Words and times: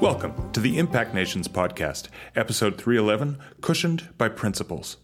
Welcome 0.00 0.50
to 0.52 0.60
the 0.60 0.78
Impact 0.78 1.14
Nations 1.14 1.46
podcast, 1.46 2.08
episode 2.34 2.76
311 2.76 3.38
Cushioned 3.60 4.08
by 4.16 4.28
Principles. 4.28 4.96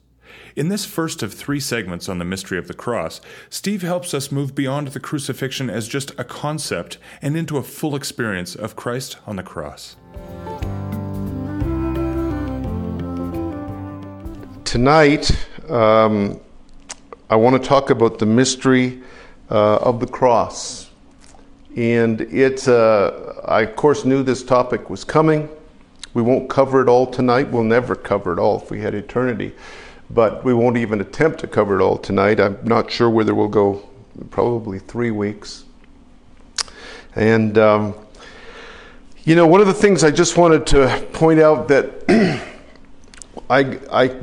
In 0.56 0.68
this 0.68 0.84
first 0.84 1.22
of 1.22 1.34
three 1.34 1.60
segments 1.60 2.08
on 2.08 2.18
the 2.18 2.24
mystery 2.24 2.58
of 2.58 2.66
the 2.66 2.74
cross, 2.74 3.20
Steve 3.50 3.82
helps 3.82 4.14
us 4.14 4.32
move 4.32 4.54
beyond 4.54 4.88
the 4.88 5.00
crucifixion 5.00 5.68
as 5.68 5.86
just 5.86 6.12
a 6.18 6.24
concept 6.24 6.98
and 7.20 7.36
into 7.36 7.58
a 7.58 7.62
full 7.62 7.94
experience 7.94 8.54
of 8.54 8.74
Christ 8.74 9.18
on 9.26 9.36
the 9.36 9.42
cross. 9.42 9.96
Tonight, 14.64 15.30
um, 15.70 16.40
I 17.30 17.36
want 17.36 17.62
to 17.62 17.68
talk 17.68 17.90
about 17.90 18.18
the 18.18 18.26
mystery 18.26 19.02
uh, 19.50 19.76
of 19.76 20.00
the 20.00 20.06
cross. 20.06 20.85
And 21.76 22.22
it, 22.22 22.66
uh, 22.66 23.34
I 23.44 23.60
of 23.62 23.76
course 23.76 24.04
knew 24.04 24.22
this 24.22 24.42
topic 24.42 24.88
was 24.88 25.04
coming. 25.04 25.48
We 26.14 26.22
won't 26.22 26.48
cover 26.48 26.80
it 26.80 26.88
all 26.88 27.06
tonight. 27.06 27.50
We'll 27.50 27.62
never 27.62 27.94
cover 27.94 28.32
it 28.32 28.38
all 28.38 28.62
if 28.62 28.70
we 28.70 28.80
had 28.80 28.94
eternity. 28.94 29.54
But 30.08 30.42
we 30.42 30.54
won't 30.54 30.78
even 30.78 31.02
attempt 31.02 31.40
to 31.40 31.46
cover 31.46 31.78
it 31.78 31.82
all 31.82 31.98
tonight. 31.98 32.40
I'm 32.40 32.58
not 32.64 32.90
sure 32.90 33.10
whether 33.10 33.34
we'll 33.34 33.48
go 33.48 33.86
probably 34.30 34.78
three 34.78 35.10
weeks. 35.10 35.64
And, 37.14 37.58
um, 37.58 37.94
you 39.24 39.34
know, 39.34 39.46
one 39.46 39.60
of 39.60 39.66
the 39.66 39.74
things 39.74 40.02
I 40.02 40.10
just 40.10 40.38
wanted 40.38 40.66
to 40.68 41.06
point 41.12 41.40
out 41.40 41.68
that 41.68 41.90
I, 43.50 43.78
I 43.92 44.16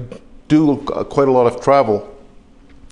do 0.48 0.78
quite 0.78 1.28
a 1.28 1.32
lot 1.32 1.46
of 1.46 1.62
travel. 1.62 2.10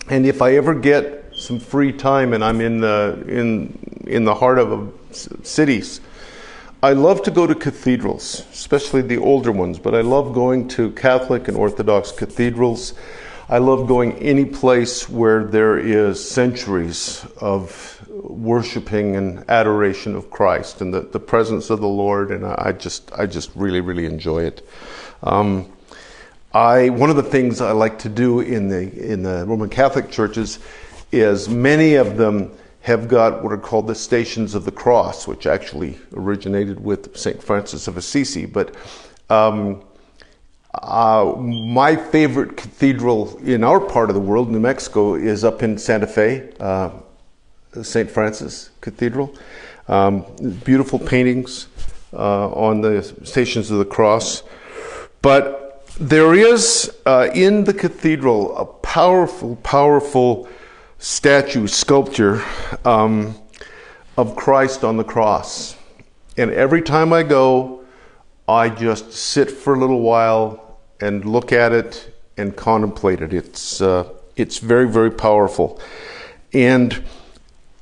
And 0.10 0.26
if 0.28 0.41
I 0.41 0.55
ever 0.55 0.76
get 0.76 1.34
some 1.34 1.60
free 1.60 1.91
time 1.91 2.34
and 2.34 2.44
I'm 2.44 2.62
in 2.62 2.82
the, 2.82 3.24
in, 3.28 3.80
in 4.05 4.26
the 4.26 4.36
heart 4.36 4.60
of 4.60 4.94
cities, 5.44 6.02
I 6.84 6.94
love 6.94 7.22
to 7.23 7.32
go 7.32 7.46
to 7.46 7.54
cathedrals, 7.54 8.44
especially 8.52 9.04
the 9.04 9.18
older 9.18 9.52
ones, 9.52 9.77
but 9.77 9.94
I 9.94 10.02
love 10.02 10.34
going 10.34 10.68
to 10.70 10.91
Catholic 10.91 11.48
and 11.48 11.55
Orthodox 11.55 12.12
cathedrals. 12.12 12.96
I 13.49 13.60
love 13.60 13.88
going 13.88 14.13
any 14.13 14.46
place 14.46 15.07
where 15.07 15.44
there 15.44 15.77
is 15.77 16.27
centuries 16.27 17.26
of 17.40 18.02
worshiping 18.10 19.16
and 19.16 19.48
adoration 19.49 20.16
of 20.16 20.32
Christ 20.32 20.82
and 20.82 20.94
the, 20.94 21.02
the 21.02 21.20
presence 21.20 21.70
of 21.70 21.82
the 21.82 21.88
Lord, 21.88 22.32
and 22.32 22.46
I 22.46 22.72
just 22.72 23.12
I 23.12 23.26
just 23.26 23.52
really 23.55 23.82
really 23.82 24.05
enjoy 24.05 24.44
it. 24.44 24.68
Um, 25.22 25.72
I 26.54 26.90
one 26.90 27.10
of 27.10 27.16
the 27.16 27.24
things 27.24 27.62
I 27.62 27.74
like 27.74 27.99
to 27.99 28.10
do 28.10 28.40
in 28.40 28.70
the 28.70 29.12
in 29.12 29.22
the 29.22 29.46
Roman 29.46 29.70
Catholic 29.70 30.10
churches 30.10 30.60
is 31.12 31.48
many 31.48 31.96
of 31.96 32.18
them 32.18 32.52
have 32.82 33.07
got 33.07 33.43
what 33.43 33.54
are 33.54 33.57
called 33.57 33.87
the 33.87 33.96
Stations 33.96 34.55
of 34.55 34.65
the 34.65 34.71
Cross, 34.71 35.27
which 35.27 35.46
actually 35.46 35.99
originated 36.13 36.84
with 36.84 37.15
St. 37.15 37.41
Francis 37.41 37.88
of 37.88 37.96
Assisi. 37.96 38.46
But 38.46 38.76
um, 39.29 39.84
uh, 40.73 41.35
my 41.38 41.96
favorite 41.96 42.57
cathedral 42.57 43.38
in 43.40 43.63
our 43.63 43.79
part 43.79 44.10
of 44.10 44.15
the 44.15 44.21
world, 44.21 44.49
New 44.49 44.60
Mexico, 44.60 45.15
is 45.15 45.43
up 45.43 45.62
in 45.62 45.77
Santa 45.77 46.07
Fe, 46.07 46.51
uh, 46.60 46.91
St. 47.82 48.10
Francis 48.10 48.71
Cathedral. 48.82 49.35
Um, 49.88 50.26
beautiful 50.63 50.98
paintings 50.98 51.68
uh, 52.13 52.49
on 52.51 52.82
the 52.82 53.04
Stations 53.23 53.70
of 53.70 53.79
the 53.79 53.85
Cross. 53.85 54.43
But 55.21 55.85
there 55.99 56.34
is 56.34 56.91
uh, 57.05 57.29
in 57.34 57.66
the 57.66 57.73
cathedral 57.73 58.57
a 58.57 58.66
powerful, 58.66 59.57
powerful 59.57 60.48
statue, 61.02 61.66
sculpture 61.66 62.44
um, 62.85 63.35
of 64.18 64.35
Christ 64.35 64.84
on 64.84 64.97
the 64.97 65.03
cross. 65.03 65.75
And 66.38 66.52
every 66.52 66.84
time 66.84 67.12
I 67.12 67.24
go, 67.24 67.84
I 68.47 68.69
just 68.69 69.12
sit 69.12 69.50
for 69.50 69.74
a 69.74 69.79
little 69.79 70.02
while 70.02 70.79
and 71.02 71.25
look 71.25 71.52
at 71.52 71.72
it 71.72 72.16
and 72.38 72.56
contemplate 72.56 73.19
it. 73.22 73.34
It's, 73.34 73.81
uh, 73.81 74.09
it's 74.35 74.59
very, 74.59 74.88
very 74.88 75.09
powerful. 75.09 75.81
And 76.53 77.03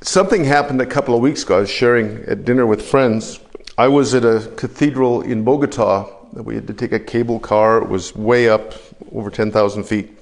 something 0.01 0.45
happened 0.45 0.81
a 0.81 0.85
couple 0.85 1.13
of 1.13 1.19
weeks 1.19 1.43
ago. 1.43 1.57
I 1.57 1.59
was 1.61 1.69
sharing 1.69 2.23
at 2.23 2.45
dinner 2.45 2.65
with 2.65 2.81
friends. 2.81 3.41
I 3.77 3.89
was 3.89 4.13
at 4.13 4.23
a 4.23 4.49
cathedral 4.55 5.23
in 5.23 5.43
Bogota. 5.43 6.09
We 6.31 6.55
had 6.55 6.67
to 6.67 6.73
take 6.73 6.93
a 6.93 6.99
cable 6.99 7.39
car. 7.39 7.79
It 7.79 7.89
was 7.89 8.15
way 8.15 8.47
up, 8.47 8.75
over 9.11 9.29
10,000 9.29 9.83
feet. 9.83 10.18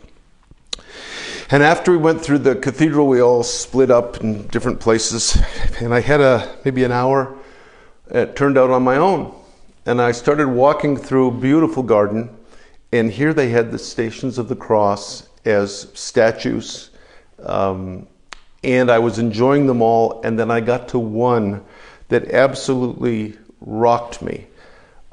And 1.49 1.63
after 1.63 1.91
we 1.91 1.97
went 1.97 2.21
through 2.21 2.39
the 2.39 2.55
cathedral, 2.57 3.07
we 3.07 3.21
all 3.21 3.41
split 3.41 3.89
up 3.89 4.19
in 4.19 4.47
different 4.47 4.81
places. 4.81 5.37
And 5.79 5.93
I 5.93 6.01
had 6.01 6.19
a 6.19 6.57
maybe 6.65 6.83
an 6.83 6.91
hour. 6.91 7.37
It 8.09 8.35
turned 8.35 8.57
out 8.57 8.69
on 8.69 8.83
my 8.83 8.97
own, 8.97 9.33
and 9.85 10.01
I 10.01 10.11
started 10.11 10.49
walking 10.49 10.97
through 10.97 11.29
a 11.29 11.31
beautiful 11.31 11.83
garden. 11.83 12.35
And 12.91 13.09
here 13.09 13.33
they 13.33 13.49
had 13.49 13.71
the 13.71 13.79
Stations 13.79 14.37
of 14.37 14.49
the 14.49 14.55
Cross 14.55 15.29
as 15.45 15.87
statues, 15.93 16.89
um, 17.43 18.07
and 18.63 18.91
I 18.91 18.99
was 18.99 19.17
enjoying 19.17 19.67
them 19.67 19.81
all. 19.81 20.21
And 20.23 20.37
then 20.37 20.51
I 20.51 20.59
got 20.59 20.89
to 20.89 20.99
one 20.99 21.63
that 22.09 22.31
absolutely 22.31 23.37
rocked 23.61 24.21
me. 24.21 24.47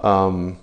Um, 0.00 0.58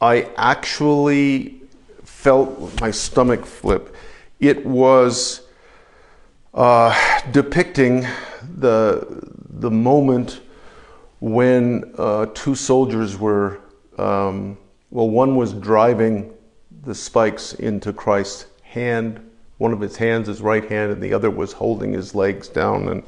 I 0.00 0.28
actually 0.36 1.62
felt 2.04 2.80
my 2.80 2.92
stomach 2.92 3.44
flip 3.44 3.95
it 4.40 4.64
was 4.64 5.42
uh, 6.54 7.20
depicting 7.30 8.06
the, 8.56 9.22
the 9.58 9.70
moment 9.70 10.40
when 11.20 11.94
uh, 11.96 12.26
two 12.34 12.54
soldiers 12.54 13.18
were, 13.18 13.60
um, 13.98 14.58
well, 14.90 15.08
one 15.08 15.36
was 15.36 15.52
driving 15.54 16.32
the 16.82 16.94
spikes 16.94 17.54
into 17.54 17.92
Christ's 17.92 18.46
hand. 18.62 19.20
One 19.58 19.72
of 19.72 19.80
his 19.80 19.96
hands, 19.96 20.28
his 20.28 20.42
right 20.42 20.68
hand, 20.68 20.92
and 20.92 21.02
the 21.02 21.14
other 21.14 21.30
was 21.30 21.52
holding 21.52 21.92
his 21.92 22.14
legs 22.14 22.48
down. 22.48 22.88
And, 22.88 23.02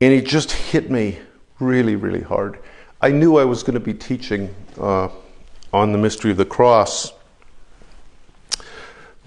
and 0.00 0.12
it 0.12 0.24
just 0.24 0.52
hit 0.52 0.90
me 0.90 1.18
really, 1.60 1.96
really 1.96 2.22
hard. 2.22 2.60
I 3.00 3.10
knew 3.10 3.36
I 3.36 3.44
was 3.44 3.62
going 3.62 3.74
to 3.74 3.80
be 3.80 3.94
teaching 3.94 4.54
uh, 4.80 5.08
on 5.72 5.92
the 5.92 5.98
mystery 5.98 6.30
of 6.30 6.38
the 6.38 6.46
cross 6.46 7.12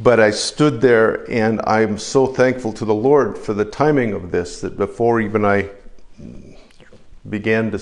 but 0.01 0.19
I 0.19 0.31
stood 0.31 0.81
there 0.81 1.29
and 1.29 1.62
I'm 1.66 1.97
so 1.97 2.25
thankful 2.25 2.73
to 2.73 2.85
the 2.85 2.94
Lord 2.94 3.38
for 3.38 3.53
the 3.53 3.66
timing 3.66 4.13
of 4.13 4.31
this 4.31 4.62
that 4.62 4.78
before 4.78 5.22
even 5.22 5.45
I 5.45 5.69
began 7.29 7.72
to 7.72 7.79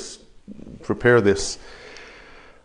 prepare 0.82 1.22
this, 1.22 1.60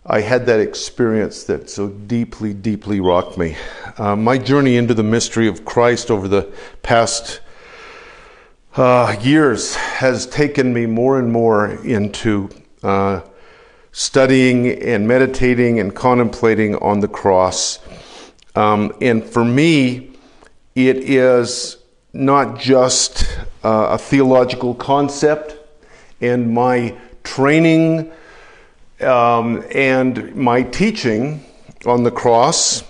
I 0.06 0.20
had 0.20 0.46
that 0.46 0.60
experience 0.60 1.44
that 1.44 1.70
so 1.70 1.88
deeply, 1.88 2.52
deeply 2.52 3.00
rocked 3.00 3.38
me. 3.38 3.56
Uh, 3.96 4.16
my 4.16 4.38
journey 4.38 4.76
into 4.76 4.92
the 4.92 5.02
mystery 5.02 5.46
of 5.46 5.64
Christ 5.64 6.10
over 6.10 6.26
the 6.26 6.52
past 6.82 7.40
uh, 8.76 9.16
years 9.20 9.76
has 9.76 10.26
taken 10.26 10.74
me 10.74 10.86
more 10.86 11.18
and 11.18 11.32
more 11.32 11.70
into 11.84 12.50
uh, 12.82 13.20
studying 13.92 14.82
and 14.82 15.06
meditating 15.06 15.78
and 15.78 15.94
contemplating 15.94 16.74
on 16.76 17.00
the 17.00 17.08
cross 17.08 17.78
um, 18.54 18.96
and 19.00 19.24
for 19.24 19.44
me, 19.44 20.10
it 20.74 20.96
is 20.96 21.78
not 22.12 22.58
just 22.58 23.26
uh, 23.64 23.88
a 23.90 23.98
theological 23.98 24.74
concept, 24.74 25.56
and 26.20 26.52
my 26.52 26.96
training 27.22 28.12
um, 29.00 29.64
and 29.74 30.34
my 30.36 30.62
teaching 30.62 31.44
on 31.86 32.04
the 32.04 32.10
cross 32.10 32.84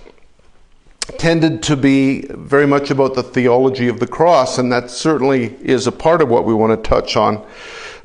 tended 1.18 1.62
to 1.62 1.76
be 1.76 2.22
very 2.30 2.66
much 2.66 2.90
about 2.90 3.14
the 3.14 3.22
theology 3.22 3.88
of 3.88 4.00
the 4.00 4.06
cross, 4.06 4.58
and 4.58 4.72
that 4.72 4.90
certainly 4.90 5.54
is 5.60 5.86
a 5.86 5.92
part 5.92 6.22
of 6.22 6.28
what 6.28 6.44
we 6.44 6.54
want 6.54 6.70
to 6.70 6.88
touch 6.88 7.16
on. 7.16 7.44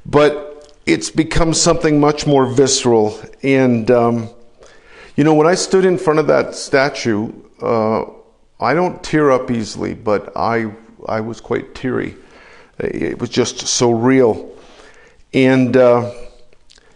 But 0.05 0.73
it's 0.85 1.09
become 1.09 1.53
something 1.53 1.99
much 1.99 2.25
more 2.25 2.45
visceral. 2.45 3.19
And, 3.43 3.89
um, 3.91 4.29
you 5.15 5.23
know, 5.23 5.33
when 5.33 5.47
I 5.47 5.55
stood 5.55 5.85
in 5.85 5.97
front 5.97 6.19
of 6.19 6.27
that 6.27 6.55
statue, 6.55 7.31
uh, 7.61 8.05
I 8.59 8.73
don't 8.73 9.01
tear 9.03 9.31
up 9.31 9.51
easily, 9.51 9.93
but 9.93 10.35
I 10.35 10.71
I 11.07 11.21
was 11.21 11.39
quite 11.39 11.73
teary. 11.75 12.15
It 12.77 13.19
was 13.19 13.29
just 13.29 13.67
so 13.67 13.91
real, 13.91 14.55
and 15.33 15.75
uh, 15.75 16.11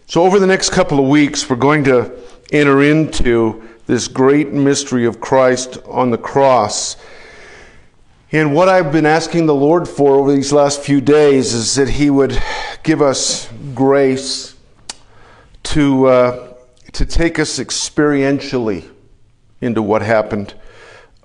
so 0.06 0.22
over 0.22 0.38
the 0.38 0.46
next 0.46 0.70
couple 0.70 0.98
of 0.98 1.08
weeks, 1.08 1.48
we're 1.48 1.56
going 1.56 1.84
to 1.84 2.12
enter 2.52 2.82
into 2.82 3.66
this 3.86 4.08
great 4.08 4.52
mystery 4.52 5.06
of 5.06 5.20
Christ 5.20 5.78
on 5.86 6.10
the 6.10 6.18
cross. 6.18 6.96
And 8.32 8.54
what 8.54 8.68
I've 8.68 8.92
been 8.92 9.06
asking 9.06 9.46
the 9.46 9.54
Lord 9.54 9.88
for 9.88 10.16
over 10.16 10.32
these 10.32 10.52
last 10.52 10.82
few 10.82 11.00
days 11.00 11.54
is 11.54 11.74
that 11.76 11.88
He 11.88 12.10
would 12.10 12.40
give 12.82 13.00
us 13.00 13.48
grace 13.74 14.54
to 15.64 16.06
uh, 16.06 16.54
to 16.92 17.06
take 17.06 17.38
us 17.38 17.58
experientially 17.58 18.90
into 19.64 19.82
what 19.82 20.02
happened. 20.02 20.54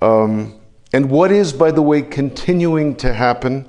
Um, 0.01 0.59
and 0.93 1.09
what 1.11 1.31
is, 1.31 1.53
by 1.53 1.71
the 1.71 1.81
way, 1.81 2.01
continuing 2.01 2.95
to 2.97 3.13
happen. 3.13 3.67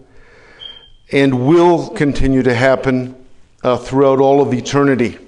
and 1.13 1.47
will 1.47 1.89
continue 1.91 2.43
to 2.43 2.55
happen 2.55 3.17
uh, 3.63 3.77
throughout 3.77 4.21
all 4.21 4.41
of 4.41 4.55
eternity. 4.55 5.19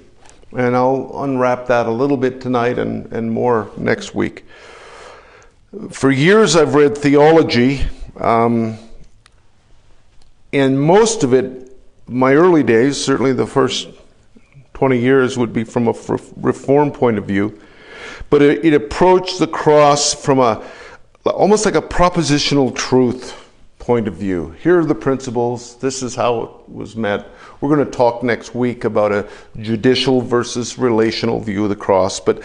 And 0.55 0.75
I'll 0.75 1.11
unwrap 1.23 1.67
that 1.67 1.87
a 1.87 1.91
little 1.91 2.17
bit 2.17 2.39
tonight 2.39 2.77
and, 2.79 3.11
and 3.11 3.31
more 3.31 3.69
next 3.77 4.15
week. 4.15 4.45
For 5.89 6.11
years, 6.11 6.55
I've 6.55 6.75
read 6.75 6.97
theology, 6.97 7.81
um, 8.17 8.77
and 10.53 10.79
most 10.79 11.23
of 11.23 11.33
it, 11.33 11.75
my 12.07 12.35
early 12.35 12.61
days, 12.61 13.03
certainly 13.03 13.33
the 13.33 13.47
first 13.47 13.89
20 14.75 14.99
years, 14.99 15.37
would 15.37 15.51
be 15.51 15.63
from 15.63 15.87
a 15.87 15.93
reform 16.37 16.91
point 16.91 17.17
of 17.17 17.25
view. 17.25 17.59
But 18.29 18.41
it, 18.41 18.65
it 18.65 18.73
approached 18.73 19.39
the 19.39 19.47
cross 19.47 20.13
from 20.13 20.39
a 20.39 20.63
almost 21.25 21.65
like 21.65 21.75
a 21.75 21.81
propositional 21.81 22.75
truth 22.75 23.39
point 23.79 24.07
of 24.07 24.13
view. 24.13 24.51
Here 24.61 24.79
are 24.79 24.85
the 24.85 24.95
principles. 24.95 25.75
This 25.75 26.03
is 26.03 26.15
how 26.15 26.43
it 26.43 26.69
was 26.69 26.95
met. 26.95 27.27
We're 27.59 27.73
going 27.73 27.85
to 27.85 27.91
talk 27.91 28.23
next 28.23 28.55
week 28.55 28.85
about 28.85 29.11
a 29.11 29.27
judicial 29.59 30.21
versus 30.21 30.77
relational 30.77 31.39
view 31.39 31.63
of 31.63 31.69
the 31.69 31.75
cross. 31.75 32.19
But, 32.19 32.43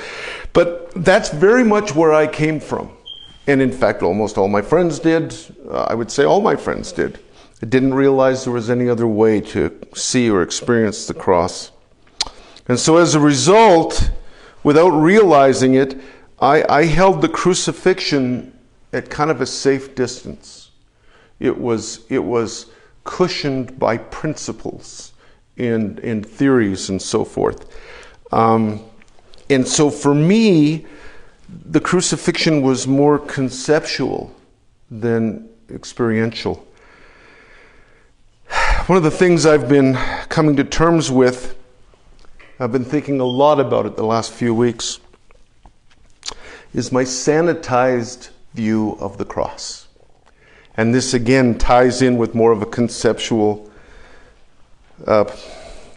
but 0.53 0.91
that's 1.05 1.29
very 1.31 1.63
much 1.63 1.95
where 1.95 2.13
I 2.13 2.27
came 2.27 2.59
from. 2.59 2.91
And 3.47 3.63
in 3.63 3.71
fact, 3.71 4.03
almost 4.03 4.37
all 4.37 4.49
my 4.49 4.63
friends 4.63 4.99
did. 4.99 5.35
Uh, 5.71 5.87
I 5.89 5.95
would 5.95 6.11
say 6.11 6.25
all 6.25 6.41
my 6.41 6.57
friends 6.57 6.91
did. 6.91 7.21
I 7.63 7.67
didn't 7.67 7.95
realize 7.95 8.45
there 8.45 8.53
was 8.53 8.69
any 8.69 8.89
other 8.89 9.07
way 9.07 9.41
to 9.41 9.77
see 9.95 10.29
or 10.29 10.43
experience 10.43 11.07
the 11.07 11.15
cross. 11.15 11.71
And 12.69 12.79
so 12.79 12.97
as 12.97 13.15
a 13.15 13.21
result, 13.21 14.11
without 14.63 14.91
realizing 14.91 15.75
it, 15.75 15.99
I, 16.41 16.65
I 16.69 16.85
held 16.85 17.23
the 17.23 17.29
crucifixion 17.29 18.57
at 18.93 19.11
kind 19.11 19.31
of 19.31 19.41
a 19.41 19.47
safe 19.47 19.95
distance. 19.95 20.71
It 21.41 21.57
was, 21.59 22.05
it 22.09 22.23
was 22.23 22.67
cushioned 23.05 23.79
by 23.79 23.97
principles 23.99 25.13
and, 25.57 25.99
and 26.01 26.25
theories 26.25 26.89
and 26.89 27.01
so 27.01 27.25
forth. 27.25 27.75
Um, 28.33 28.85
and 29.51 29.67
so 29.67 29.91
for 29.91 30.15
me, 30.15 30.87
the 31.49 31.81
crucifixion 31.81 32.63
was 32.63 32.87
more 32.87 33.19
conceptual 33.19 34.35
than 34.91 35.49
experiential. 35.71 36.67
One 38.87 38.97
of 38.97 39.03
the 39.03 39.11
things 39.11 39.47
I've 39.47 39.69
been 39.69 39.95
coming 40.29 40.57
to 40.57 40.65
terms 40.65 41.11
with, 41.11 41.58
I've 42.61 42.73
been 42.73 42.85
thinking 42.85 43.21
a 43.21 43.25
lot 43.25 43.61
about 43.61 43.87
it 43.87 43.97
the 43.97 44.05
last 44.05 44.33
few 44.33 44.53
weeks, 44.53 44.99
is 46.75 46.91
my 46.91 47.05
sanitized 47.05 48.31
view 48.53 48.97
of 48.99 49.17
the 49.17 49.25
cross. 49.25 49.87
And 50.77 50.93
this 50.93 51.15
again 51.15 51.57
ties 51.57 52.03
in 52.03 52.19
with 52.19 52.35
more 52.35 52.51
of 52.51 52.61
a 52.61 52.67
conceptual 52.67 53.71
uh, 55.07 55.25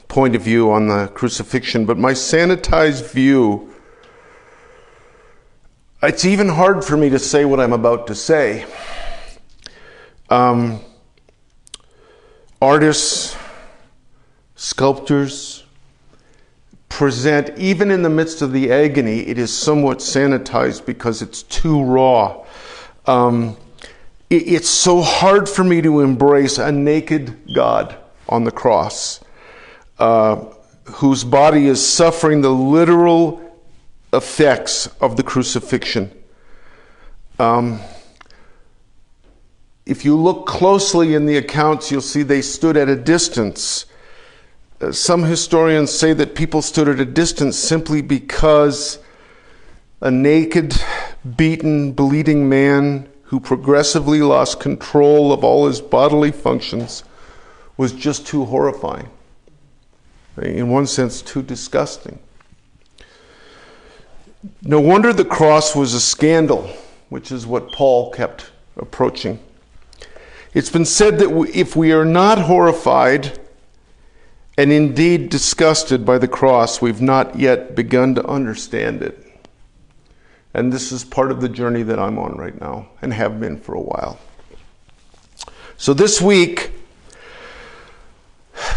point 0.08 0.36
of 0.36 0.44
view 0.44 0.72
on 0.72 0.88
the 0.88 1.08
crucifixion. 1.16 1.86
But 1.88 1.98
my 1.98 2.12
sanitized 2.12 3.12
view 3.12 3.74
it's 6.04 6.26
even 6.26 6.48
hard 6.48 6.84
for 6.84 6.98
me 6.98 7.10
to 7.10 7.20
say 7.20 7.46
what 7.46 7.60
I'm 7.60 7.74
about 7.74 8.08
to 8.08 8.16
say. 8.16 8.66
Um, 10.32 10.80
artists, 12.60 13.36
sculptors 14.56 15.61
present, 16.92 17.58
even 17.58 17.90
in 17.90 18.02
the 18.02 18.10
midst 18.10 18.42
of 18.42 18.52
the 18.52 18.70
agony, 18.70 19.22
it 19.22 19.38
is 19.38 19.52
somewhat 19.52 20.00
sanitized 20.00 20.86
because 20.86 21.22
it's 21.22 21.42
too 21.44 21.82
raw. 21.82 22.46
Um, 23.06 23.56
it, 24.30 24.44
it's 24.48 24.70
so 24.70 25.02
hard 25.02 25.48
for 25.48 25.64
me 25.64 25.82
to 25.82 26.02
embrace 26.02 26.58
a 26.58 26.70
naked 26.70 27.56
God 27.56 27.98
on 28.28 28.44
the 28.44 28.52
cross, 28.52 29.22
uh, 30.00 30.46
whose 30.84 31.24
body 31.24 31.68
is 31.68 31.84
suffering 31.86 32.42
the 32.42 32.52
literal 32.52 33.42
effects 34.12 34.88
of 35.00 35.16
the 35.16 35.24
crucifixion. 35.24 36.12
Um, 37.40 37.80
if 39.86 40.04
you 40.04 40.18
look 40.18 40.46
closely 40.46 41.16
in 41.16 41.26
the 41.26 41.38
accounts, 41.38 41.90
you'll 41.90 42.02
see 42.02 42.22
they 42.22 42.42
stood 42.42 42.76
at 42.76 42.90
a 42.90 42.98
distance. 42.98 43.86
Uh, 44.82 44.92
some 44.92 45.24
historians 45.24 45.92
say 45.92 46.12
that 46.14 46.34
people 46.34 46.62
stood 46.62 46.90
at 46.90 47.00
a 47.00 47.06
distance 47.06 47.58
simply 47.58 48.02
because 48.02 48.98
a 50.00 50.10
naked, 50.10 50.74
beaten, 51.38 51.92
bleeding 51.92 52.50
man 52.50 53.08
who 53.26 53.40
progressively 53.40 54.22
lost 54.22 54.60
control 54.60 55.32
of 55.32 55.44
all 55.44 55.68
his 55.68 55.80
bodily 55.80 56.32
functions 56.32 57.04
was 57.78 57.94
just 57.94 58.26
too 58.26 58.46
horrifying. 58.46 59.08
In 60.42 60.70
one 60.70 60.88
sense, 60.88 61.22
too 61.22 61.44
disgusting. 61.44 62.18
No 64.64 64.80
wonder 64.80 65.14
the 65.14 65.26
cross 65.26 65.76
was 65.76 65.94
a 65.94 66.02
scandal, 66.02 66.68
which 67.10 67.32
is 67.32 67.46
what 67.46 67.72
Paul 67.74 68.10
kept 68.12 68.50
approaching. 68.78 69.40
It's 70.56 70.72
been 70.72 70.86
said 70.86 71.20
that 71.20 71.52
if 71.54 71.76
we 71.76 71.92
are 71.92 72.06
not 72.06 72.40
horrified 72.40 73.40
and 74.58 74.72
indeed 74.72 75.30
disgusted 75.30 76.06
by 76.06 76.18
the 76.18 76.28
cross, 76.28 76.82
we've 76.82 77.02
not 77.02 77.40
yet 77.40 77.76
begun 77.76 78.16
to 78.16 78.26
understand 78.26 79.02
it. 79.02 79.28
And 80.54 80.72
this 80.74 80.92
is 80.92 81.04
part 81.04 81.32
of 81.32 81.40
the 81.40 81.50
journey 81.50 81.84
that 81.84 82.00
I'm 82.00 82.20
on 82.20 82.36
right 82.38 82.60
now 82.60 82.90
and 83.02 83.14
have 83.14 83.40
been 83.40 83.58
for 83.58 83.74
a 83.74 83.82
while. 83.82 84.20
So 85.78 85.94
this 85.94 86.22
week, 86.22 86.72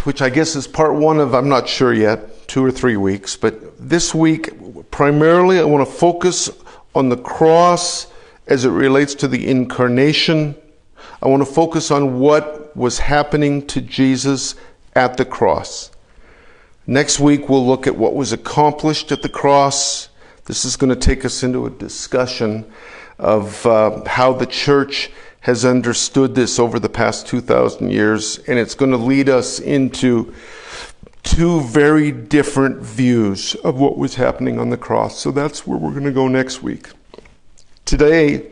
which 0.05 0.23
I 0.23 0.31
guess 0.31 0.55
is 0.55 0.67
part 0.67 0.94
one 0.94 1.19
of, 1.19 1.35
I'm 1.35 1.49
not 1.49 1.69
sure 1.69 1.93
yet, 1.93 2.47
two 2.47 2.65
or 2.65 2.71
three 2.71 2.97
weeks. 2.97 3.37
But 3.37 3.76
this 3.79 4.15
week, 4.15 4.91
primarily, 4.91 5.59
I 5.59 5.65
want 5.65 5.87
to 5.87 5.93
focus 5.93 6.50
on 6.94 7.09
the 7.09 7.17
cross 7.17 8.06
as 8.47 8.65
it 8.65 8.71
relates 8.71 9.15
to 9.17 9.29
the 9.29 9.49
incarnation. 9.49 10.55
I 11.21 11.29
want 11.29 11.47
to 11.47 11.53
focus 11.53 11.91
on 11.91 12.19
what 12.21 12.76
was 12.76 12.99
happening 12.99 13.67
to 13.69 13.81
Jesus 13.81 14.55
at 14.94 15.17
the 15.17 15.25
cross. 15.25 15.91
Next 16.87 17.19
week, 17.19 17.49
we'll 17.49 17.67
look 17.67 17.87
at 17.87 17.96
what 17.96 18.14
was 18.14 18.32
accomplished 18.32 19.11
at 19.11 19.23
the 19.23 19.29
cross. 19.29 20.08
This 20.44 20.64
is 20.64 20.76
going 20.76 20.91
to 20.91 21.00
take 21.00 21.25
us 21.25 21.43
into 21.43 21.67
a 21.67 21.70
discussion 21.70 22.70
of 23.19 23.64
uh, 23.64 24.05
how 24.06 24.32
the 24.32 24.46
church 24.46 25.11
has 25.41 25.64
understood 25.64 26.35
this 26.35 26.58
over 26.58 26.79
the 26.79 26.88
past 26.88 27.26
2,000 27.26 27.91
years, 27.91 28.38
and 28.46 28.58
it's 28.58 28.75
going 28.75 28.91
to 28.91 28.96
lead 28.96 29.29
us 29.29 29.58
into 29.58 30.35
two 31.23 31.61
very 31.62 32.12
different 32.12 32.80
views 32.80 33.54
of 33.57 33.78
what 33.78 33.97
was 33.97 34.14
happening 34.14 34.59
on 34.59 34.71
the 34.71 34.76
cross. 34.76 35.18
So 35.18 35.30
that's 35.30 35.66
where 35.66 35.78
we're 35.78 35.92
going 35.92 36.04
to 36.04 36.12
go 36.12 36.28
next 36.28 36.62
week. 36.62 36.88
Today, 37.85 38.50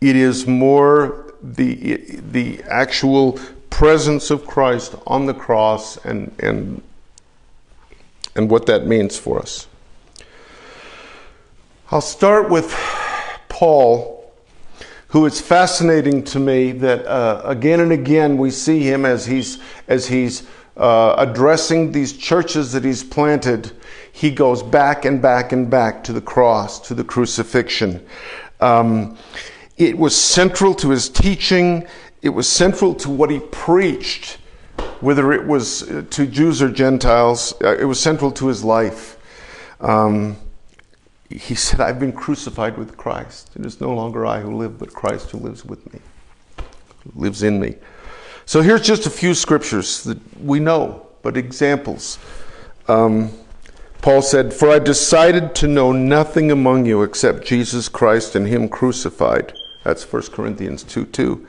it 0.00 0.16
is 0.16 0.46
more 0.46 1.34
the, 1.42 1.96
the 2.30 2.62
actual 2.64 3.38
presence 3.70 4.30
of 4.30 4.46
Christ 4.46 4.94
on 5.06 5.26
the 5.26 5.34
cross 5.34 5.96
and, 6.04 6.34
and, 6.38 6.82
and 8.34 8.50
what 8.50 8.66
that 8.66 8.86
means 8.86 9.18
for 9.18 9.38
us. 9.38 9.66
I'll 11.90 12.00
start 12.00 12.50
with 12.50 12.72
Paul, 13.48 14.32
who 15.08 15.26
is 15.26 15.40
fascinating 15.40 16.22
to 16.24 16.38
me 16.38 16.72
that 16.72 17.04
uh, 17.06 17.42
again 17.44 17.80
and 17.80 17.90
again 17.90 18.36
we 18.38 18.50
see 18.50 18.80
him 18.80 19.04
as 19.04 19.26
he's, 19.26 19.58
as 19.88 20.06
he's 20.06 20.46
uh, 20.76 21.14
addressing 21.18 21.92
these 21.92 22.16
churches 22.16 22.72
that 22.72 22.84
he's 22.84 23.02
planted, 23.02 23.72
he 24.12 24.30
goes 24.30 24.62
back 24.62 25.04
and 25.04 25.20
back 25.20 25.52
and 25.52 25.70
back 25.70 26.04
to 26.04 26.12
the 26.12 26.20
cross, 26.20 26.80
to 26.80 26.94
the 26.94 27.04
crucifixion. 27.04 28.04
Um, 28.60 29.16
it 29.76 29.96
was 29.96 30.14
central 30.14 30.74
to 30.76 30.90
his 30.90 31.08
teaching, 31.08 31.86
it 32.22 32.30
was 32.30 32.48
central 32.48 32.94
to 32.96 33.10
what 33.10 33.30
he 33.30 33.40
preached, 33.40 34.38
whether 35.00 35.32
it 35.32 35.46
was 35.46 35.90
uh, 35.90 36.04
to 36.10 36.26
Jews 36.26 36.60
or 36.60 36.70
Gentiles, 36.70 37.54
uh, 37.62 37.76
it 37.78 37.84
was 37.84 37.98
central 37.98 38.30
to 38.32 38.48
his 38.48 38.62
life. 38.62 39.16
Um, 39.80 40.36
he 41.30 41.54
said, 41.54 41.80
I've 41.80 42.00
been 42.00 42.12
crucified 42.12 42.76
with 42.76 42.96
Christ. 42.96 43.50
It 43.56 43.64
is 43.64 43.80
no 43.80 43.94
longer 43.94 44.26
I 44.26 44.40
who 44.40 44.56
live, 44.56 44.78
but 44.78 44.92
Christ 44.92 45.30
who 45.30 45.38
lives 45.38 45.64
with 45.64 45.92
me, 45.92 46.00
lives 47.14 47.42
in 47.42 47.60
me. 47.60 47.76
So 48.46 48.62
here's 48.62 48.82
just 48.82 49.06
a 49.06 49.10
few 49.10 49.32
scriptures 49.34 50.02
that 50.04 50.18
we 50.42 50.58
know, 50.58 51.06
but 51.22 51.36
examples. 51.36 52.18
Um, 52.88 53.30
Paul 54.02 54.22
said, 54.22 54.52
For 54.52 54.70
I 54.70 54.78
decided 54.78 55.54
to 55.56 55.68
know 55.68 55.92
nothing 55.92 56.50
among 56.50 56.86
you 56.86 57.02
except 57.02 57.44
Jesus 57.44 57.88
Christ 57.88 58.34
and 58.34 58.48
Him 58.48 58.68
crucified. 58.68 59.52
That's 59.84 60.10
1 60.10 60.22
Corinthians 60.32 60.82
2 60.82 61.06
2. 61.06 61.46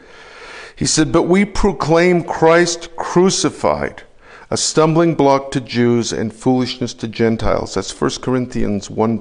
He 0.75 0.85
said, 0.85 1.11
But 1.11 1.23
we 1.23 1.45
proclaim 1.45 2.23
Christ 2.23 2.95
crucified, 2.95 4.03
a 4.49 4.57
stumbling 4.57 5.15
block 5.15 5.51
to 5.51 5.61
Jews 5.61 6.11
and 6.11 6.33
foolishness 6.33 6.93
to 6.95 7.07
Gentiles. 7.07 7.75
That's 7.75 7.99
1 7.99 8.21
Corinthians 8.21 8.89
1 8.89 9.19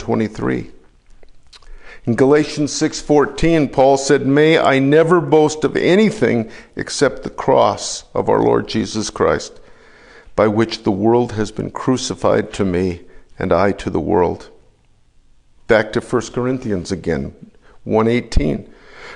In 2.07 2.14
Galatians 2.14 2.73
6:14, 2.73 3.69
Paul 3.69 3.99
said, 3.99 4.26
"May 4.26 4.59
I 4.59 4.78
never 4.78 5.21
boast 5.21 5.64
of 5.64 5.76
anything 5.76 6.49
except 6.75 7.23
the 7.23 7.30
cross 7.30 8.04
of 8.14 8.28
our 8.28 8.40
Lord 8.40 8.69
Jesus 8.69 9.11
Christ, 9.11 9.61
by 10.35 10.49
which 10.49 10.85
the 10.85 10.90
world 10.90 11.33
has 11.33 11.50
been 11.50 11.71
crucified 11.71 12.54
to 12.54 12.64
me 12.64 13.02
and 13.38 13.52
I 13.52 13.73
to 13.73 13.90
the 13.90 14.00
world." 14.00 14.49
Back 15.66 15.92
to 15.92 16.00
1 16.00 16.33
Corinthians 16.33 16.90
again, 16.90 17.35
118. 17.85 18.66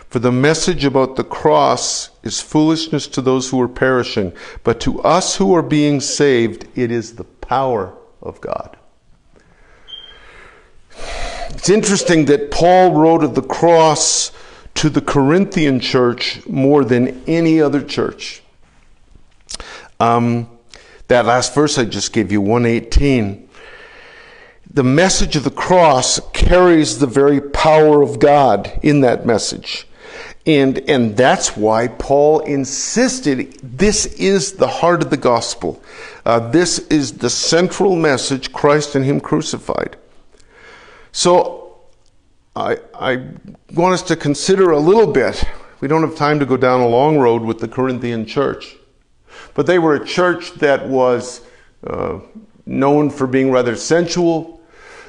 For 0.08 0.18
the 0.18 0.32
message 0.32 0.84
about 0.84 1.16
the 1.16 1.24
cross 1.24 2.10
is 2.22 2.40
foolishness 2.40 3.06
to 3.08 3.20
those 3.20 3.50
who 3.50 3.60
are 3.60 3.68
perishing, 3.68 4.32
but 4.62 4.80
to 4.80 5.00
us 5.02 5.36
who 5.36 5.54
are 5.54 5.62
being 5.62 6.00
saved, 6.00 6.66
it 6.74 6.90
is 6.90 7.16
the 7.16 7.24
power 7.24 7.94
of 8.22 8.40
God. 8.40 8.76
It's 11.50 11.68
interesting 11.68 12.26
that 12.26 12.50
Paul 12.50 12.92
wrote 12.92 13.24
of 13.24 13.34
the 13.34 13.42
cross 13.42 14.32
to 14.74 14.90
the 14.90 15.00
Corinthian 15.00 15.80
church 15.80 16.46
more 16.46 16.84
than 16.84 17.22
any 17.26 17.60
other 17.60 17.82
church. 17.82 18.42
Um, 20.00 20.48
that 21.08 21.26
last 21.26 21.54
verse 21.54 21.78
I 21.78 21.84
just 21.84 22.12
gave 22.12 22.32
you, 22.32 22.40
118, 22.40 23.43
the 24.70 24.84
message 24.84 25.36
of 25.36 25.44
the 25.44 25.50
cross 25.50 26.20
carries 26.32 26.98
the 26.98 27.06
very 27.06 27.40
power 27.40 28.02
of 28.02 28.18
God 28.18 28.78
in 28.82 29.00
that 29.02 29.24
message. 29.24 29.86
And, 30.46 30.78
and 30.90 31.16
that's 31.16 31.56
why 31.56 31.88
Paul 31.88 32.40
insisted 32.40 33.54
this 33.62 34.06
is 34.06 34.52
the 34.52 34.66
heart 34.66 35.02
of 35.02 35.10
the 35.10 35.16
gospel. 35.16 35.82
Uh, 36.26 36.50
this 36.50 36.78
is 36.88 37.18
the 37.18 37.30
central 37.30 37.96
message 37.96 38.52
Christ 38.52 38.94
and 38.94 39.04
Him 39.04 39.20
crucified. 39.20 39.96
So 41.12 41.78
I, 42.56 42.78
I 42.94 43.26
want 43.72 43.94
us 43.94 44.02
to 44.02 44.16
consider 44.16 44.70
a 44.70 44.78
little 44.78 45.10
bit. 45.10 45.44
We 45.80 45.88
don't 45.88 46.02
have 46.02 46.16
time 46.16 46.38
to 46.40 46.46
go 46.46 46.56
down 46.56 46.80
a 46.80 46.88
long 46.88 47.18
road 47.18 47.42
with 47.42 47.60
the 47.60 47.68
Corinthian 47.68 48.26
church. 48.26 48.76
But 49.54 49.66
they 49.66 49.78
were 49.78 49.94
a 49.94 50.04
church 50.04 50.52
that 50.54 50.88
was 50.88 51.40
uh, 51.86 52.20
known 52.66 53.10
for 53.10 53.26
being 53.26 53.50
rather 53.50 53.76
sensual. 53.76 54.60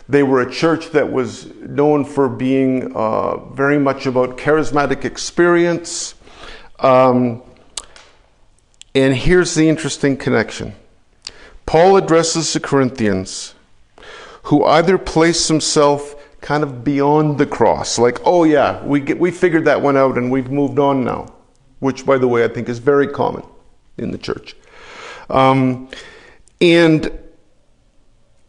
They 0.07 0.24
were 0.24 0.41
a 0.41 0.51
church 0.51 0.91
that 0.91 1.12
was 1.12 1.47
known 1.55 2.05
for 2.05 2.29
being 2.29 2.95
uh, 2.95 3.38
very 3.53 3.79
much 3.79 4.05
about 4.05 4.38
charismatic 4.38 5.03
experience. 5.03 6.15
Um, 6.79 7.41
and 8.93 9.15
here's 9.15 9.55
the 9.55 9.67
interesting 9.67 10.15
connection 10.17 10.75
Paul 11.65 11.97
addresses 11.97 12.53
the 12.53 12.59
Corinthians 12.59 13.55
who 14.43 14.63
either 14.63 14.97
place 14.97 15.47
himself 15.47 16.15
kind 16.39 16.62
of 16.62 16.83
beyond 16.83 17.39
the 17.39 17.45
cross, 17.47 17.97
like, 17.97 18.19
oh 18.24 18.43
yeah, 18.43 18.83
we, 18.85 19.00
get, 19.00 19.19
we 19.19 19.31
figured 19.31 19.65
that 19.65 19.81
one 19.81 19.97
out 19.97 20.15
and 20.19 20.31
we've 20.31 20.51
moved 20.51 20.77
on 20.77 21.03
now, 21.03 21.33
which, 21.79 22.05
by 22.05 22.19
the 22.19 22.27
way, 22.27 22.43
I 22.45 22.47
think 22.47 22.69
is 22.69 22.77
very 22.77 23.07
common 23.07 23.43
in 23.97 24.12
the 24.12 24.19
church. 24.19 24.55
Um, 25.31 25.89
and 26.62 27.12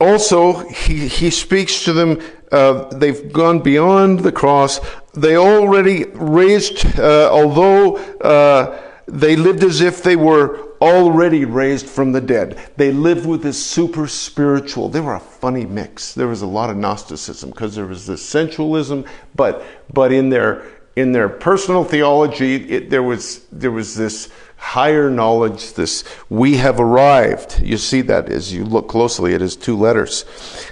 also, 0.01 0.69
he, 0.69 1.09
he 1.09 1.31
speaks 1.31 1.85
to 1.85 1.93
them, 1.93 2.21
uh, 2.53 2.85
they've 2.95 3.33
gone 3.33 3.61
beyond 3.61 4.21
the 4.21 4.33
cross. 4.33 4.81
They 5.15 5.37
already 5.37 6.05
raised, 6.05 6.99
uh, 6.99 7.31
although 7.33 7.97
uh, 8.21 8.83
they 9.07 9.37
lived 9.37 9.65
as 9.65 9.81
if 9.81 10.03
they 10.03 10.17
were 10.17 10.67
already 10.81 11.45
raised 11.45 11.87
from 11.87 12.13
the 12.13 12.21
dead. 12.21 12.59
They 12.77 12.93
lived 12.93 13.27
with 13.27 13.43
this 13.43 13.65
super 13.65 14.07
spiritual. 14.07 14.89
They 14.89 15.01
were 15.01 15.15
a 15.15 15.21
funny 15.21 15.65
mix. 15.65 16.15
There 16.15 16.29
was 16.29 16.43
a 16.43 16.47
lot 16.47 16.71
of 16.71 16.77
Gnosticism 16.77 17.51
because 17.51 17.75
there 17.75 17.87
was 17.87 18.07
this 18.07 18.23
sensualism, 18.23 19.05
but 19.35 19.65
but 19.93 20.13
in 20.13 20.29
their 20.29 20.67
in 20.97 21.13
their 21.13 21.29
personal 21.29 21.85
theology, 21.85 22.57
it, 22.69 22.91
there 22.91 23.03
was 23.03 23.47
there 23.53 23.71
was 23.71 23.95
this 23.95 24.31
higher 24.67 25.09
knowledge. 25.11 25.75
This 25.75 26.05
we 26.29 26.57
have 26.57 26.81
arrived. 26.81 27.61
You 27.63 27.77
see 27.77 28.03
that 28.03 28.29
as 28.29 28.53
you 28.53 28.65
look 28.65 28.89
closely 28.89 29.35
at 29.35 29.41
his 29.41 29.57
two 29.57 29.77
letters. 29.77 30.25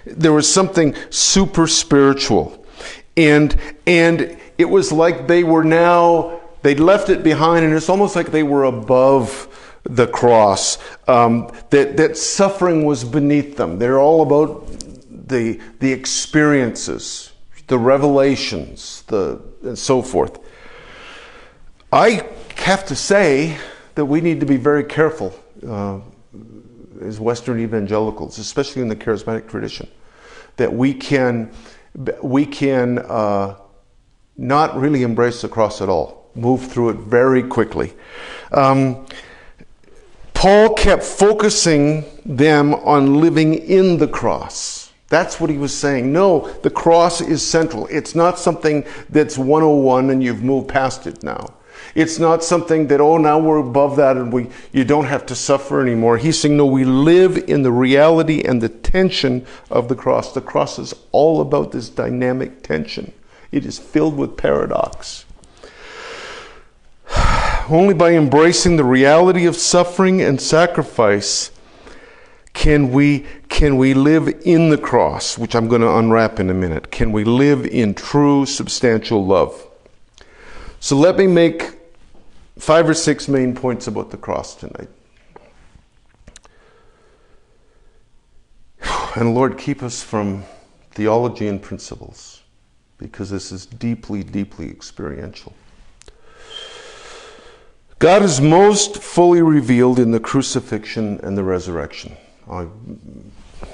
There 0.04 0.32
was 0.32 0.52
something 0.52 0.94
super 1.10 1.66
spiritual, 1.66 2.66
and 3.16 3.56
and 3.86 4.36
it 4.58 4.68
was 4.68 4.90
like 4.90 5.26
they 5.26 5.44
were 5.44 5.64
now 5.64 6.40
they'd 6.62 6.80
left 6.80 7.08
it 7.08 7.22
behind, 7.22 7.64
and 7.64 7.74
it's 7.74 7.88
almost 7.88 8.16
like 8.16 8.32
they 8.32 8.42
were 8.42 8.64
above 8.64 9.48
the 9.84 10.06
cross, 10.06 10.78
um, 11.08 11.52
that, 11.70 11.98
that 11.98 12.16
suffering 12.16 12.86
was 12.86 13.04
beneath 13.04 13.56
them. 13.56 13.78
They're 13.78 14.00
all 14.00 14.22
about 14.22 14.66
the, 15.28 15.60
the 15.80 15.92
experiences, 15.92 17.32
the 17.66 17.78
revelations, 17.78 19.02
the, 19.08 19.42
and 19.62 19.78
so 19.78 20.00
forth. 20.00 20.38
I 21.92 22.26
have 22.56 22.86
to 22.86 22.96
say 22.96 23.58
that 23.94 24.04
we 24.04 24.20
need 24.20 24.40
to 24.40 24.46
be 24.46 24.56
very 24.56 24.84
careful 24.84 25.38
uh, 25.66 26.00
as 27.00 27.20
Western 27.20 27.60
evangelicals, 27.60 28.38
especially 28.38 28.82
in 28.82 28.88
the 28.88 28.96
charismatic 28.96 29.48
tradition, 29.48 29.88
that 30.56 30.72
we 30.72 30.94
can, 30.94 31.50
we 32.22 32.46
can 32.46 32.98
uh, 32.98 33.56
not 34.36 34.76
really 34.76 35.02
embrace 35.02 35.42
the 35.42 35.48
cross 35.48 35.80
at 35.80 35.88
all, 35.88 36.30
move 36.34 36.66
through 36.66 36.90
it 36.90 36.96
very 36.96 37.42
quickly. 37.42 37.92
Um, 38.52 39.06
Paul 40.34 40.74
kept 40.74 41.02
focusing 41.02 42.04
them 42.24 42.74
on 42.74 43.20
living 43.20 43.54
in 43.54 43.96
the 43.98 44.08
cross. 44.08 44.92
That's 45.08 45.40
what 45.40 45.48
he 45.48 45.56
was 45.56 45.76
saying. 45.76 46.12
No, 46.12 46.50
the 46.62 46.70
cross 46.70 47.20
is 47.20 47.46
central. 47.46 47.86
It's 47.86 48.14
not 48.14 48.38
something 48.38 48.84
that's 49.08 49.38
101 49.38 50.10
and 50.10 50.22
you've 50.22 50.42
moved 50.42 50.68
past 50.68 51.06
it 51.06 51.22
now. 51.22 51.53
It's 51.94 52.18
not 52.18 52.42
something 52.42 52.88
that, 52.88 53.00
oh, 53.00 53.18
now 53.18 53.38
we're 53.38 53.58
above 53.58 53.96
that 53.96 54.16
and 54.16 54.32
we, 54.32 54.48
you 54.72 54.84
don't 54.84 55.04
have 55.04 55.24
to 55.26 55.36
suffer 55.36 55.80
anymore. 55.80 56.18
He's 56.18 56.40
saying, 56.40 56.56
no, 56.56 56.66
we 56.66 56.84
live 56.84 57.36
in 57.36 57.62
the 57.62 57.70
reality 57.70 58.42
and 58.42 58.60
the 58.60 58.68
tension 58.68 59.46
of 59.70 59.88
the 59.88 59.94
cross. 59.94 60.32
The 60.32 60.40
cross 60.40 60.78
is 60.78 60.94
all 61.12 61.40
about 61.40 61.70
this 61.70 61.88
dynamic 61.88 62.62
tension, 62.62 63.12
it 63.52 63.64
is 63.64 63.78
filled 63.78 64.16
with 64.16 64.36
paradox. 64.36 65.24
Only 67.70 67.94
by 67.94 68.12
embracing 68.12 68.76
the 68.76 68.84
reality 68.84 69.46
of 69.46 69.54
suffering 69.54 70.20
and 70.20 70.40
sacrifice 70.40 71.52
can 72.54 72.92
we, 72.92 73.26
can 73.48 73.76
we 73.76 73.94
live 73.94 74.28
in 74.44 74.70
the 74.70 74.78
cross, 74.78 75.36
which 75.36 75.54
I'm 75.54 75.68
going 75.68 75.82
to 75.82 75.96
unwrap 75.96 76.40
in 76.40 76.50
a 76.50 76.54
minute. 76.54 76.90
Can 76.90 77.12
we 77.12 77.24
live 77.24 77.66
in 77.66 77.94
true, 77.94 78.46
substantial 78.46 79.24
love? 79.26 79.66
So 80.80 80.96
let 80.96 81.16
me 81.16 81.26
make 81.26 81.74
five 82.58 82.88
or 82.88 82.94
six 82.94 83.28
main 83.28 83.54
points 83.54 83.86
about 83.86 84.10
the 84.10 84.16
cross 84.16 84.54
tonight. 84.54 84.88
And 89.16 89.32
Lord, 89.32 89.58
keep 89.58 89.82
us 89.82 90.02
from 90.02 90.42
theology 90.90 91.46
and 91.46 91.62
principles 91.62 92.42
because 92.98 93.30
this 93.30 93.52
is 93.52 93.66
deeply, 93.66 94.24
deeply 94.24 94.68
experiential. 94.68 95.52
God 97.98 98.22
is 98.22 98.40
most 98.40 99.02
fully 99.02 99.40
revealed 99.40 99.98
in 99.98 100.10
the 100.10 100.20
crucifixion 100.20 101.20
and 101.22 101.38
the 101.38 101.44
resurrection. 101.44 102.16
I, 102.50 102.66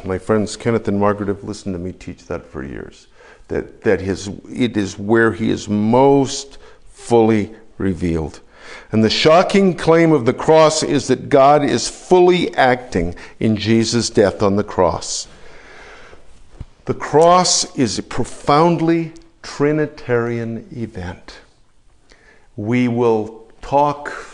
my 0.04 0.18
friends 0.18 0.56
Kenneth 0.56 0.86
and 0.88 1.00
Margaret 1.00 1.28
have 1.28 1.42
listened 1.42 1.74
to 1.74 1.78
me 1.78 1.92
teach 1.92 2.26
that 2.26 2.46
for 2.46 2.62
years. 2.62 3.08
That, 3.48 3.82
that 3.82 4.00
his, 4.00 4.28
it 4.48 4.76
is 4.76 4.98
where 4.98 5.32
he 5.32 5.50
is 5.50 5.68
most 5.68 6.58
fully 6.92 7.54
revealed. 7.78 8.40
And 8.92 9.04
the 9.04 9.10
shocking 9.10 9.76
claim 9.76 10.12
of 10.12 10.26
the 10.26 10.32
cross 10.32 10.82
is 10.82 11.06
that 11.08 11.28
God 11.28 11.64
is 11.64 11.88
fully 11.88 12.54
acting 12.54 13.14
in 13.38 13.56
Jesus' 13.56 14.10
death 14.10 14.42
on 14.42 14.56
the 14.56 14.64
cross. 14.64 15.28
The 16.86 16.94
cross 16.94 17.76
is 17.76 17.98
a 17.98 18.02
profoundly 18.02 19.12
Trinitarian 19.42 20.66
event. 20.72 21.40
We 22.56 22.88
will 22.88 23.48
talk 23.62 24.26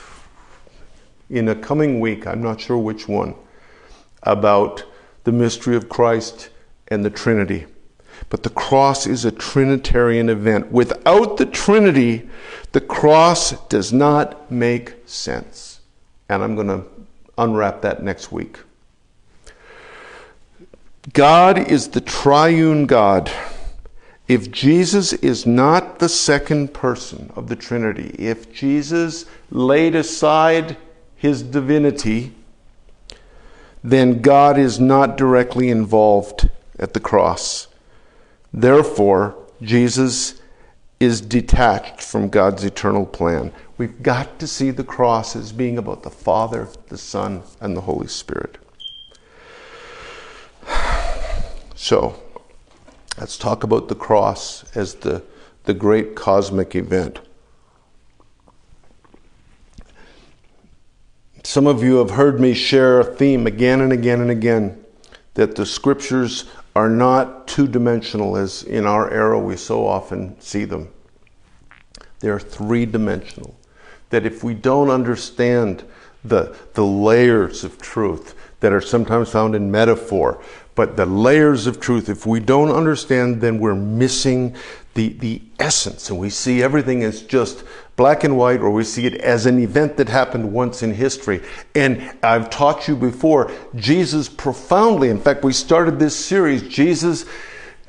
in 1.29 1.49
a 1.49 1.55
coming 1.55 2.01
week, 2.01 2.27
I'm 2.27 2.43
not 2.43 2.61
sure 2.61 2.79
which 2.79 3.09
one, 3.09 3.35
about 4.23 4.85
the 5.25 5.33
mystery 5.33 5.77
of 5.77 5.89
Christ 5.89 6.51
and 6.89 7.05
the 7.05 7.11
Trinity. 7.11 7.67
But 8.29 8.43
the 8.43 8.51
cross 8.51 9.07
is 9.07 9.25
a 9.25 9.31
Trinitarian 9.31 10.29
event. 10.29 10.73
Without 10.73 11.37
the 11.37 11.47
Trinity, 11.47 12.29
the 12.73 12.81
cross 12.81 13.53
does 13.69 13.93
not 13.93 14.51
make 14.51 14.95
sense. 15.07 15.81
And 16.29 16.43
I'm 16.43 16.55
going 16.55 16.67
to 16.67 16.85
unwrap 17.39 17.83
that 17.83 18.03
next 18.03 18.33
week. 18.33 18.59
God 21.13 21.59
is 21.71 21.89
the 21.89 22.01
triune 22.01 22.87
God. 22.87 23.31
If 24.27 24.51
Jesus 24.51 25.13
is 25.13 25.47
not 25.47 26.01
the 26.01 26.09
second 26.09 26.75
person 26.75 27.31
of 27.37 27.49
the 27.49 27.55
Trinity, 27.55 28.17
if 28.19 28.53
Jesus 28.53 29.25
laid 29.51 29.95
aside 29.95 30.77
his 31.15 31.43
divinity, 31.43 32.35
then 33.85 34.21
God 34.21 34.59
is 34.59 34.81
not 34.81 35.17
directly 35.17 35.71
involved 35.71 36.51
at 36.77 36.93
the 36.93 36.99
cross. 36.99 37.69
Therefore, 38.57 39.37
Jesus 39.61 40.41
is 40.99 41.21
detached 41.21 42.01
from 42.01 42.31
God's 42.31 42.65
eternal 42.65 43.05
plan. 43.05 43.53
We've 43.77 44.03
got 44.03 44.39
to 44.39 44.47
see 44.47 44.71
the 44.71 44.83
cross 44.83 45.37
as 45.37 45.53
being 45.53 45.77
about 45.77 46.03
the 46.03 46.11
Father, 46.11 46.69
the 46.89 46.97
Son, 46.97 47.43
and 47.61 47.77
the 47.77 47.83
Holy 47.83 48.09
Spirit. 48.09 48.59
So, 51.79 52.19
let's 53.19 53.37
talk 53.37 53.63
about 53.63 53.89
the 53.89 53.95
cross 53.95 54.65
as 54.75 54.95
the, 54.95 55.23
the 55.65 55.75
great 55.75 56.15
cosmic 56.15 56.75
event. 56.75 57.21
Some 61.45 61.67
of 61.67 61.85
you 61.85 61.97
have 61.97 62.13
heard 62.13 62.41
me 62.41 62.55
share 62.55 62.99
a 62.99 63.05
theme 63.05 63.47
again 63.47 63.83
and 63.83 63.93
again 63.93 64.23
and 64.23 64.31
again 64.31 64.83
that 65.35 65.55
the 65.55 65.67
scriptures 65.67 66.47
are 66.77 66.91
not 66.91 67.49
two 67.49 67.67
dimensional 67.67 68.37
as 68.37 68.63
in 68.63 68.85
our 68.85 69.11
era 69.11 69.39
we 69.41 69.57
so 69.57 69.87
often 69.87 70.39
see 70.39 70.67
them. 70.67 70.87
They're 72.21 72.39
three 72.39 72.85
dimensional. 72.85 73.59
That 74.11 74.27
if 74.27 74.45
we 74.45 74.53
don't 74.53 74.91
understand 74.91 75.85
the, 76.23 76.55
the 76.75 76.85
layers 76.85 77.65
of 77.65 77.81
truth 77.81 78.35
that 78.61 78.75
are 78.75 78.83
sometimes 78.83 79.31
found 79.31 79.55
in 79.55 79.71
metaphor, 79.71 80.43
but 80.75 80.99
the 80.99 81.07
layers 81.07 81.67
of 81.67 81.81
truth, 81.81 82.11
if 82.11 82.27
we 82.27 82.41
don't 82.41 82.71
understand, 82.71 83.41
then 83.41 83.59
we're 83.59 83.75
missing 83.75 84.55
the, 84.93 85.09
the 85.15 85.41
essence. 85.59 86.11
And 86.11 86.19
we 86.19 86.29
see 86.29 86.63
everything 86.63 87.03
as 87.03 87.23
just 87.23 87.65
black 87.97 88.25
and 88.25 88.37
white, 88.37 88.61
or 88.61 88.71
we 88.71 88.85
see 88.85 89.07
it 89.07 89.15
as 89.15 89.47
an 89.47 89.59
event 89.59 89.97
that 89.97 90.09
happened 90.09 90.53
once 90.53 90.83
in 90.83 90.95
history. 90.95 91.43
And 91.75 92.15
I've 92.23 92.51
taught 92.51 92.87
you 92.87 92.95
before, 92.95 93.51
Jesus 93.75 94.29
profoundly, 94.29 95.09
in 95.09 95.19
fact, 95.19 95.43
we 95.43 95.53
started 95.53 95.99
this 95.99 96.15
series, 96.15 96.63
Jesus 96.63 97.25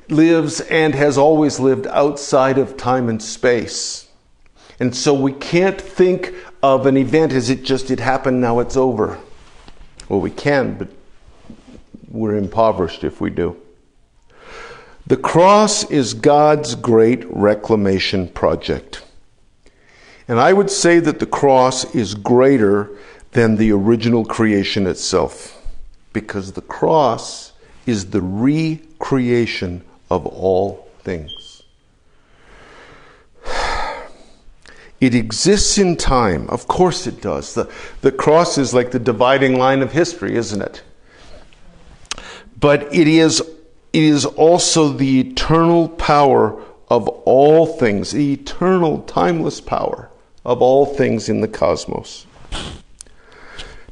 lives 0.10 0.62
and 0.62 0.96
has 0.96 1.18
always 1.18 1.60
lived 1.60 1.86
outside 1.88 2.58
of 2.58 2.78
time 2.78 3.10
and 3.10 3.22
space. 3.22 4.08
And 4.80 4.96
so 4.96 5.14
we 5.14 5.34
can't 5.34 5.80
think 5.80 6.34
of 6.64 6.86
an 6.86 6.98
event 6.98 7.34
as 7.34 7.50
it 7.50 7.64
just 7.64 7.92
it 7.92 8.00
happened, 8.00 8.40
now 8.40 8.60
it's 8.60 8.78
over. 8.78 9.20
Well, 10.08 10.22
we 10.22 10.32
can, 10.32 10.78
but 10.78 10.88
we're 12.10 12.38
impoverished 12.38 13.04
if 13.04 13.20
we 13.20 13.30
do. 13.30 13.58
The 15.06 15.18
cross 15.18 15.90
is 15.90 16.14
God's 16.14 16.76
great 16.76 17.26
reclamation 17.30 18.28
project. 18.28 19.04
And 20.28 20.40
I 20.40 20.52
would 20.52 20.70
say 20.70 21.00
that 21.00 21.20
the 21.20 21.26
cross 21.26 21.96
is 21.96 22.14
greater 22.14 22.90
than 23.32 23.56
the 23.56 23.72
original 23.72 24.26
creation 24.26 24.86
itself, 24.86 25.62
because 26.12 26.52
the 26.52 26.62
cross 26.62 27.54
is 27.86 28.10
the 28.10 28.22
recreation 28.22 29.84
of 30.10 30.26
all 30.26 30.88
things. 31.00 31.64
It 35.00 35.14
exists 35.14 35.78
in 35.78 35.96
time. 35.96 36.50
Of 36.50 36.68
course 36.68 37.06
it 37.06 37.22
does. 37.22 37.54
The, 37.54 37.72
the 38.02 38.12
cross 38.12 38.58
is 38.58 38.74
like 38.74 38.90
the 38.90 38.98
dividing 38.98 39.60
line 39.60 39.84
of 39.84 39.92
history, 39.92 40.36
isn't 40.36 40.60
it? 40.60 40.82
But 42.60 42.92
it 42.92 43.08
is, 43.08 43.40
it 43.40 44.04
is 44.04 44.26
also 44.26 44.90
the 44.90 45.20
eternal 45.20 45.88
power 45.88 46.60
of 46.90 47.08
all 47.08 47.68
things, 47.68 48.10
the 48.10 48.34
eternal, 48.34 49.04
timeless 49.04 49.62
power 49.62 50.10
of 50.48 50.62
all 50.62 50.86
things 50.86 51.28
in 51.28 51.42
the 51.42 51.48
cosmos. 51.48 52.26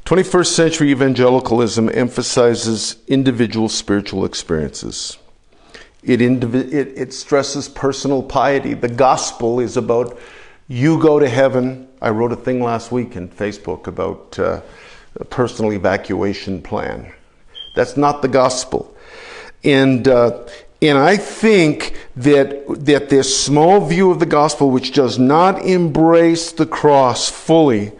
21st 0.06 0.46
century 0.46 0.90
evangelicalism 0.90 1.90
emphasizes 1.92 2.96
individual 3.06 3.68
spiritual 3.68 4.24
experiences. 4.24 5.18
It, 6.02 6.20
indiv- 6.20 6.72
it, 6.72 6.96
it, 6.96 7.12
stresses 7.12 7.68
personal 7.68 8.22
piety. 8.22 8.72
The 8.72 8.88
gospel 8.88 9.60
is 9.60 9.76
about 9.76 10.18
you 10.66 10.98
go 10.98 11.18
to 11.18 11.28
heaven. 11.28 11.88
I 12.00 12.10
wrote 12.10 12.32
a 12.32 12.36
thing 12.36 12.62
last 12.62 12.90
week 12.90 13.16
in 13.16 13.28
Facebook 13.28 13.86
about 13.86 14.38
uh, 14.38 14.62
a 15.16 15.24
personal 15.24 15.72
evacuation 15.72 16.62
plan. 16.62 17.12
That's 17.74 17.98
not 17.98 18.22
the 18.22 18.28
gospel. 18.28 18.96
And 19.62 20.08
uh, 20.08 20.46
and 20.82 20.98
I 20.98 21.16
think 21.16 21.96
that, 22.16 22.66
that 22.84 23.08
this 23.08 23.44
small 23.44 23.86
view 23.86 24.10
of 24.10 24.20
the 24.20 24.26
gospel, 24.26 24.70
which 24.70 24.92
does 24.92 25.18
not 25.18 25.64
embrace 25.64 26.52
the 26.52 26.66
cross 26.66 27.30
fully, 27.30 27.92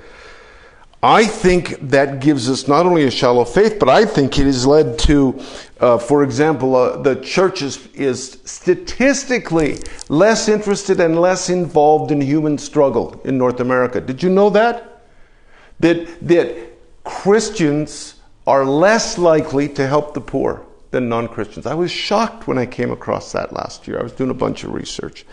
I 1.02 1.24
think 1.24 1.78
that 1.90 2.20
gives 2.20 2.50
us 2.50 2.68
not 2.68 2.84
only 2.84 3.04
a 3.04 3.10
shallow 3.10 3.44
faith, 3.44 3.78
but 3.78 3.88
I 3.88 4.04
think 4.04 4.38
it 4.38 4.44
has 4.44 4.66
led 4.66 4.98
to, 5.00 5.40
uh, 5.80 5.98
for 5.98 6.22
example, 6.22 6.74
uh, 6.74 6.96
the 6.96 7.16
church 7.16 7.62
is, 7.62 7.86
is 7.94 8.40
statistically 8.44 9.78
less 10.08 10.48
interested 10.48 11.00
and 11.00 11.18
less 11.18 11.48
involved 11.48 12.10
in 12.10 12.20
human 12.20 12.58
struggle 12.58 13.20
in 13.24 13.38
North 13.38 13.60
America. 13.60 14.00
Did 14.00 14.22
you 14.22 14.28
know 14.28 14.50
that? 14.50 15.04
That, 15.80 16.26
that 16.26 17.04
Christians 17.04 18.16
are 18.46 18.64
less 18.64 19.16
likely 19.16 19.68
to 19.70 19.86
help 19.86 20.12
the 20.12 20.20
poor 20.20 20.65
than 20.90 21.08
non 21.08 21.28
Christians. 21.28 21.66
I 21.66 21.74
was 21.74 21.90
shocked 21.90 22.46
when 22.46 22.58
I 22.58 22.66
came 22.66 22.90
across 22.90 23.32
that 23.32 23.52
last 23.52 23.86
year. 23.86 23.98
I 23.98 24.02
was 24.02 24.12
doing 24.12 24.30
a 24.30 24.34
bunch 24.34 24.64
of 24.64 24.72
research. 24.72 25.26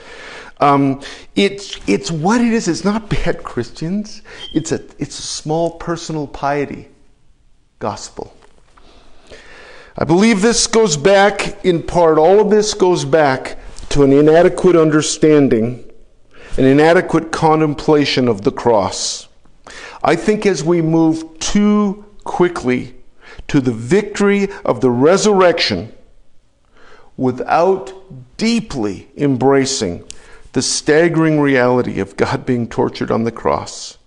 Um, 0.59 1.01
it's, 1.35 1.79
it's 1.87 2.11
what 2.11 2.41
it 2.41 2.53
is. 2.53 2.67
It's 2.67 2.83
not 2.83 3.09
bad 3.09 3.43
Christians, 3.43 4.21
it's 4.53 4.71
a, 4.71 4.81
it's 4.99 5.19
a 5.19 5.23
small 5.23 5.71
personal 5.71 6.27
piety 6.27 6.89
gospel. 7.79 8.35
I 9.97 10.05
believe 10.05 10.41
this 10.41 10.65
goes 10.65 10.97
back, 10.97 11.63
in 11.63 11.83
part, 11.83 12.17
all 12.17 12.39
of 12.39 12.49
this 12.49 12.73
goes 12.73 13.05
back 13.05 13.59
to 13.89 14.03
an 14.03 14.11
inadequate 14.11 14.75
understanding, 14.75 15.83
an 16.57 16.65
inadequate 16.65 17.31
contemplation 17.31 18.27
of 18.27 18.41
the 18.41 18.51
cross. 18.51 19.27
I 20.03 20.15
think 20.15 20.45
as 20.45 20.63
we 20.63 20.81
move 20.81 21.37
too 21.39 22.05
quickly 22.23 22.95
to 23.47 23.61
the 23.61 23.71
victory 23.71 24.47
of 24.65 24.81
the 24.81 24.91
resurrection 24.91 25.93
without 27.17 27.93
deeply 28.37 29.07
embracing 29.15 30.03
the 30.53 30.61
staggering 30.61 31.39
reality 31.39 31.99
of 31.99 32.15
God 32.17 32.45
being 32.45 32.67
tortured 32.67 33.11
on 33.11 33.23
the 33.23 33.31
cross. 33.31 33.97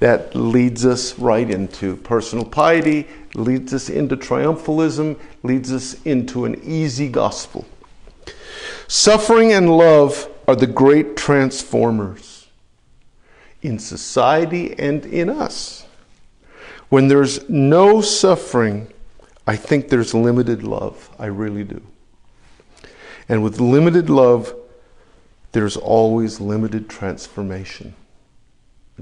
That 0.00 0.34
leads 0.34 0.84
us 0.84 1.18
right 1.18 1.48
into 1.48 1.96
personal 1.96 2.44
piety, 2.44 3.06
leads 3.34 3.72
us 3.72 3.88
into 3.88 4.16
triumphalism, 4.16 5.18
leads 5.42 5.72
us 5.72 6.02
into 6.04 6.44
an 6.44 6.60
easy 6.62 7.08
gospel. 7.08 7.64
Suffering 8.88 9.52
and 9.52 9.76
love 9.76 10.28
are 10.46 10.56
the 10.56 10.66
great 10.66 11.16
transformers 11.16 12.46
in 13.62 13.78
society 13.78 14.78
and 14.78 15.04
in 15.06 15.30
us. 15.30 15.85
When 16.88 17.08
there's 17.08 17.48
no 17.48 18.00
suffering, 18.00 18.92
I 19.46 19.56
think 19.56 19.88
there's 19.88 20.14
limited 20.14 20.62
love. 20.62 21.10
I 21.18 21.26
really 21.26 21.64
do. 21.64 21.82
And 23.28 23.42
with 23.42 23.60
limited 23.60 24.08
love, 24.08 24.54
there's 25.52 25.76
always 25.76 26.40
limited 26.40 26.88
transformation. 26.88 27.94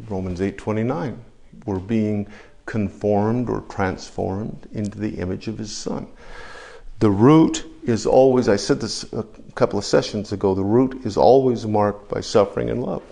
Romans 0.08 0.40
8:29, 0.40 1.18
we're 1.66 1.78
being 1.78 2.26
conformed 2.66 3.50
or 3.50 3.60
transformed 3.68 4.66
into 4.72 4.98
the 4.98 5.18
image 5.18 5.48
of 5.48 5.58
his 5.58 5.70
son. 5.70 6.06
The 7.00 7.10
root 7.10 7.66
is 7.84 8.06
always, 8.06 8.48
I 8.48 8.56
said 8.56 8.80
this 8.80 9.04
a 9.12 9.24
couple 9.54 9.78
of 9.78 9.84
sessions 9.84 10.32
ago, 10.32 10.54
the 10.54 10.64
root 10.64 11.04
is 11.04 11.16
always 11.16 11.66
marked 11.66 12.08
by 12.08 12.20
suffering 12.20 12.70
and 12.70 12.82
love. 12.82 13.02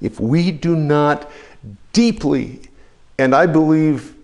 If 0.00 0.18
we 0.18 0.50
do 0.50 0.74
not 0.74 1.30
deeply 1.92 2.67
and 3.18 3.34
I 3.34 3.46
believe 3.46 4.14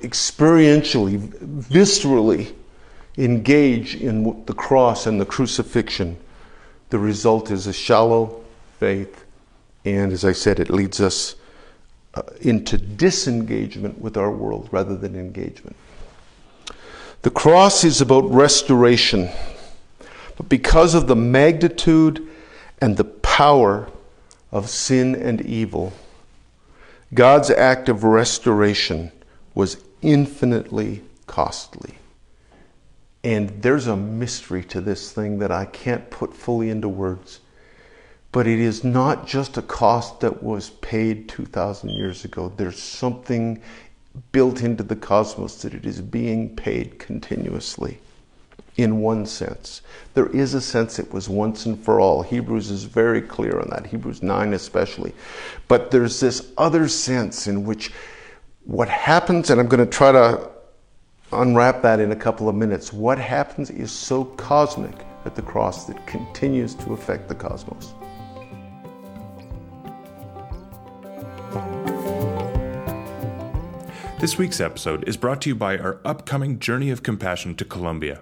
experientially, 0.00 1.18
viscerally 1.18 2.52
engage 3.16 3.96
in 3.96 4.44
the 4.46 4.54
cross 4.54 5.06
and 5.06 5.20
the 5.20 5.26
crucifixion, 5.26 6.16
the 6.90 6.98
result 6.98 7.50
is 7.50 7.66
a 7.66 7.72
shallow 7.72 8.42
faith. 8.78 9.24
And 9.84 10.12
as 10.12 10.24
I 10.24 10.32
said, 10.32 10.58
it 10.58 10.70
leads 10.70 11.00
us 11.00 11.36
uh, 12.14 12.22
into 12.40 12.76
disengagement 12.76 14.00
with 14.00 14.16
our 14.16 14.30
world 14.30 14.68
rather 14.72 14.96
than 14.96 15.14
engagement. 15.14 15.76
The 17.22 17.30
cross 17.30 17.84
is 17.84 18.00
about 18.00 18.30
restoration, 18.30 19.28
but 20.36 20.48
because 20.48 20.94
of 20.94 21.06
the 21.06 21.16
magnitude 21.16 22.26
and 22.80 22.96
the 22.96 23.04
power 23.04 23.88
of 24.50 24.68
sin 24.70 25.14
and 25.14 25.40
evil, 25.42 25.92
God's 27.12 27.50
act 27.50 27.88
of 27.88 28.04
restoration 28.04 29.10
was 29.54 29.78
infinitely 30.00 31.02
costly. 31.26 31.96
And 33.24 33.62
there's 33.62 33.88
a 33.88 33.96
mystery 33.96 34.64
to 34.64 34.80
this 34.80 35.10
thing 35.12 35.40
that 35.40 35.50
I 35.50 35.64
can't 35.64 36.08
put 36.10 36.34
fully 36.34 36.70
into 36.70 36.88
words. 36.88 37.40
But 38.32 38.46
it 38.46 38.60
is 38.60 38.84
not 38.84 39.26
just 39.26 39.56
a 39.56 39.62
cost 39.62 40.20
that 40.20 40.42
was 40.42 40.70
paid 40.70 41.28
2,000 41.28 41.90
years 41.90 42.24
ago. 42.24 42.52
There's 42.56 42.80
something 42.80 43.60
built 44.30 44.62
into 44.62 44.84
the 44.84 44.96
cosmos 44.96 45.62
that 45.62 45.74
it 45.74 45.84
is 45.84 46.00
being 46.00 46.54
paid 46.54 46.98
continuously 46.98 47.98
in 48.82 49.00
one 49.00 49.26
sense. 49.26 49.82
There 50.14 50.28
is 50.28 50.54
a 50.54 50.60
sense 50.60 50.98
it 50.98 51.12
was 51.12 51.28
once 51.28 51.66
and 51.66 51.82
for 51.82 52.00
all. 52.00 52.22
Hebrews 52.22 52.70
is 52.70 52.84
very 52.84 53.22
clear 53.22 53.58
on 53.60 53.68
that, 53.70 53.86
Hebrews 53.86 54.22
9 54.22 54.54
especially. 54.54 55.12
But 55.68 55.90
there's 55.90 56.20
this 56.20 56.52
other 56.58 56.88
sense 56.88 57.46
in 57.46 57.64
which 57.64 57.92
what 58.64 58.88
happens, 58.88 59.50
and 59.50 59.60
I'm 59.60 59.68
going 59.68 59.84
to 59.84 59.90
try 59.90 60.12
to 60.12 60.50
unwrap 61.32 61.82
that 61.82 62.00
in 62.00 62.12
a 62.12 62.16
couple 62.16 62.48
of 62.48 62.54
minutes, 62.54 62.92
what 62.92 63.18
happens 63.18 63.70
is 63.70 63.92
so 63.92 64.24
cosmic 64.24 64.94
at 65.24 65.34
the 65.34 65.42
cross 65.42 65.86
that 65.86 66.06
continues 66.06 66.74
to 66.74 66.92
affect 66.92 67.28
the 67.28 67.34
cosmos. 67.34 67.94
This 74.20 74.36
week's 74.36 74.60
episode 74.60 75.08
is 75.08 75.16
brought 75.16 75.40
to 75.42 75.48
you 75.48 75.54
by 75.54 75.78
our 75.78 75.98
upcoming 76.04 76.58
Journey 76.58 76.90
of 76.90 77.02
Compassion 77.02 77.54
to 77.54 77.64
Colombia. 77.64 78.20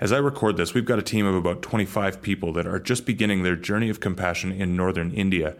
As 0.00 0.10
I 0.10 0.18
record 0.18 0.56
this, 0.56 0.74
we've 0.74 0.84
got 0.84 0.98
a 0.98 1.02
team 1.02 1.24
of 1.24 1.36
about 1.36 1.62
25 1.62 2.20
people 2.20 2.52
that 2.54 2.66
are 2.66 2.80
just 2.80 3.06
beginning 3.06 3.42
their 3.42 3.54
journey 3.54 3.88
of 3.88 4.00
compassion 4.00 4.50
in 4.50 4.74
northern 4.74 5.12
India. 5.12 5.54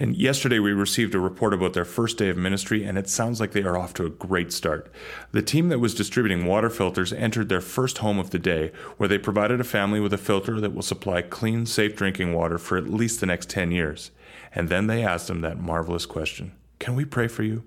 And 0.00 0.16
yesterday 0.16 0.58
we 0.58 0.72
received 0.72 1.14
a 1.14 1.20
report 1.20 1.54
about 1.54 1.74
their 1.74 1.84
first 1.84 2.18
day 2.18 2.28
of 2.28 2.36
ministry, 2.36 2.82
and 2.82 2.98
it 2.98 3.08
sounds 3.08 3.38
like 3.38 3.52
they 3.52 3.62
are 3.62 3.78
off 3.78 3.94
to 3.94 4.06
a 4.06 4.10
great 4.10 4.52
start. 4.52 4.90
The 5.30 5.42
team 5.42 5.68
that 5.68 5.78
was 5.78 5.94
distributing 5.94 6.44
water 6.44 6.70
filters 6.70 7.12
entered 7.12 7.48
their 7.48 7.60
first 7.60 7.98
home 7.98 8.18
of 8.18 8.30
the 8.30 8.38
day, 8.40 8.72
where 8.96 9.08
they 9.08 9.18
provided 9.18 9.60
a 9.60 9.64
family 9.64 10.00
with 10.00 10.12
a 10.12 10.18
filter 10.18 10.60
that 10.60 10.74
will 10.74 10.82
supply 10.82 11.22
clean, 11.22 11.64
safe 11.64 11.94
drinking 11.94 12.34
water 12.34 12.58
for 12.58 12.76
at 12.78 12.90
least 12.90 13.20
the 13.20 13.26
next 13.26 13.48
10 13.48 13.70
years. 13.70 14.10
And 14.52 14.68
then 14.68 14.88
they 14.88 15.04
asked 15.04 15.28
them 15.28 15.40
that 15.42 15.60
marvelous 15.60 16.04
question 16.04 16.52
Can 16.80 16.96
we 16.96 17.04
pray 17.04 17.28
for 17.28 17.44
you? 17.44 17.62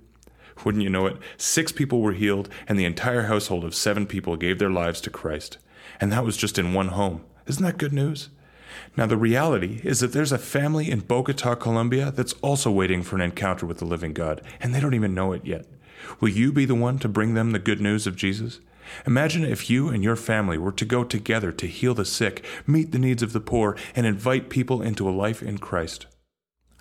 Wouldn't 0.66 0.84
you 0.84 0.90
know 0.90 1.06
it? 1.06 1.18
Six 1.38 1.72
people 1.72 2.02
were 2.02 2.12
healed, 2.12 2.50
and 2.68 2.78
the 2.78 2.86
entire 2.86 3.24
household 3.24 3.64
of 3.64 3.74
seven 3.74 4.06
people 4.06 4.36
gave 4.36 4.60
their 4.60 4.70
lives 4.70 5.00
to 5.02 5.10
Christ. 5.10 5.58
And 6.02 6.12
that 6.12 6.26
was 6.26 6.36
just 6.36 6.60
in 6.60 6.74
one 6.74 6.90
home. 6.90 7.24
Isn't 7.48 7.64
that 7.64 7.78
good 7.78 7.94
news? 7.94 8.30
Now, 8.98 9.06
the 9.06 9.18
reality 9.18 9.80
is 9.84 10.00
that 10.00 10.12
there's 10.12 10.32
a 10.32 10.38
family 10.38 10.90
in 10.90 11.02
Bogota, 11.02 11.56
Colombia 11.56 12.12
that's 12.12 12.34
also 12.42 12.72
waiting 12.72 13.04
for 13.04 13.16
an 13.16 13.22
encounter 13.22 13.66
with 13.66 13.78
the 13.78 13.86
living 13.86 14.14
God, 14.14 14.42
and 14.60 14.74
they 14.74 14.80
don't 14.80 14.96
even 14.96 15.14
know 15.14 15.32
it 15.32 15.46
yet. 15.46 15.66
Will 16.20 16.30
you 16.30 16.52
be 16.52 16.66
the 16.66 16.76
one 16.76 16.98
to 17.00 17.08
bring 17.08 17.34
them 17.34 17.52
the 17.52 17.60
good 17.60 17.80
news 17.80 18.08
of 18.08 18.16
Jesus? 18.16 18.60
Imagine 19.06 19.46
if 19.46 19.70
you 19.70 19.90
and 19.90 20.04
your 20.04 20.16
family 20.16 20.58
were 20.58 20.72
to 20.72 20.86
go 20.86 21.04
together 21.04 21.52
to 21.52 21.68
heal 21.68 21.94
the 21.94 22.04
sick, 22.04 22.44
meet 22.66 22.92
the 22.92 23.00
needs 23.00 23.22
of 23.24 23.34
the 23.34 23.40
poor, 23.40 23.78
and 23.96 24.06
invite 24.06 24.50
people 24.50 24.82
into 24.82 25.08
a 25.08 25.12
life 25.12 25.42
in 25.44 25.60
Christ. 25.60 26.08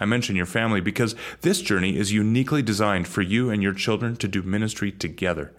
I 0.00 0.06
mention 0.06 0.34
your 0.34 0.46
family 0.46 0.80
because 0.80 1.14
this 1.42 1.60
journey 1.60 1.96
is 1.96 2.12
uniquely 2.12 2.62
designed 2.62 3.06
for 3.06 3.20
you 3.20 3.50
and 3.50 3.62
your 3.62 3.74
children 3.74 4.16
to 4.16 4.28
do 4.28 4.42
ministry 4.42 4.90
together. 4.90 5.52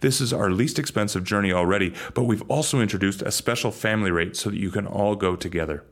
This 0.00 0.20
is 0.20 0.32
our 0.32 0.50
least 0.50 0.78
expensive 0.78 1.24
journey 1.24 1.52
already, 1.52 1.94
but 2.14 2.24
we've 2.24 2.48
also 2.50 2.80
introduced 2.80 3.22
a 3.22 3.30
special 3.30 3.70
family 3.70 4.10
rate 4.10 4.36
so 4.36 4.50
that 4.50 4.58
you 4.58 4.70
can 4.70 4.86
all 4.86 5.16
go 5.16 5.36
together. 5.36 5.84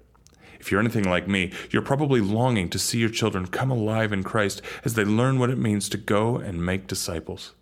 If 0.61 0.70
you're 0.70 0.80
anything 0.80 1.04
like 1.04 1.28
me, 1.28 1.52
you're 1.70 1.83
probably 1.83 2.22
longing 2.22 2.70
to 2.70 2.78
see 2.78 2.98
your 2.98 3.11
children 3.11 3.46
come 3.46 3.70
alive 3.70 4.12
in 4.12 4.22
Christ 4.22 4.62
as 4.85 4.94
they 4.94 5.04
learn 5.04 5.38
what 5.38 5.50
it 5.50 5.59
means 5.59 5.90
to 5.90 5.98
go 5.98 6.38
and 6.38 6.64
make 6.64 6.87
disciples. 6.87 7.52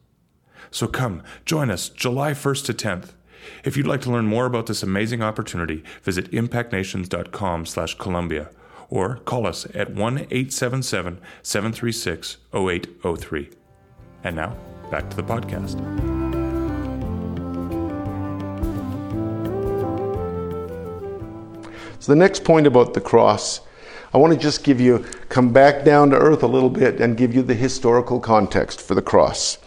So 0.71 0.87
come, 0.87 1.25
join 1.45 1.68
us 1.71 1.88
July 1.88 2.31
1st 2.33 2.66
to 2.66 2.75
10th. 2.75 3.14
If 3.64 3.77
you'd 3.77 3.88
like 3.88 4.03
to 4.03 4.11
learn 4.11 4.27
more 4.27 4.47
about 4.47 4.66
this 4.66 4.85
amazing 4.85 5.21
opportunity, 5.21 5.83
visit 6.03 6.31
impactnations.com/columbia 6.31 8.51
or 8.88 9.16
call 9.16 9.47
us 9.47 9.66
at 9.75 9.90
1 9.90 10.18
877 10.18 11.21
736 11.42 12.37
0803. 12.55 13.51
And 14.23 14.37
now, 14.37 14.57
back 14.90 15.11
to 15.11 15.16
the 15.16 15.25
podcast. 15.25 16.21
So, 22.03 22.11
the 22.11 22.17
next 22.19 22.43
point 22.43 22.67
about 22.67 22.95
the 22.95 23.01
cross, 23.01 23.61
I 24.12 24.19
want 24.19 24.33
to 24.33 24.38
just 24.38 24.65
give 24.65 24.81
you, 24.81 25.07
come 25.29 25.53
back 25.53 25.85
down 25.85 26.11
to 26.11 26.17
earth 26.17 26.43
a 26.43 26.49
little 26.49 26.69
bit 26.69 27.01
and 27.01 27.17
give 27.17 27.33
you 27.33 27.43
the 27.43 27.55
historical 27.55 28.19
context 28.19 28.81
for 28.81 28.97
the 28.97 29.03
cross. 29.03 29.59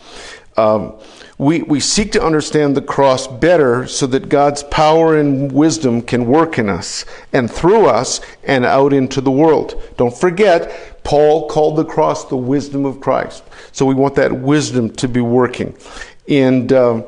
Um, 0.57 0.99
we, 1.37 1.61
we 1.61 1.79
seek 1.79 2.11
to 2.11 2.21
understand 2.21 2.75
the 2.75 2.81
cross 2.81 3.25
better 3.25 3.87
so 3.87 4.05
that 4.07 4.27
God's 4.27 4.63
power 4.63 5.17
and 5.17 5.49
wisdom 5.49 6.01
can 6.01 6.25
work 6.25 6.59
in 6.59 6.67
us 6.67 7.05
and 7.31 7.49
through 7.49 7.85
us 7.85 8.19
and 8.43 8.65
out 8.65 8.91
into 8.91 9.21
the 9.21 9.31
world. 9.31 9.81
Don't 9.95 10.13
forget, 10.13 11.05
Paul 11.05 11.47
called 11.47 11.77
the 11.77 11.85
cross 11.85 12.25
the 12.25 12.35
wisdom 12.35 12.83
of 12.83 12.99
Christ. 12.99 13.45
So 13.71 13.85
we 13.85 13.95
want 13.95 14.15
that 14.15 14.33
wisdom 14.33 14.89
to 14.95 15.07
be 15.07 15.21
working. 15.21 15.73
And 16.27 16.73
um, 16.73 17.05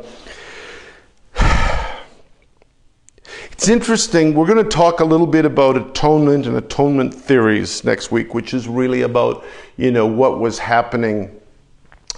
it's 3.58 3.70
interesting. 3.70 4.36
We're 4.36 4.46
going 4.46 4.64
to 4.64 4.70
talk 4.70 5.00
a 5.00 5.04
little 5.04 5.26
bit 5.26 5.44
about 5.44 5.78
atonement 5.78 6.46
and 6.46 6.58
atonement 6.58 7.12
theories 7.12 7.84
next 7.84 8.12
week, 8.12 8.36
which 8.36 8.54
is 8.54 8.68
really 8.68 9.02
about, 9.02 9.44
you 9.78 9.90
know, 9.90 10.06
what 10.06 10.40
was 10.40 10.60
happening 10.60 11.42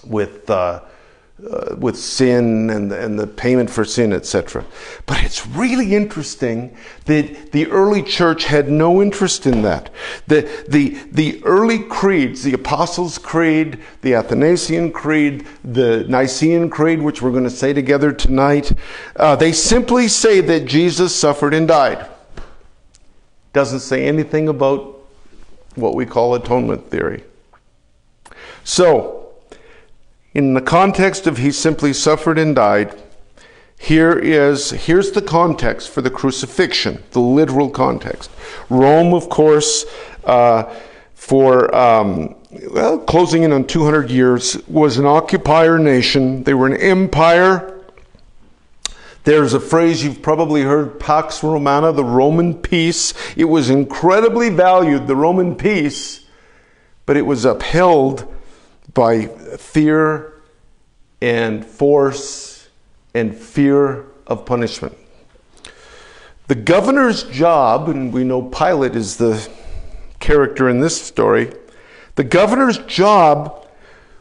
with. 0.03 0.49
Uh, 0.49 0.81
uh, 1.47 1.75
with 1.77 1.97
sin 1.97 2.69
and, 2.69 2.91
and 2.91 3.17
the 3.17 3.25
payment 3.25 3.69
for 3.69 3.85
sin, 3.85 4.11
etc. 4.11 4.65
But 5.05 5.23
it's 5.23 5.47
really 5.47 5.95
interesting 5.95 6.75
that 7.05 7.51
the 7.51 7.67
early 7.67 8.03
church 8.03 8.43
had 8.43 8.69
no 8.69 9.01
interest 9.01 9.45
in 9.45 9.61
that. 9.61 9.89
The, 10.27 10.41
the, 10.67 10.99
the 11.11 11.41
early 11.45 11.79
creeds, 11.79 12.43
the 12.43 12.53
Apostles' 12.53 13.17
Creed, 13.17 13.79
the 14.01 14.15
Athanasian 14.15 14.91
Creed, 14.91 15.47
the 15.63 16.05
Nicene 16.09 16.69
Creed, 16.69 17.01
which 17.01 17.21
we're 17.21 17.31
going 17.31 17.43
to 17.45 17.49
say 17.49 17.73
together 17.73 18.11
tonight, 18.11 18.73
uh, 19.15 19.35
they 19.35 19.51
simply 19.51 20.07
say 20.07 20.41
that 20.41 20.65
Jesus 20.65 21.15
suffered 21.15 21.53
and 21.53 21.67
died. 21.67 22.05
Doesn't 23.53 23.79
say 23.79 24.05
anything 24.05 24.49
about 24.49 24.99
what 25.75 25.95
we 25.95 26.05
call 26.05 26.35
atonement 26.35 26.89
theory. 26.89 27.23
So, 28.63 29.18
in 30.39 30.53
the 30.53 30.61
context 30.61 31.27
of 31.27 31.37
he 31.37 31.51
simply 31.51 31.91
suffered 31.91 32.39
and 32.39 32.55
died, 32.55 32.97
here 33.77 34.17
is 34.17 34.71
here's 34.71 35.11
the 35.11 35.21
context 35.21 35.89
for 35.89 36.01
the 36.01 36.09
crucifixion, 36.09 37.03
the 37.11 37.19
literal 37.19 37.69
context. 37.69 38.31
Rome, 38.69 39.13
of 39.13 39.27
course, 39.27 39.83
uh, 40.23 40.63
for 41.13 41.75
um, 41.75 42.35
well, 42.71 42.99
closing 42.99 43.43
in 43.43 43.51
on 43.51 43.67
200 43.67 44.09
years, 44.09 44.57
was 44.65 44.97
an 44.97 45.05
occupier 45.05 45.77
nation. 45.77 46.43
They 46.43 46.53
were 46.53 46.67
an 46.67 46.77
empire. 46.77 47.83
There's 49.25 49.53
a 49.53 49.59
phrase 49.59 50.05
you've 50.05 50.21
probably 50.21 50.61
heard, 50.61 51.01
Pax 51.01 51.43
Romana, 51.43 51.91
the 51.91 52.05
Roman 52.05 52.53
peace. 52.53 53.13
It 53.35 53.45
was 53.45 53.69
incredibly 53.69 54.49
valued, 54.49 55.05
the 55.05 55.17
Roman 55.17 55.55
peace, 55.55 56.25
but 57.05 57.17
it 57.17 57.25
was 57.25 57.43
upheld 57.43 58.25
by 58.93 59.27
fear 59.27 60.33
and 61.21 61.65
force 61.65 62.69
and 63.13 63.35
fear 63.35 64.05
of 64.27 64.45
punishment. 64.45 64.95
The 66.47 66.55
governor's 66.55 67.23
job, 67.23 67.89
and 67.89 68.11
we 68.11 68.23
know 68.23 68.41
Pilate 68.41 68.95
is 68.95 69.17
the 69.17 69.47
character 70.19 70.69
in 70.69 70.79
this 70.79 70.99
story, 71.01 71.53
the 72.15 72.23
governor's 72.23 72.79
job 72.79 73.67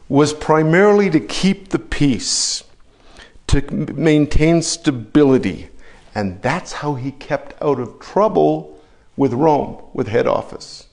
was 0.07 0.33
primarily 0.33 1.09
to 1.09 1.19
keep 1.19 1.69
the 1.69 1.79
peace, 1.79 2.63
to 3.47 3.61
maintain 3.93 4.61
stability. 4.61 5.69
And 6.15 6.41
that's 6.41 6.71
how 6.71 6.95
he 6.95 7.11
kept 7.11 7.61
out 7.61 7.79
of 7.79 7.99
trouble 7.99 8.79
with 9.15 9.33
Rome, 9.33 9.81
with 9.93 10.07
head 10.07 10.27
office. 10.27 10.87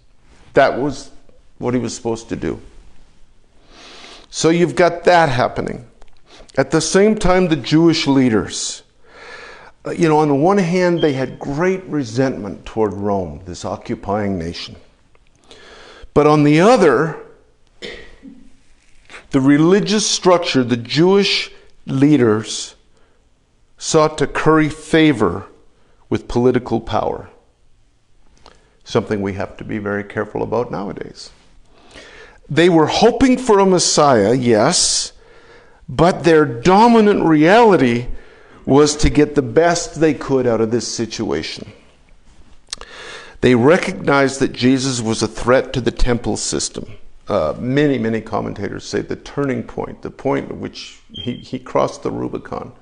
That 0.55 0.79
was 0.79 1.11
what 1.59 1.75
he 1.75 1.81
was 1.81 1.95
supposed 1.95 2.29
to 2.31 2.37
do. 2.37 2.61
So 4.37 4.51
you've 4.51 4.77
got 4.77 5.05
that 5.05 5.31
happening. 5.31 5.89
At 6.59 6.71
the 6.71 6.83
same 6.83 7.17
time, 7.17 7.49
the 7.49 7.57
Jewish 7.57 8.07
leaders, 8.07 8.83
uh, 9.87 9.93
you 9.93 10.11
know, 10.11 10.19
on 10.19 10.29
the 10.29 10.35
one 10.35 10.59
hand, 10.59 11.01
they 11.01 11.15
had 11.15 11.39
great 11.39 11.83
resentment 11.85 12.67
toward 12.67 12.93
Rome, 12.93 13.41
this 13.47 13.65
occupying 13.65 14.39
nation. 14.39 14.77
But 16.13 16.27
on 16.27 16.45
the 16.45 16.61
other, 16.61 17.19
the 19.31 19.41
religious 19.41 20.07
structure, 20.07 20.63
the 20.63 20.77
Jewish 20.77 21.51
leaders 21.87 22.75
sought 23.79 24.19
to 24.19 24.27
curry 24.27 24.69
favor 24.69 25.47
with 26.11 26.29
political 26.29 26.79
power. 26.79 27.31
Something 28.85 29.23
we 29.23 29.33
have 29.33 29.57
to 29.57 29.65
be 29.65 29.79
very 29.79 30.05
careful 30.05 30.43
about 30.43 30.71
nowadays. 30.71 31.31
They 32.49 32.69
were 32.69 32.87
hoping 32.87 33.39
for 33.39 33.59
a 33.59 33.67
Messiah, 33.67 34.35
yes, 34.35 35.13
but 35.89 36.25
their 36.25 36.45
dominant 36.45 37.25
reality 37.25 38.07
was 38.65 38.97
to 38.97 39.11
get 39.11 39.35
the 39.35 39.43
best 39.43 40.01
they 40.01 40.15
could 40.15 40.47
out 40.47 40.61
of 40.61 40.71
this 40.71 40.93
situation. 40.93 41.73
They 43.41 43.55
recognized 43.55 44.41
that 44.41 44.53
Jesus 44.53 45.01
was 45.01 45.23
a 45.23 45.29
threat 45.29 45.73
to 45.73 45.81
the 45.81 45.91
temple 45.91 46.37
system. 46.37 46.93
Uh, 47.29 47.55
many, 47.59 47.99
many 47.99 48.21
commentators 48.21 48.85
say 48.85 49.01
the 49.01 49.17
turning 49.17 49.63
point, 49.63 50.03
the 50.03 50.11
point 50.11 50.51
at 50.51 50.57
which 50.57 51.01
he, 51.13 51.35
he 51.35 51.59
crossed 51.59 52.03
the 52.03 52.11
Rubicon, 52.11 52.73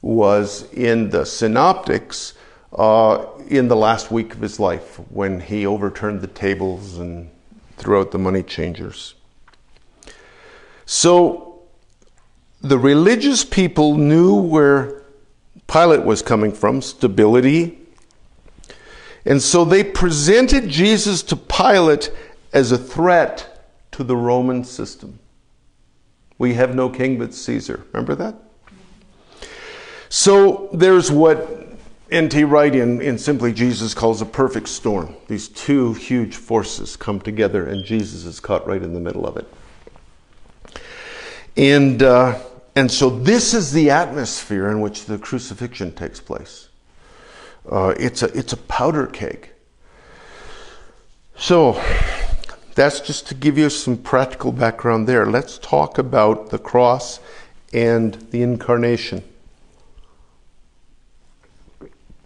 was 0.00 0.70
in 0.72 1.10
the 1.10 1.24
synoptics 1.24 2.34
uh, 2.72 3.26
in 3.48 3.68
the 3.68 3.76
last 3.76 4.10
week 4.10 4.34
of 4.34 4.40
his 4.40 4.58
life 4.60 4.96
when 5.10 5.40
he 5.40 5.66
overturned 5.66 6.20
the 6.20 6.26
tables 6.26 6.98
and 6.98 7.30
threw 7.78 8.00
out 8.00 8.10
the 8.10 8.18
money 8.18 8.42
changers. 8.42 9.14
So 10.84 11.62
the 12.60 12.78
religious 12.78 13.44
people 13.44 13.96
knew 13.96 14.34
where 14.34 15.02
Pilate 15.66 16.04
was 16.04 16.22
coming 16.22 16.52
from 16.52 16.82
stability. 16.82 17.78
And 19.24 19.40
so 19.42 19.64
they 19.64 19.84
presented 19.84 20.68
Jesus 20.68 21.22
to 21.24 21.36
Pilate 21.36 22.10
as 22.52 22.72
a 22.72 22.78
threat 22.78 23.68
to 23.92 24.02
the 24.02 24.16
Roman 24.16 24.64
system. 24.64 25.18
We 26.38 26.54
have 26.54 26.74
no 26.74 26.88
king 26.88 27.18
but 27.18 27.34
Caesar. 27.34 27.84
Remember 27.92 28.14
that? 28.14 28.34
So 30.08 30.70
there's 30.72 31.10
what 31.10 31.67
N.T. 32.10 32.44
Wright 32.44 32.74
in, 32.74 33.02
in 33.02 33.18
Simply 33.18 33.52
Jesus 33.52 33.92
calls 33.92 34.22
a 34.22 34.26
perfect 34.26 34.68
storm. 34.68 35.14
These 35.26 35.48
two 35.48 35.92
huge 35.92 36.36
forces 36.36 36.96
come 36.96 37.20
together, 37.20 37.66
and 37.66 37.84
Jesus 37.84 38.24
is 38.24 38.40
caught 38.40 38.66
right 38.66 38.82
in 38.82 38.94
the 38.94 39.00
middle 39.00 39.26
of 39.26 39.36
it. 39.36 39.46
And, 41.54 42.02
uh, 42.02 42.38
and 42.74 42.90
so 42.90 43.10
this 43.10 43.52
is 43.52 43.72
the 43.72 43.90
atmosphere 43.90 44.70
in 44.70 44.80
which 44.80 45.04
the 45.04 45.18
crucifixion 45.18 45.92
takes 45.92 46.18
place. 46.18 46.68
Uh, 47.70 47.94
it's, 47.98 48.22
a, 48.22 48.26
it's 48.38 48.54
a 48.54 48.56
powder 48.56 49.06
keg. 49.06 49.50
So 51.36 51.82
that's 52.74 53.00
just 53.00 53.26
to 53.28 53.34
give 53.34 53.58
you 53.58 53.68
some 53.68 53.98
practical 53.98 54.52
background 54.52 55.06
there. 55.06 55.26
Let's 55.26 55.58
talk 55.58 55.98
about 55.98 56.48
the 56.48 56.58
cross 56.58 57.20
and 57.72 58.14
the 58.30 58.40
incarnation. 58.40 59.22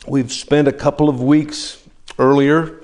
We've 0.08 0.32
spent 0.32 0.66
a 0.66 0.72
couple 0.72 1.08
of 1.08 1.22
weeks 1.22 1.80
earlier. 2.18 2.80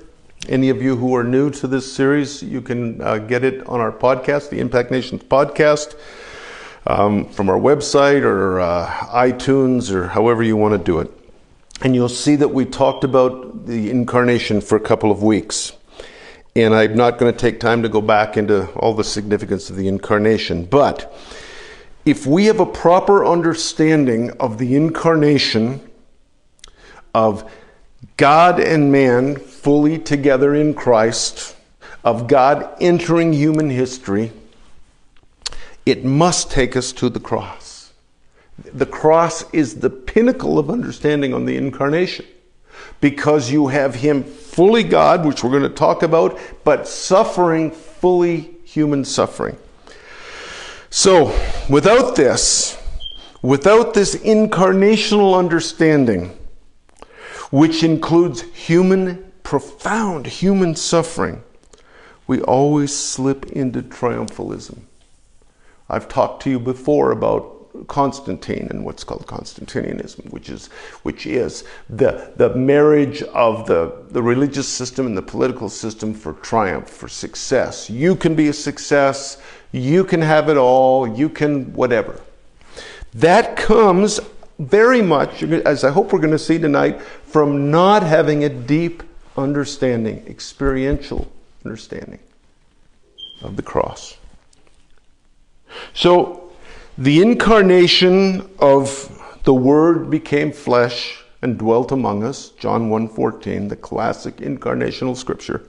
Any 0.47 0.69
of 0.69 0.81
you 0.81 0.95
who 0.95 1.13
are 1.17 1.23
new 1.23 1.49
to 1.49 1.67
this 1.67 1.91
series, 1.91 2.41
you 2.41 2.61
can 2.61 3.01
uh, 3.01 3.17
get 3.17 3.43
it 3.43 3.67
on 3.67 3.81
our 3.81 3.91
podcast, 3.91 4.49
the 4.49 4.59
Impact 4.59 4.89
Nations 4.89 5.23
podcast, 5.23 5.95
um, 6.87 7.25
from 7.25 7.49
our 7.49 7.59
website 7.59 8.23
or 8.23 8.61
uh, 8.61 8.87
iTunes 8.87 9.91
or 9.91 10.07
however 10.07 10.43
you 10.43 10.55
want 10.55 10.71
to 10.71 10.77
do 10.77 10.99
it. 10.99 11.11
And 11.81 11.93
you'll 11.93 12.07
see 12.07 12.37
that 12.37 12.47
we 12.47 12.63
talked 12.63 13.03
about 13.03 13.65
the 13.65 13.89
incarnation 13.89 14.61
for 14.61 14.77
a 14.77 14.81
couple 14.81 15.11
of 15.11 15.21
weeks. 15.21 15.73
And 16.55 16.73
I'm 16.73 16.95
not 16.95 17.17
going 17.17 17.33
to 17.33 17.37
take 17.37 17.59
time 17.59 17.83
to 17.83 17.89
go 17.89 17.99
back 17.99 18.37
into 18.37 18.71
all 18.75 18.93
the 18.93 19.03
significance 19.03 19.69
of 19.69 19.75
the 19.75 19.89
incarnation. 19.89 20.63
But 20.63 21.13
if 22.05 22.25
we 22.25 22.45
have 22.45 22.61
a 22.61 22.65
proper 22.65 23.25
understanding 23.25 24.31
of 24.39 24.57
the 24.57 24.77
incarnation, 24.77 25.88
of 27.13 27.49
God 28.17 28.59
and 28.59 28.91
man 28.91 29.35
fully 29.35 29.97
together 29.99 30.55
in 30.55 30.73
Christ, 30.73 31.55
of 32.03 32.27
God 32.27 32.75
entering 32.79 33.33
human 33.33 33.69
history, 33.69 34.31
it 35.85 36.05
must 36.05 36.51
take 36.51 36.75
us 36.75 36.91
to 36.93 37.09
the 37.09 37.19
cross. 37.19 37.91
The 38.57 38.85
cross 38.85 39.51
is 39.53 39.79
the 39.79 39.89
pinnacle 39.89 40.59
of 40.59 40.69
understanding 40.69 41.33
on 41.33 41.45
the 41.45 41.55
incarnation 41.55 42.25
because 43.01 43.51
you 43.51 43.67
have 43.67 43.95
Him 43.95 44.23
fully 44.23 44.83
God, 44.83 45.25
which 45.25 45.43
we're 45.43 45.51
going 45.51 45.63
to 45.63 45.69
talk 45.69 46.03
about, 46.03 46.37
but 46.63 46.87
suffering 46.87 47.71
fully 47.71 48.51
human 48.63 49.05
suffering. 49.05 49.57
So, 50.89 51.35
without 51.69 52.15
this, 52.15 52.77
without 53.41 53.93
this 53.93 54.15
incarnational 54.15 55.37
understanding, 55.37 56.37
which 57.49 57.83
includes 57.83 58.41
human, 58.41 59.31
profound 59.43 60.27
human 60.27 60.75
suffering, 60.75 61.43
we 62.27 62.41
always 62.41 62.95
slip 62.95 63.45
into 63.47 63.81
triumphalism. 63.81 64.79
I've 65.89 66.07
talked 66.07 66.43
to 66.43 66.49
you 66.49 66.59
before 66.59 67.11
about 67.11 67.87
Constantine 67.87 68.67
and 68.69 68.83
what's 68.83 69.03
called 69.03 69.25
Constantinianism, 69.25 70.29
which 70.31 70.49
is 70.49 70.67
which 71.03 71.25
is 71.25 71.63
the 71.89 72.31
the 72.35 72.53
marriage 72.55 73.21
of 73.23 73.67
the, 73.67 73.93
the 74.09 74.21
religious 74.21 74.67
system 74.67 75.05
and 75.05 75.17
the 75.17 75.21
political 75.21 75.69
system 75.69 76.13
for 76.13 76.33
triumph, 76.33 76.89
for 76.89 77.07
success. 77.07 77.89
You 77.89 78.15
can 78.15 78.35
be 78.35 78.49
a 78.49 78.53
success, 78.53 79.41
you 79.71 80.03
can 80.03 80.21
have 80.21 80.49
it 80.49 80.57
all, 80.57 81.07
you 81.07 81.29
can 81.29 81.73
whatever. 81.73 82.21
That 83.13 83.55
comes 83.55 84.19
very 84.59 85.01
much, 85.01 85.41
as 85.41 85.83
I 85.83 85.89
hope 85.89 86.11
we're 86.11 86.19
going 86.19 86.31
to 86.31 86.39
see 86.39 86.59
tonight, 86.59 87.01
from 87.29 87.69
not 87.69 88.03
having 88.03 88.43
a 88.43 88.49
deep 88.49 89.03
understanding, 89.37 90.25
experiential 90.27 91.31
understanding 91.63 92.19
of 93.41 93.55
the 93.55 93.61
cross. 93.61 94.17
So, 95.93 96.51
the 96.97 97.21
incarnation 97.21 98.49
of 98.59 99.15
the 99.43 99.53
Word 99.53 100.09
became 100.09 100.51
flesh 100.51 101.23
and 101.41 101.57
dwelt 101.57 101.91
among 101.91 102.23
us, 102.23 102.49
John 102.49 102.89
1:14, 102.89 103.69
the 103.69 103.75
classic 103.75 104.37
incarnational 104.37 105.15
scripture. 105.15 105.63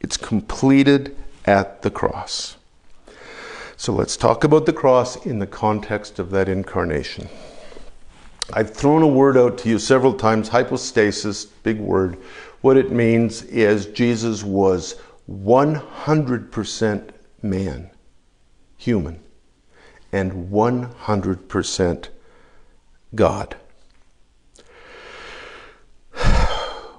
It's 0.00 0.16
completed 0.16 1.16
at 1.46 1.82
the 1.82 1.90
cross. 1.90 2.56
So 3.76 3.92
let's 3.92 4.16
talk 4.16 4.44
about 4.44 4.66
the 4.66 4.72
cross 4.72 5.24
in 5.24 5.38
the 5.38 5.46
context 5.46 6.18
of 6.18 6.30
that 6.30 6.48
incarnation. 6.48 7.28
I've 8.54 8.74
thrown 8.74 9.02
a 9.02 9.06
word 9.06 9.38
out 9.38 9.56
to 9.58 9.68
you 9.68 9.78
several 9.78 10.12
times 10.12 10.48
hypostasis, 10.48 11.46
big 11.46 11.78
word. 11.78 12.18
What 12.60 12.76
it 12.76 12.92
means 12.92 13.42
is 13.44 13.86
Jesus 13.86 14.44
was 14.44 14.96
100% 15.30 17.10
man, 17.42 17.90
human, 18.76 19.20
and 20.12 20.50
100% 20.50 22.08
God. 23.14 23.56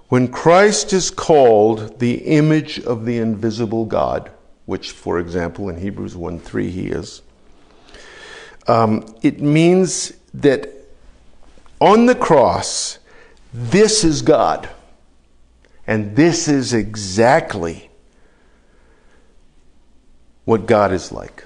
When 0.10 0.28
Christ 0.28 0.94
is 0.94 1.12
called 1.12 2.00
the 2.00 2.16
image 2.16 2.80
of 2.80 3.06
the 3.06 3.18
invisible 3.18 3.86
God, 3.86 4.32
which, 4.66 4.92
for 4.92 5.20
example, 5.20 5.70
in 5.70 5.78
Hebrews 5.78 6.16
1 6.16 6.40
3 6.40 6.70
he 6.70 6.88
is, 6.88 7.22
um, 8.68 9.06
it 9.22 9.42
means 9.42 10.14
that 10.34 10.73
on 11.84 12.06
the 12.06 12.16
cross, 12.16 12.98
this 13.54 14.06
is 14.06 14.22
God. 14.22 14.70
And 15.86 16.16
this 16.16 16.48
is 16.48 16.74
exactly 16.74 17.90
what 20.46 20.66
God 20.66 20.94
is 20.94 21.12
like. 21.12 21.44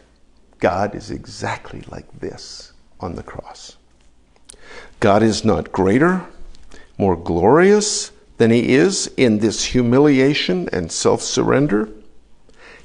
God 0.60 0.94
is 0.94 1.10
exactly 1.10 1.84
like 1.90 2.20
this 2.20 2.72
on 3.00 3.16
the 3.16 3.24
cross. 3.24 3.78
God 5.00 5.24
is 5.24 5.44
not 5.44 5.72
greater, 5.72 6.24
more 7.00 7.16
glorious 7.16 8.12
than 8.38 8.52
he 8.52 8.76
is 8.76 9.12
in 9.18 9.40
this 9.40 9.66
humiliation 9.66 10.70
and 10.72 10.92
self 10.92 11.24
surrender. 11.24 11.90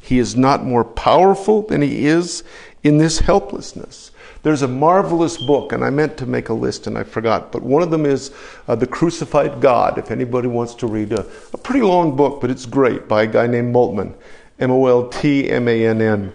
He 0.00 0.18
is 0.18 0.34
not 0.36 0.64
more 0.64 0.84
powerful 0.84 1.60
than 1.62 1.82
he 1.82 2.06
is 2.06 2.44
in 2.82 2.96
this 2.96 3.18
helplessness. 3.18 4.10
There's 4.42 4.62
a 4.62 4.68
marvelous 4.68 5.36
book, 5.36 5.72
and 5.72 5.84
I 5.84 5.90
meant 5.90 6.16
to 6.16 6.26
make 6.26 6.48
a 6.48 6.54
list 6.54 6.88
and 6.88 6.98
I 6.98 7.04
forgot, 7.04 7.52
but 7.52 7.62
one 7.62 7.82
of 7.82 7.90
them 7.90 8.04
is 8.04 8.32
uh, 8.66 8.74
The 8.74 8.88
Crucified 8.88 9.60
God, 9.60 9.98
if 9.98 10.10
anybody 10.10 10.48
wants 10.48 10.74
to 10.76 10.88
read 10.88 11.12
a, 11.12 11.24
a 11.52 11.58
pretty 11.58 11.82
long 11.82 12.16
book, 12.16 12.40
but 12.40 12.50
it's 12.50 12.66
great, 12.66 13.06
by 13.06 13.22
a 13.22 13.26
guy 13.26 13.46
named 13.46 13.72
Moltmann, 13.72 14.14
M 14.58 14.72
O 14.72 14.86
L 14.86 15.08
T 15.08 15.48
M 15.48 15.68
A 15.68 15.86
N 15.86 16.02
N. 16.02 16.32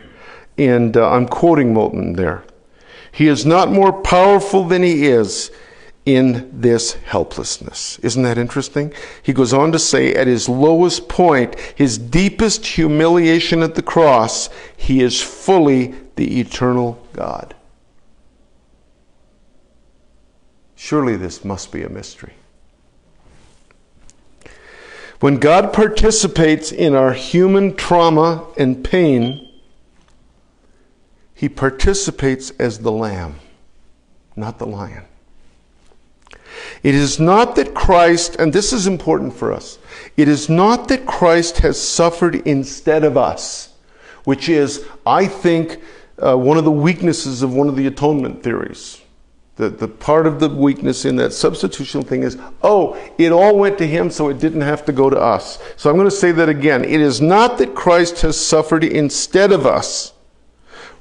And 0.57 0.95
uh, 0.95 1.11
I'm 1.11 1.27
quoting 1.27 1.73
Moltmann 1.73 2.15
there. 2.15 2.43
He 3.11 3.27
is 3.27 3.45
not 3.45 3.71
more 3.71 3.91
powerful 3.91 4.63
than 4.63 4.83
he 4.83 5.07
is 5.07 5.51
in 6.05 6.49
this 6.61 6.93
helplessness. 6.93 7.99
Isn't 7.99 8.23
that 8.23 8.37
interesting? 8.37 8.93
He 9.21 9.33
goes 9.33 9.51
on 9.51 9.73
to 9.73 9.79
say, 9.79 10.13
at 10.13 10.27
his 10.27 10.47
lowest 10.47 11.09
point, 11.09 11.59
his 11.75 11.97
deepest 11.97 12.65
humiliation 12.65 13.61
at 13.61 13.75
the 13.75 13.81
cross, 13.81 14.49
he 14.77 15.01
is 15.01 15.21
fully 15.21 15.95
the 16.15 16.39
eternal 16.39 17.05
God. 17.11 17.53
Surely 20.77 21.15
this 21.15 21.43
must 21.43 21.71
be 21.71 21.81
a 21.81 21.89
mystery. 21.89 22.33
When 25.19 25.37
God 25.37 25.73
participates 25.73 26.71
in 26.71 26.93
our 26.93 27.13
human 27.13 27.75
trauma 27.75 28.45
and 28.57 28.83
pain, 28.83 29.49
he 31.33 31.49
participates 31.49 32.51
as 32.51 32.79
the 32.79 32.91
lamb, 32.91 33.39
not 34.35 34.59
the 34.59 34.67
lion. 34.67 35.05
It 36.83 36.93
is 36.93 37.19
not 37.19 37.55
that 37.55 37.73
Christ, 37.73 38.35
and 38.35 38.53
this 38.53 38.71
is 38.71 38.85
important 38.85 39.33
for 39.33 39.51
us, 39.51 39.79
it 40.15 40.27
is 40.27 40.47
not 40.47 40.89
that 40.89 41.07
Christ 41.07 41.57
has 41.57 41.81
suffered 41.81 42.35
instead 42.47 43.03
of 43.03 43.17
us, 43.17 43.73
which 44.25 44.47
is, 44.47 44.85
I 45.07 45.25
think, 45.25 45.81
uh, 46.23 46.37
one 46.37 46.57
of 46.57 46.65
the 46.65 46.71
weaknesses 46.71 47.41
of 47.41 47.51
one 47.51 47.67
of 47.67 47.75
the 47.75 47.87
atonement 47.87 48.43
theories 48.43 49.01
The, 49.57 49.69
the 49.69 49.87
part 49.87 50.27
of 50.27 50.39
the 50.39 50.49
weakness 50.49 51.03
in 51.03 51.15
that 51.15 51.31
substitutional 51.31 52.05
thing 52.05 52.21
is, 52.21 52.37
oh, 52.61 52.95
it 53.17 53.31
all 53.31 53.57
went 53.57 53.79
to 53.79 53.87
him, 53.87 54.11
so 54.11 54.29
it 54.29 54.39
didn't 54.39 54.61
have 54.61 54.85
to 54.85 54.93
go 54.93 55.09
to 55.09 55.19
us. 55.19 55.57
So 55.75 55.89
I'm 55.89 55.95
going 55.97 56.07
to 56.07 56.15
say 56.15 56.31
that 56.31 56.47
again. 56.47 56.85
It 56.85 57.01
is 57.01 57.19
not 57.21 57.57
that 57.57 57.73
Christ 57.73 58.21
has 58.21 58.39
suffered 58.39 58.83
instead 58.83 59.51
of 59.51 59.65
us, 59.65 60.13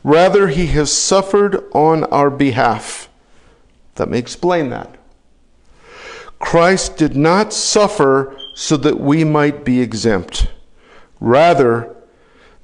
rather, 0.03 0.49
he 0.49 0.69
has 0.69 0.90
suffered 0.90 1.64
on 1.73 2.05
our 2.05 2.31
behalf. 2.31 3.11
Let 3.99 4.09
me 4.09 4.19
explain 4.19 4.71
that. 4.71 4.97
Christ 6.38 6.97
did 6.97 7.14
not 7.14 7.53
suffer 7.53 8.38
so 8.55 8.79
that 8.79 8.99
we 8.99 9.23
might 9.25 9.64
be 9.64 9.81
exempt, 9.81 10.49
rather, 11.21 11.95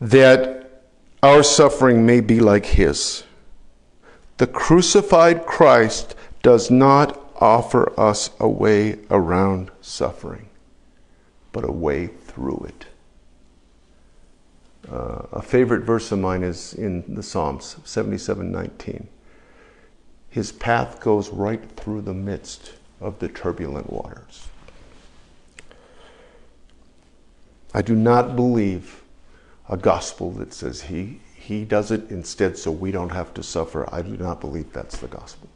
that 0.01 0.83
our 1.23 1.43
suffering 1.43 2.07
may 2.07 2.21
be 2.21 2.41
like 2.41 2.65
his. 2.65 3.25
The 4.43 4.49
crucified 4.49 5.47
Christ 5.47 6.17
does 6.43 6.69
not 6.69 7.33
offer 7.37 7.93
us 7.97 8.31
a 8.41 8.49
way 8.49 8.99
around 9.09 9.71
suffering, 9.81 10.49
but 11.53 11.63
a 11.63 11.71
way 11.71 12.09
through 12.09 12.67
it. 12.69 12.87
Uh, 14.91 15.27
a 15.31 15.43
favorite 15.43 15.85
verse 15.85 16.11
of 16.11 16.19
mine 16.19 16.43
is 16.43 16.75
in 16.75 17.05
the 17.07 17.23
Psalms 17.23 17.77
77:19. 17.85 19.07
His 20.29 20.51
path 20.51 20.99
goes 20.99 21.31
right 21.31 21.63
through 21.77 22.01
the 22.01 22.13
midst 22.13 22.73
of 23.01 23.21
the 23.21 23.29
turbulent 23.29 23.93
waters. 23.93 24.49
I 27.73 27.81
do 27.81 27.95
not 27.95 28.35
believe 28.35 29.05
a 29.69 29.77
gospel 29.77 30.33
that 30.33 30.53
says 30.53 30.83
he 30.83 31.21
he 31.43 31.65
does 31.65 31.91
it 31.91 32.09
instead 32.11 32.57
so 32.57 32.71
we 32.71 32.93
don't 32.93 33.11
have 33.11 33.35
to 33.35 33.43
suffer. 33.43 33.93
I 33.93 34.01
do 34.03 34.17
not 34.17 34.41
believe 34.41 34.73
that's 34.73 34.99
the 34.99 35.09
gospel. 35.09 35.49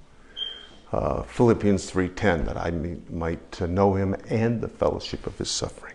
Uh, 0.93 1.23
Philippians 1.23 1.89
3:10 1.89 2.45
that 2.47 2.57
I 2.57 2.73
might 3.09 3.61
know 3.61 3.95
him 3.95 4.17
and 4.29 4.61
the 4.61 4.69
fellowship 4.69 5.27
of 5.29 5.39
his 5.39 5.49
suffering. 5.49 5.95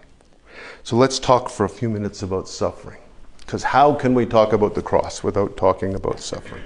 So 0.84 0.96
let's 0.96 1.20
talk 1.20 1.50
for 1.50 1.66
a 1.66 1.70
few 1.70 1.90
minutes 1.90 2.24
about 2.24 2.48
suffering. 2.48 3.02
Because 3.40 3.64
how 3.64 3.94
can 3.94 4.14
we 4.14 4.26
talk 4.26 4.54
about 4.54 4.76
the 4.76 4.82
cross 4.82 5.24
without 5.24 5.58
talking 5.58 5.94
about 5.94 6.22
suffering? 6.22 6.64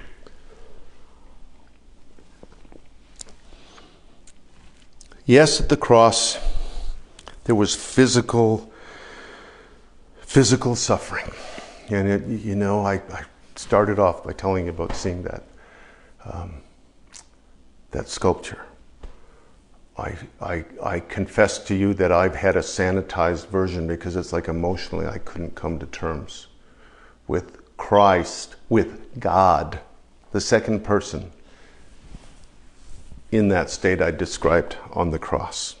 Yes, 5.24 5.60
at 5.60 5.68
the 5.68 5.76
cross 5.76 6.38
there 7.44 7.56
was 7.56 7.74
physical 7.74 8.72
physical 10.20 10.76
suffering. 10.76 11.32
And 11.88 12.08
it, 12.08 12.26
you 12.26 12.56
know, 12.56 12.84
I, 12.84 12.94
I, 12.94 13.24
started 13.54 13.98
off 13.98 14.22
by 14.22 14.32
telling 14.32 14.66
you 14.66 14.70
about 14.70 14.94
seeing 14.94 15.22
that 15.22 15.42
um, 16.26 16.60
that 17.92 18.08
sculpture. 18.08 18.66
I, 19.98 20.14
I, 20.42 20.64
I 20.82 21.00
confess 21.00 21.58
to 21.64 21.74
you 21.74 21.94
that 21.94 22.12
I've 22.12 22.36
had 22.36 22.56
a 22.56 22.60
sanitized 22.60 23.46
version 23.46 23.86
because 23.86 24.14
it's 24.14 24.32
like 24.32 24.48
emotionally 24.48 25.06
I 25.06 25.18
couldn't 25.18 25.54
come 25.54 25.78
to 25.78 25.86
terms 25.86 26.48
with 27.26 27.76
Christ, 27.76 28.56
with 28.68 29.18
God, 29.18 29.80
the 30.32 30.40
second 30.40 30.84
person, 30.84 31.32
in 33.32 33.48
that 33.48 33.70
state 33.70 34.02
I 34.02 34.10
described 34.10 34.76
on 34.92 35.10
the 35.10 35.18
cross. 35.18 35.75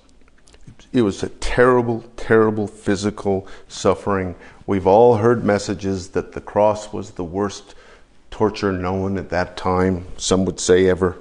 It 0.96 1.02
was 1.02 1.22
a 1.22 1.28
terrible, 1.28 2.04
terrible 2.16 2.66
physical 2.66 3.46
suffering 3.68 4.34
We've 4.66 4.86
all 4.86 5.18
heard 5.18 5.44
messages 5.44 6.08
that 6.08 6.32
the 6.32 6.40
cross 6.40 6.92
was 6.92 7.12
the 7.12 7.24
worst 7.24 7.76
torture 8.32 8.72
known 8.72 9.16
at 9.16 9.30
that 9.30 9.56
time, 9.56 10.06
some 10.16 10.44
would 10.44 10.58
say 10.58 10.88
ever. 10.88 11.16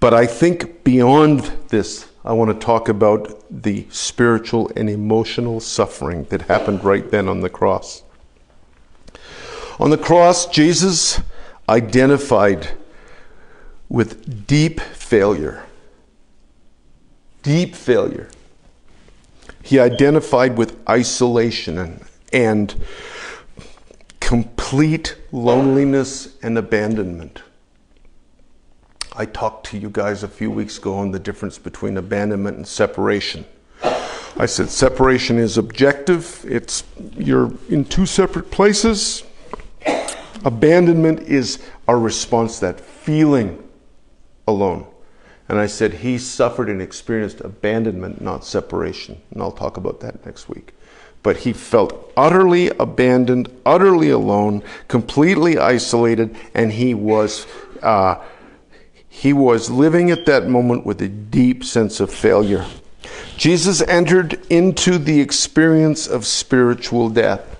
But 0.00 0.14
I 0.14 0.26
think 0.26 0.84
beyond 0.84 1.52
this, 1.68 2.08
I 2.24 2.32
want 2.32 2.50
to 2.50 2.66
talk 2.66 2.88
about 2.88 3.44
the 3.50 3.86
spiritual 3.90 4.70
and 4.74 4.88
emotional 4.88 5.60
suffering 5.60 6.24
that 6.24 6.42
happened 6.42 6.82
right 6.82 7.10
then 7.10 7.28
on 7.28 7.40
the 7.40 7.50
cross. 7.50 8.02
On 9.78 9.90
the 9.90 9.98
cross, 9.98 10.46
Jesus 10.46 11.20
identified 11.68 12.70
with 13.90 14.46
deep 14.46 14.80
failure. 14.80 15.66
Deep 17.42 17.74
failure. 17.74 18.30
He 19.64 19.80
identified 19.80 20.58
with 20.58 20.76
isolation 20.86 22.04
and 22.34 22.74
complete 24.20 25.16
loneliness 25.32 26.36
and 26.42 26.58
abandonment. 26.58 27.42
I 29.16 29.24
talked 29.24 29.66
to 29.68 29.78
you 29.78 29.88
guys 29.88 30.22
a 30.22 30.28
few 30.28 30.50
weeks 30.50 30.76
ago 30.76 30.96
on 30.96 31.12
the 31.12 31.18
difference 31.18 31.56
between 31.56 31.96
abandonment 31.96 32.58
and 32.58 32.66
separation. 32.66 33.46
I 34.36 34.44
said 34.44 34.68
separation 34.68 35.38
is 35.38 35.56
objective, 35.56 36.44
it's 36.46 36.84
you're 37.16 37.50
in 37.70 37.86
two 37.86 38.04
separate 38.04 38.50
places. 38.50 39.22
Abandonment 40.44 41.20
is 41.20 41.64
our 41.88 41.98
response 41.98 42.58
that 42.58 42.78
feeling 42.78 43.66
alone. 44.46 44.86
And 45.48 45.58
I 45.58 45.66
said 45.66 45.94
he 45.94 46.18
suffered 46.18 46.68
and 46.70 46.80
experienced 46.80 47.40
abandonment, 47.40 48.20
not 48.20 48.44
separation. 48.44 49.20
And 49.30 49.42
I'll 49.42 49.52
talk 49.52 49.76
about 49.76 50.00
that 50.00 50.24
next 50.24 50.48
week 50.48 50.72
but 51.24 51.38
he 51.38 51.52
felt 51.54 52.12
utterly 52.18 52.68
abandoned, 52.78 53.50
utterly 53.64 54.10
alone, 54.10 54.62
completely 54.88 55.58
isolated, 55.58 56.36
and 56.54 56.70
he 56.70 56.94
was. 56.94 57.46
Uh, 57.82 58.22
he 59.08 59.32
was 59.32 59.70
living 59.70 60.10
at 60.10 60.26
that 60.26 60.48
moment 60.48 60.84
with 60.84 61.00
a 61.00 61.08
deep 61.08 61.64
sense 61.64 62.00
of 62.00 62.12
failure. 62.12 62.66
Jesus 63.36 63.80
entered 63.82 64.44
into 64.50 64.98
the 64.98 65.20
experience 65.20 66.06
of 66.08 66.26
spiritual 66.26 67.08
death. 67.08 67.56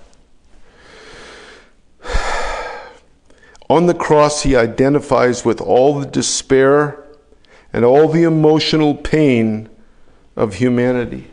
On 3.71 3.87
the 3.87 3.95
cross, 3.95 4.43
he 4.43 4.57
identifies 4.57 5.45
with 5.45 5.61
all 5.61 6.01
the 6.01 6.07
despair 6.07 7.04
and 7.75 7.85
all 7.85 8.07
the 8.09 8.23
emotional 8.23 8.95
pain 8.95 9.69
of 10.37 10.55
humanity. 10.55 11.29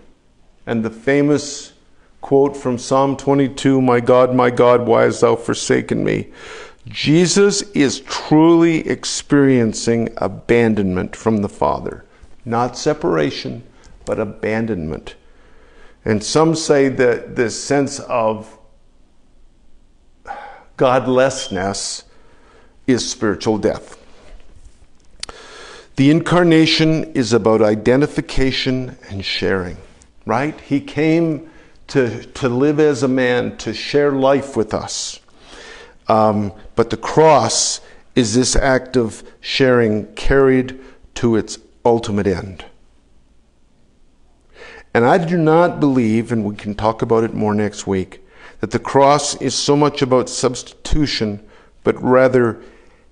And 0.66 0.84
the 0.84 0.90
famous 0.90 1.74
quote 2.20 2.58
from 2.58 2.80
Psalm 2.80 3.16
22 3.16 3.80
My 3.80 4.00
God, 4.00 4.34
my 4.34 4.50
God, 4.50 4.88
why 4.88 5.04
hast 5.04 5.22
thou 5.22 5.36
forsaken 5.36 6.04
me? 6.04 6.30
Jesus 6.88 7.62
is 7.74 8.00
truly 8.02 8.88
experiencing 8.90 10.10
abandonment 10.18 11.16
from 11.16 11.44
the 11.44 11.50
Father. 11.50 12.06
Not 12.44 12.76
separation, 12.76 13.62
but 14.04 14.20
abandonment. 14.20 15.14
And 16.06 16.24
some 16.24 16.56
say 16.56 16.90
that 16.90 17.36
this 17.36 17.64
sense 17.64 18.00
of 18.00 18.58
godlessness 20.76 22.06
is 22.88 23.08
spiritual 23.08 23.60
death. 23.60 24.01
The 26.02 26.10
incarnation 26.10 27.12
is 27.14 27.32
about 27.32 27.62
identification 27.62 28.98
and 29.12 29.24
sharing, 29.24 29.78
right? 30.26 30.60
He 30.60 30.82
came 30.82 31.48
to, 31.90 32.24
to 32.24 32.50
live 32.50 32.80
as 32.80 33.04
a 33.04 33.08
man, 33.08 33.56
to 33.58 33.72
share 33.72 34.12
life 34.12 34.58
with 34.58 34.74
us. 34.74 35.20
Um, 36.08 36.54
but 36.76 36.90
the 36.90 36.98
cross 36.98 37.82
is 38.16 38.34
this 38.34 38.56
act 38.56 38.98
of 38.98 39.22
sharing 39.42 40.12
carried 40.16 40.80
to 41.14 41.36
its 41.36 41.60
ultimate 41.86 42.26
end. 42.26 42.66
And 44.96 45.06
I 45.06 45.24
do 45.24 45.38
not 45.38 45.80
believe, 45.80 46.32
and 46.32 46.44
we 46.44 46.56
can 46.56 46.74
talk 46.74 47.04
about 47.04 47.24
it 47.24 47.36
more 47.36 47.54
next 47.54 47.86
week, 47.86 48.26
that 48.60 48.72
the 48.72 48.80
cross 48.80 49.40
is 49.40 49.54
so 49.54 49.78
much 49.78 50.02
about 50.02 50.30
substitution, 50.30 51.48
but 51.84 52.02
rather 52.02 52.60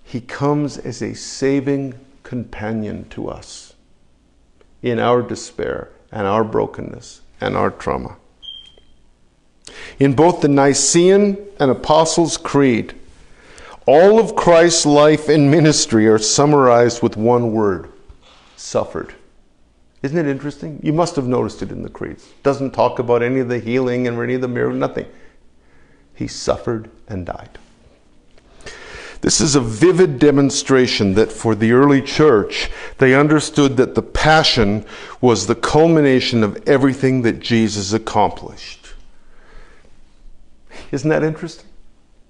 he 0.03 0.21
comes 0.21 0.79
as 0.79 1.03
a 1.03 1.13
saving 1.13 1.93
companion 2.29 3.09
to 3.09 3.27
us 3.27 3.73
in 4.83 4.99
our 4.99 5.23
despair 5.23 5.89
and 6.11 6.27
our 6.27 6.43
brokenness 6.43 7.21
and 7.41 7.57
our 7.57 7.71
trauma. 7.71 8.17
In 9.97 10.13
both 10.13 10.41
the 10.41 10.47
Nicene 10.47 11.39
and 11.59 11.71
Apostles' 11.71 12.37
Creed, 12.37 12.93
all 13.87 14.19
of 14.19 14.35
Christ's 14.35 14.85
life 14.85 15.27
and 15.27 15.49
ministry 15.49 16.07
are 16.07 16.19
summarized 16.19 17.01
with 17.01 17.17
one 17.17 17.51
word 17.51 17.91
suffered. 18.55 19.15
Isn't 20.03 20.19
it 20.19 20.27
interesting? 20.27 20.79
You 20.83 20.93
must 20.93 21.15
have 21.15 21.27
noticed 21.27 21.63
it 21.63 21.71
in 21.71 21.81
the 21.81 21.89
creeds. 21.89 22.29
Doesn't 22.43 22.75
talk 22.75 22.99
about 22.99 23.23
any 23.23 23.39
of 23.39 23.49
the 23.49 23.57
healing 23.57 24.07
and 24.07 24.19
any 24.19 24.35
of 24.35 24.41
the 24.41 24.47
miracles, 24.47 24.79
nothing. 24.79 25.07
He 26.13 26.27
suffered 26.27 26.91
and 27.07 27.25
died. 27.25 27.57
This 29.21 29.41
is 29.41 29.55
a 29.55 29.61
vivid 29.61 30.17
demonstration 30.19 31.13
that 31.15 31.31
for 31.31 31.55
the 31.55 31.71
early 31.73 32.01
church, 32.01 32.69
they 32.99 33.13
understood 33.13 33.77
that 33.77 33.95
the 33.95 34.01
passion 34.01 34.85
was 35.19 35.47
the 35.47 35.55
culmination 35.55 36.43
of 36.43 36.61
everything 36.67 37.21
that 37.23 37.39
Jesus 37.39 37.91
accomplished. 37.93 38.93
Isn't 40.91 41.09
that 41.09 41.23
interesting? 41.23 41.67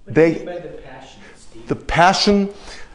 What 0.04 0.14
they, 0.14 0.32
the 0.32 0.80
passion, 0.84 1.22
the 1.68 1.76
passion 1.76 2.48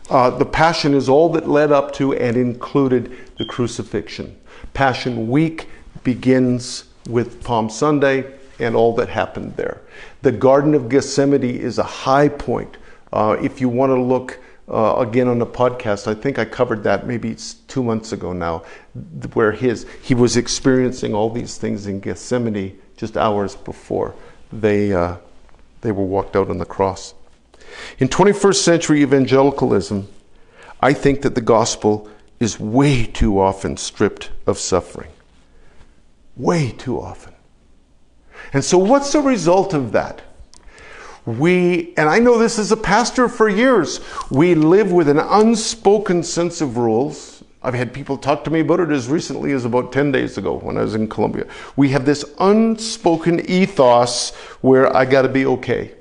Uh, 0.07 0.29
the 0.29 0.45
Passion 0.45 0.93
is 0.93 1.09
all 1.09 1.29
that 1.29 1.49
led 1.49 1.71
up 1.71 1.91
to 1.93 2.13
and 2.13 2.37
included 2.37 3.17
the 3.39 3.45
crucifixion. 3.45 4.35
Passion 4.73 5.29
Week 5.29 5.67
begins 6.03 6.85
with 7.09 7.43
Palm 7.43 7.71
Sunday 7.71 8.31
and 8.59 8.75
all 8.75 8.93
that 8.95 9.09
happened 9.09 9.55
there. 9.55 9.81
The 10.21 10.31
Garden 10.31 10.75
of 10.75 10.89
Gethsemane 10.89 11.43
is 11.43 11.79
a 11.79 11.83
high 11.83 12.29
point. 12.29 12.77
Uh, 13.15 13.37
if 13.41 13.61
you 13.61 13.69
want 13.69 13.91
to 13.91 14.01
look 14.01 14.39
uh, 14.67 14.95
again 14.97 15.29
on 15.29 15.39
the 15.39 15.45
podcast, 15.45 16.05
I 16.05 16.13
think 16.13 16.37
I 16.37 16.43
covered 16.43 16.83
that 16.83 17.07
maybe 17.07 17.37
two 17.67 17.81
months 17.81 18.11
ago 18.11 18.33
now, 18.33 18.63
where 19.33 19.53
his 19.53 19.85
he 20.01 20.13
was 20.13 20.35
experiencing 20.35 21.13
all 21.13 21.29
these 21.29 21.57
things 21.57 21.87
in 21.87 22.01
Gethsemane 22.01 22.77
just 22.97 23.15
hours 23.15 23.55
before 23.55 24.13
they 24.51 24.91
uh, 24.91 25.15
they 25.79 25.93
were 25.93 26.03
walked 26.03 26.35
out 26.35 26.49
on 26.49 26.57
the 26.57 26.65
cross. 26.65 27.13
In 27.99 28.09
21st 28.09 28.55
century 28.55 29.01
evangelicalism, 29.01 30.09
I 30.81 30.91
think 30.91 31.21
that 31.21 31.35
the 31.35 31.41
gospel 31.41 32.09
is 32.41 32.59
way 32.59 33.05
too 33.05 33.39
often 33.39 33.77
stripped 33.77 34.31
of 34.45 34.59
suffering. 34.59 35.11
Way 36.35 36.71
too 36.71 36.99
often. 36.99 37.33
And 38.51 38.63
so, 38.63 38.77
what's 38.77 39.13
the 39.13 39.21
result 39.21 39.73
of 39.73 39.93
that? 39.93 40.21
We, 41.25 41.93
and 41.97 42.07
I 42.07 42.19
know 42.19 42.37
this 42.37 42.59
as 42.59 42.71
a 42.71 42.77
pastor 42.77 43.27
for 43.27 43.49
years, 43.49 43.99
we 44.29 44.53
live 44.53 44.91
with 44.91 45.09
an 45.09 45.19
unspoken 45.19 46.21
sense 46.21 46.61
of 46.61 46.77
rules. 46.77 47.43
I've 47.63 47.73
had 47.73 47.93
people 47.93 48.15
talk 48.17 48.43
to 48.43 48.51
me 48.51 48.59
about 48.59 48.79
it 48.79 48.91
as 48.91 49.07
recently 49.07 49.51
as 49.51 49.65
about 49.65 49.91
10 49.91 50.11
days 50.11 50.37
ago 50.37 50.59
when 50.59 50.77
I 50.77 50.81
was 50.81 50.93
in 50.93 51.07
Colombia. 51.09 51.47
We 51.75 51.89
have 51.89 52.05
this 52.05 52.23
unspoken 52.39 53.49
ethos 53.49 54.35
where 54.61 54.95
I 54.95 55.05
got 55.05 55.23
to 55.23 55.29
be 55.29 55.47
okay. 55.47 55.95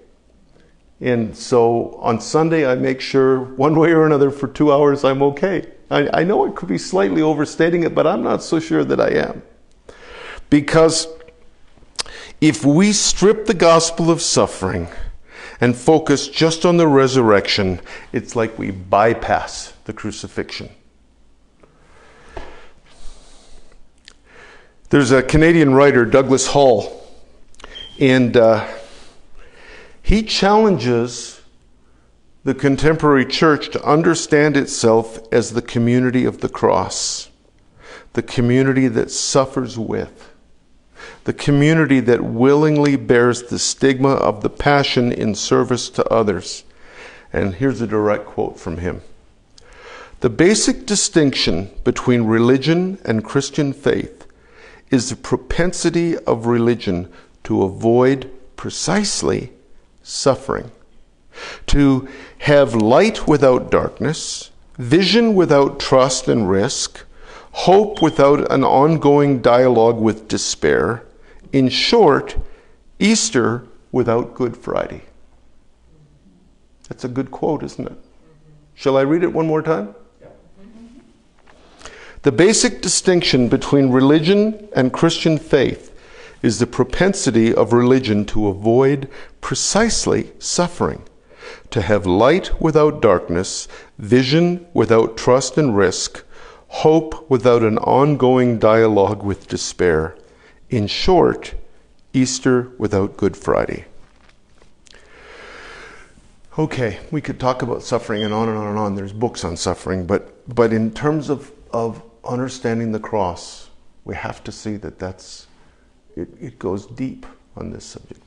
And 1.00 1.34
so 1.34 1.94
on 2.02 2.20
Sunday, 2.20 2.70
I 2.70 2.74
make 2.74 3.00
sure 3.00 3.38
one 3.38 3.78
way 3.78 3.92
or 3.92 4.04
another 4.04 4.30
for 4.30 4.46
two 4.46 4.72
hours 4.72 5.04
I'm 5.04 5.22
okay. 5.22 5.72
I, 5.90 6.20
I 6.20 6.24
know 6.24 6.44
it 6.44 6.54
could 6.54 6.68
be 6.68 6.78
slightly 6.78 7.22
overstating 7.22 7.82
it, 7.84 7.94
but 7.94 8.06
I'm 8.06 8.22
not 8.22 8.42
so 8.42 8.60
sure 8.60 8.84
that 8.84 9.00
I 9.00 9.08
am. 9.08 9.42
Because 10.50 11.08
if 12.42 12.62
we 12.64 12.92
strip 12.92 13.46
the 13.46 13.54
gospel 13.54 14.10
of 14.10 14.20
suffering 14.20 14.88
and 15.64 15.74
focus 15.74 16.28
just 16.28 16.66
on 16.66 16.76
the 16.76 16.86
resurrection, 16.86 17.80
it's 18.12 18.36
like 18.36 18.58
we 18.58 18.70
bypass 18.70 19.72
the 19.86 19.94
crucifixion. 19.94 20.68
There's 24.90 25.10
a 25.10 25.22
Canadian 25.22 25.72
writer, 25.72 26.04
Douglas 26.04 26.48
Hall, 26.48 27.08
and 27.98 28.36
uh, 28.36 28.68
he 30.02 30.22
challenges 30.22 31.40
the 32.44 32.54
contemporary 32.54 33.24
church 33.24 33.70
to 33.70 33.82
understand 33.84 34.58
itself 34.58 35.18
as 35.32 35.54
the 35.54 35.62
community 35.62 36.26
of 36.26 36.42
the 36.42 36.50
cross, 36.50 37.30
the 38.12 38.22
community 38.22 38.86
that 38.88 39.10
suffers 39.10 39.78
with, 39.78 40.33
the 41.24 41.32
community 41.32 42.00
that 42.00 42.22
willingly 42.22 42.96
bears 42.96 43.44
the 43.44 43.58
stigma 43.58 44.10
of 44.10 44.42
the 44.42 44.50
passion 44.50 45.10
in 45.10 45.34
service 45.34 45.88
to 45.90 46.04
others. 46.08 46.64
And 47.32 47.54
here's 47.54 47.80
a 47.80 47.86
direct 47.86 48.26
quote 48.26 48.58
from 48.60 48.78
him 48.78 49.02
The 50.20 50.30
basic 50.30 50.86
distinction 50.86 51.70
between 51.82 52.24
religion 52.24 52.98
and 53.04 53.24
Christian 53.24 53.72
faith 53.72 54.26
is 54.90 55.10
the 55.10 55.16
propensity 55.16 56.16
of 56.18 56.46
religion 56.46 57.10
to 57.44 57.62
avoid 57.62 58.30
precisely 58.56 59.50
suffering, 60.02 60.70
to 61.66 62.08
have 62.38 62.74
light 62.74 63.26
without 63.26 63.70
darkness, 63.70 64.50
vision 64.78 65.34
without 65.34 65.80
trust 65.80 66.28
and 66.28 66.48
risk, 66.48 67.04
hope 67.52 68.02
without 68.02 68.50
an 68.52 68.64
ongoing 68.64 69.40
dialogue 69.40 69.98
with 69.98 70.28
despair. 70.28 71.02
In 71.54 71.68
short, 71.68 72.36
Easter 72.98 73.64
without 73.92 74.34
Good 74.34 74.56
Friday. 74.56 75.02
That's 76.88 77.04
a 77.04 77.08
good 77.08 77.30
quote, 77.30 77.62
isn't 77.62 77.86
it? 77.86 77.96
Shall 78.74 78.96
I 78.96 79.02
read 79.02 79.22
it 79.22 79.32
one 79.32 79.46
more 79.46 79.62
time? 79.62 79.94
The 82.22 82.32
basic 82.32 82.82
distinction 82.82 83.48
between 83.48 83.90
religion 83.90 84.68
and 84.74 84.92
Christian 84.92 85.38
faith 85.38 85.96
is 86.42 86.58
the 86.58 86.66
propensity 86.66 87.54
of 87.54 87.72
religion 87.72 88.24
to 88.26 88.48
avoid 88.48 89.08
precisely 89.40 90.32
suffering, 90.40 91.04
to 91.70 91.82
have 91.82 92.04
light 92.04 92.60
without 92.60 93.00
darkness, 93.00 93.68
vision 94.00 94.66
without 94.74 95.16
trust 95.16 95.56
and 95.56 95.76
risk, 95.76 96.24
hope 96.66 97.30
without 97.30 97.62
an 97.62 97.78
ongoing 97.78 98.58
dialogue 98.58 99.22
with 99.22 99.46
despair. 99.46 100.16
In 100.70 100.86
short, 100.86 101.54
Easter 102.12 102.72
without 102.78 103.16
Good 103.16 103.36
Friday. 103.36 103.86
Okay, 106.58 107.00
we 107.10 107.20
could 107.20 107.40
talk 107.40 107.62
about 107.62 107.82
suffering 107.82 108.22
and 108.22 108.32
on 108.32 108.48
and 108.48 108.56
on 108.56 108.68
and 108.68 108.78
on. 108.78 108.94
There's 108.94 109.12
books 109.12 109.44
on 109.44 109.56
suffering, 109.56 110.06
but, 110.06 110.32
but 110.54 110.72
in 110.72 110.92
terms 110.92 111.28
of, 111.28 111.50
of 111.72 112.02
understanding 112.24 112.92
the 112.92 113.00
cross, 113.00 113.70
we 114.04 114.14
have 114.14 114.44
to 114.44 114.52
see 114.52 114.76
that 114.76 114.98
that's 114.98 115.48
it, 116.16 116.28
it 116.40 116.58
goes 116.58 116.86
deep 116.86 117.26
on 117.56 117.70
this 117.70 117.84
subject. 117.84 118.20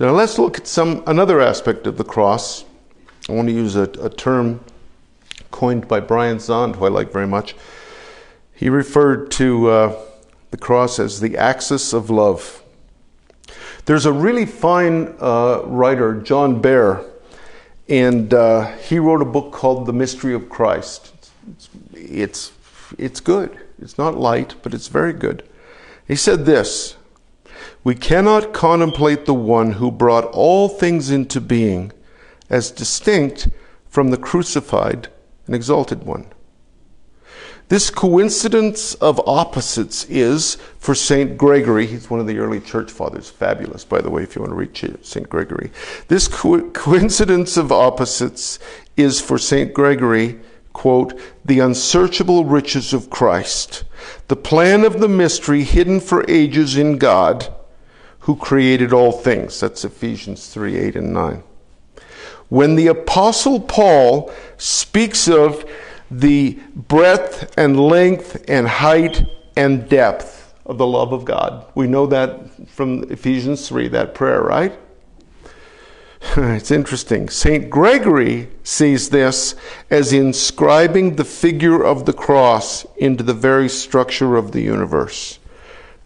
Now 0.00 0.10
let's 0.10 0.38
look 0.38 0.58
at 0.58 0.66
some 0.66 1.02
another 1.06 1.40
aspect 1.40 1.86
of 1.86 1.96
the 1.96 2.04
cross. 2.04 2.64
I 3.28 3.32
want 3.32 3.48
to 3.48 3.54
use 3.54 3.76
a, 3.76 3.82
a 4.00 4.10
term 4.10 4.64
coined 5.50 5.86
by 5.88 6.00
Brian 6.00 6.38
Zahnd, 6.38 6.76
who 6.76 6.84
I 6.84 6.88
like 6.88 7.12
very 7.12 7.26
much. 7.26 7.54
He 8.54 8.68
referred 8.68 9.30
to 9.32 9.68
uh, 9.68 10.00
the 10.54 10.58
cross 10.58 11.00
as 11.00 11.18
the 11.18 11.36
axis 11.36 11.92
of 11.92 12.10
love. 12.10 12.62
There's 13.86 14.06
a 14.06 14.12
really 14.12 14.46
fine 14.46 15.12
uh, 15.18 15.62
writer, 15.64 16.14
John 16.20 16.62
Behr, 16.62 17.04
and 17.88 18.32
uh, 18.32 18.68
he 18.76 19.00
wrote 19.00 19.20
a 19.20 19.24
book 19.24 19.50
called 19.50 19.86
The 19.86 19.92
Mystery 19.92 20.32
of 20.32 20.48
Christ. 20.48 21.12
It's, 21.44 21.70
it's, 21.92 22.52
it's 22.96 23.18
good. 23.18 23.58
It's 23.80 23.98
not 23.98 24.16
light, 24.16 24.54
but 24.62 24.74
it's 24.74 24.86
very 24.86 25.12
good. 25.12 25.42
He 26.06 26.14
said 26.14 26.46
this 26.46 26.94
We 27.82 27.96
cannot 27.96 28.52
contemplate 28.52 29.26
the 29.26 29.34
one 29.34 29.72
who 29.72 29.90
brought 29.90 30.26
all 30.26 30.68
things 30.68 31.10
into 31.10 31.40
being 31.40 31.90
as 32.48 32.70
distinct 32.70 33.48
from 33.88 34.12
the 34.12 34.18
crucified 34.18 35.08
and 35.46 35.56
exalted 35.56 36.04
one. 36.04 36.26
This 37.74 37.90
coincidence 37.90 38.94
of 38.94 39.20
opposites 39.26 40.04
is, 40.04 40.58
for 40.78 40.94
St. 40.94 41.36
Gregory, 41.36 41.86
he's 41.86 42.08
one 42.08 42.20
of 42.20 42.28
the 42.28 42.38
early 42.38 42.60
church 42.60 42.88
fathers, 42.88 43.28
fabulous, 43.28 43.84
by 43.84 44.00
the 44.00 44.10
way, 44.10 44.22
if 44.22 44.36
you 44.36 44.42
want 44.42 44.52
to 44.52 44.54
read 44.54 45.04
St. 45.04 45.28
Gregory. 45.28 45.72
This 46.06 46.28
co- 46.28 46.70
coincidence 46.70 47.56
of 47.56 47.72
opposites 47.72 48.60
is, 48.96 49.20
for 49.20 49.38
St. 49.38 49.74
Gregory, 49.74 50.38
quote, 50.72 51.20
the 51.44 51.58
unsearchable 51.58 52.44
riches 52.44 52.92
of 52.92 53.10
Christ, 53.10 53.82
the 54.28 54.36
plan 54.36 54.84
of 54.84 55.00
the 55.00 55.08
mystery 55.08 55.64
hidden 55.64 55.98
for 55.98 56.24
ages 56.30 56.76
in 56.76 56.96
God 56.96 57.52
who 58.20 58.36
created 58.36 58.92
all 58.92 59.10
things. 59.10 59.58
That's 59.58 59.84
Ephesians 59.84 60.46
3 60.46 60.76
8 60.76 60.94
and 60.94 61.12
9. 61.12 61.42
When 62.50 62.76
the 62.76 62.86
Apostle 62.86 63.58
Paul 63.58 64.32
speaks 64.58 65.26
of 65.26 65.64
the 66.10 66.58
breadth 66.74 67.52
and 67.56 67.78
length 67.78 68.44
and 68.48 68.68
height 68.68 69.24
and 69.56 69.88
depth 69.88 70.54
of 70.66 70.78
the 70.78 70.86
love 70.86 71.12
of 71.12 71.24
God, 71.24 71.66
we 71.74 71.86
know 71.86 72.06
that 72.06 72.68
from 72.68 73.04
Ephesians 73.10 73.68
3, 73.68 73.88
that 73.88 74.14
prayer, 74.14 74.42
right? 74.42 74.78
It's 76.36 76.70
interesting. 76.70 77.28
St. 77.28 77.68
Gregory 77.70 78.48
sees 78.62 79.10
this 79.10 79.54
as 79.90 80.12
inscribing 80.12 81.16
the 81.16 81.24
figure 81.24 81.82
of 81.82 82.06
the 82.06 82.12
cross 82.12 82.86
into 82.96 83.22
the 83.22 83.34
very 83.34 83.68
structure 83.68 84.36
of 84.36 84.52
the 84.52 84.62
universe, 84.62 85.38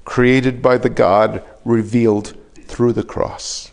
created 0.05 0.61
by 0.61 0.77
the 0.79 0.91
God 0.91 1.43
revealed 1.65 2.37
through 2.67 2.93
the 2.95 3.05
cross. 3.05 3.71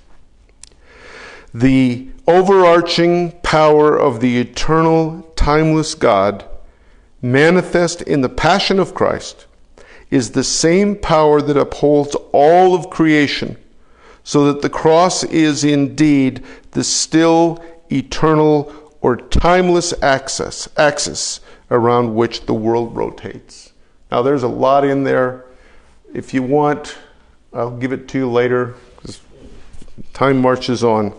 The 1.53 2.09
overarching 2.27 3.31
power 3.41 3.95
of 3.97 4.19
the 4.19 4.37
eternal, 4.39 5.21
timeless 5.45 5.93
God, 5.93 6.43
manifest 7.21 8.01
in 8.01 8.21
the 8.21 8.29
passion 8.29 8.79
of 8.79 8.95
Christ, 8.95 9.45
is 10.09 10.31
the 10.31 10.43
same 10.43 10.95
power 10.95 11.39
that 11.39 11.55
upholds 11.55 12.15
all 12.31 12.73
of 12.73 12.89
creation 12.89 13.55
so 14.23 14.51
that 14.51 14.63
the 14.63 14.71
cross 14.71 15.23
is 15.25 15.63
indeed 15.63 16.43
the 16.71 16.83
still, 16.83 17.63
eternal, 17.91 18.73
or 19.01 19.17
timeless 19.17 19.93
axis, 20.01 20.67
axis 20.77 21.41
around 21.69 22.15
which 22.15 22.47
the 22.47 22.53
world 22.55 22.95
rotates. 22.95 23.71
Now, 24.11 24.23
there's 24.23 24.41
a 24.41 24.47
lot 24.47 24.83
in 24.83 25.03
there. 25.03 25.45
If 26.11 26.33
you 26.33 26.41
want, 26.41 26.97
I'll 27.53 27.77
give 27.77 27.93
it 27.93 28.07
to 28.07 28.17
you 28.17 28.31
later 28.31 28.73
because 28.95 29.21
time 30.11 30.41
marches 30.41 30.83
on. 30.83 31.13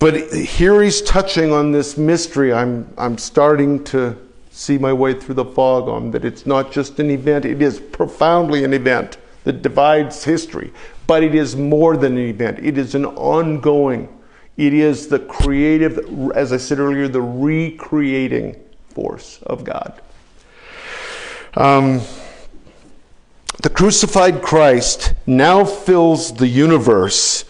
But 0.00 0.32
here 0.32 0.82
he's 0.82 1.02
touching 1.02 1.52
on 1.52 1.72
this 1.72 1.98
mystery. 1.98 2.54
I'm, 2.54 2.90
I'm 2.96 3.18
starting 3.18 3.84
to 3.84 4.16
see 4.50 4.78
my 4.78 4.94
way 4.94 5.12
through 5.12 5.34
the 5.34 5.44
fog 5.44 5.88
on 5.88 6.10
that 6.12 6.24
it's 6.24 6.46
not 6.46 6.72
just 6.72 6.98
an 6.98 7.10
event, 7.10 7.44
it 7.44 7.60
is 7.60 7.78
profoundly 7.78 8.64
an 8.64 8.72
event 8.72 9.18
that 9.44 9.60
divides 9.60 10.24
history. 10.24 10.72
But 11.06 11.22
it 11.22 11.34
is 11.34 11.54
more 11.54 11.98
than 11.98 12.16
an 12.16 12.28
event, 12.28 12.60
it 12.60 12.78
is 12.78 12.94
an 12.94 13.04
ongoing, 13.04 14.08
it 14.56 14.72
is 14.72 15.08
the 15.08 15.18
creative, 15.18 15.98
as 16.34 16.50
I 16.54 16.56
said 16.56 16.78
earlier, 16.78 17.06
the 17.06 17.20
recreating 17.20 18.56
force 18.88 19.40
of 19.42 19.64
God. 19.64 20.00
Um, 21.58 22.00
the 23.62 23.68
crucified 23.68 24.40
Christ 24.40 25.12
now 25.26 25.62
fills 25.62 26.32
the 26.32 26.48
universe 26.48 27.44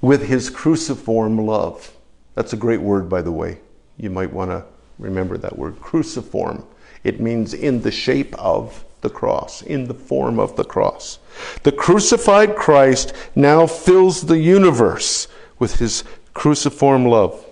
with 0.00 0.26
his 0.26 0.50
cruciform 0.50 1.38
love. 1.38 1.91
That's 2.34 2.52
a 2.52 2.56
great 2.56 2.80
word, 2.80 3.08
by 3.08 3.22
the 3.22 3.32
way. 3.32 3.58
You 3.96 4.10
might 4.10 4.32
want 4.32 4.50
to 4.50 4.64
remember 4.98 5.36
that 5.38 5.58
word 5.58 5.80
cruciform. 5.80 6.64
It 7.04 7.20
means 7.20 7.54
in 7.54 7.82
the 7.82 7.90
shape 7.90 8.34
of 8.36 8.84
the 9.00 9.10
cross, 9.10 9.62
in 9.62 9.86
the 9.86 9.94
form 9.94 10.38
of 10.38 10.56
the 10.56 10.64
cross. 10.64 11.18
The 11.64 11.72
crucified 11.72 12.56
Christ 12.56 13.12
now 13.34 13.66
fills 13.66 14.22
the 14.22 14.38
universe 14.38 15.28
with 15.58 15.76
his 15.76 16.04
cruciform 16.34 17.06
love. 17.06 17.44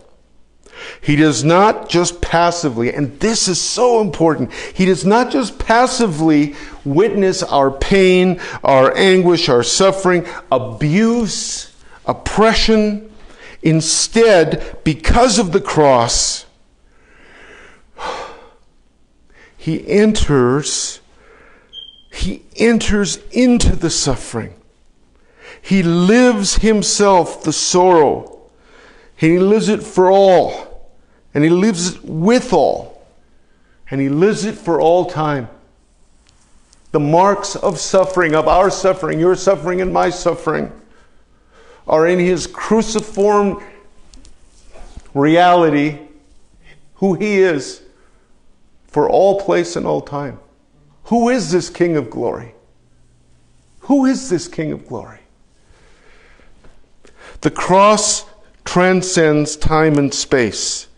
He 1.03 1.17
does 1.17 1.45
not 1.45 1.89
just 1.89 2.21
passively, 2.23 2.93
and 2.95 3.19
this 3.21 3.49
is 3.49 3.61
so 3.61 4.01
important, 4.01 4.53
he 4.53 4.87
does 4.87 5.05
not 5.05 5.31
just 5.31 5.59
passively 5.59 6.55
witness 6.85 7.43
our 7.43 7.71
pain, 7.71 8.41
our 8.65 8.97
anguish, 8.97 9.49
our 9.49 9.63
suffering, 9.63 10.27
abuse, 10.51 11.75
oppression. 12.07 13.10
Instead, 13.63 14.79
because 14.85 15.39
of 15.39 15.53
the 15.53 15.61
cross, 15.61 16.47
he 19.57 19.87
enters 19.87 21.01
he 22.13 22.43
enters 22.57 23.19
into 23.31 23.77
the 23.77 23.91
suffering. 23.91 24.55
He 25.63 25.83
lives 25.83 26.57
himself 26.57 27.43
the 27.43 27.53
sorrow. 27.53 28.41
He 29.15 29.39
lives 29.39 29.69
it 29.69 29.83
for 29.83 30.11
all. 30.11 30.91
And 31.35 31.45
he 31.45 31.51
lives 31.51 31.95
it 31.95 32.05
with 32.05 32.53
all. 32.53 33.07
And 33.91 34.01
he 34.01 34.09
lives 34.09 34.45
it 34.45 34.57
for 34.57 34.81
all 34.81 35.07
time. 35.07 35.49
The 36.93 37.01
marks 37.01 37.55
of 37.55 37.79
suffering, 37.79 38.35
of 38.35 38.49
our 38.49 38.71
suffering, 38.71 39.21
your 39.21 39.37
suffering, 39.37 39.81
and 39.81 39.93
my 39.93 40.11
suffering, 40.11 40.73
are 41.87 42.07
in 42.07 42.19
his 42.19 42.47
cruciform 42.47 43.63
reality, 45.15 45.99
who 46.95 47.15
he 47.15 47.39
is, 47.39 47.83
for 48.87 49.09
all 49.09 49.41
place 49.41 49.77
and 49.77 49.87
all 49.87 50.01
time. 50.01 50.39
Who 51.05 51.29
is 51.29 51.51
this 51.51 51.71
King 51.71 51.97
of 51.97 52.11
glory? 52.11 52.55
Who 53.81 54.07
is 54.07 54.29
this 54.29 54.47
King 54.49 54.73
of 54.73 54.87
glory? 54.87 55.21
The 57.41 57.51
cross 57.51 58.27
transcends 58.65 59.57
time 59.57 59.97
and 59.97 60.13
space. 60.13 60.89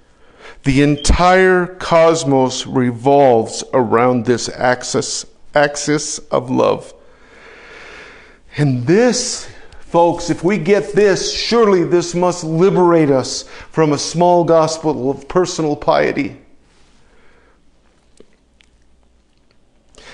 The 0.65 0.83
entire 0.83 1.67
cosmos 1.67 2.67
revolves 2.67 3.65
around 3.73 4.27
this 4.27 4.49
axis, 4.49 5.27
axis 5.55 6.19
of 6.19 6.51
love. 6.51 6.93
And 8.57 8.87
this, 8.87 9.49
folks, 9.93 10.31
if 10.31 10.43
we 10.43 10.57
get 10.57 10.95
this, 10.95 11.31
surely 11.31 11.85
this 11.85 12.15
must 12.15 12.45
liberate 12.45 13.11
us 13.11 13.43
from 13.71 13.93
a 13.93 13.99
small 13.99 14.43
gospel 14.43 15.11
of 15.11 15.29
personal 15.29 15.77
piety. 15.77 16.39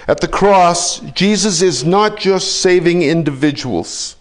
At 0.09 0.20
the 0.20 0.26
cross, 0.26 0.99
Jesus 1.12 1.62
is 1.62 1.85
not 1.85 2.18
just 2.18 2.61
saving 2.61 3.03
individuals. 3.03 4.16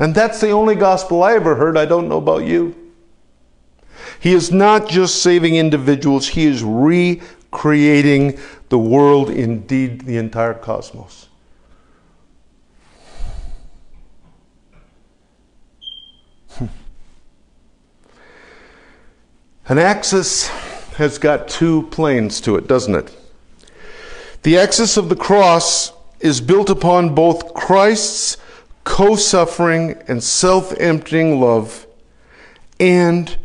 And 0.00 0.12
that's 0.12 0.40
the 0.40 0.50
only 0.50 0.74
gospel 0.74 1.22
I 1.22 1.34
ever 1.34 1.54
heard. 1.54 1.78
I 1.78 1.84
don't 1.84 2.08
know 2.08 2.18
about 2.18 2.44
you. 2.44 2.74
He 4.18 4.32
is 4.32 4.50
not 4.50 4.88
just 4.88 5.22
saving 5.22 5.54
individuals, 5.54 6.26
he 6.26 6.46
is 6.46 6.64
recreating 6.64 8.40
the 8.70 8.78
world, 8.78 9.30
indeed, 9.30 10.00
the 10.00 10.16
entire 10.16 10.54
cosmos. 10.54 11.27
An 19.68 19.76
axis 19.76 20.48
has 20.96 21.18
got 21.18 21.46
two 21.46 21.82
planes 21.88 22.40
to 22.40 22.56
it, 22.56 22.66
doesn't 22.66 22.94
it? 22.94 23.14
The 24.42 24.56
axis 24.56 24.96
of 24.96 25.10
the 25.10 25.16
cross 25.16 25.92
is 26.20 26.40
built 26.40 26.70
upon 26.70 27.14
both 27.14 27.52
Christ's 27.52 28.38
co 28.84 29.14
suffering 29.14 30.02
and 30.08 30.24
self 30.24 30.72
emptying 30.80 31.38
love 31.38 31.86
and 32.80 33.36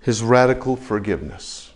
his 0.00 0.24
radical 0.24 0.74
forgiveness. 0.74 1.72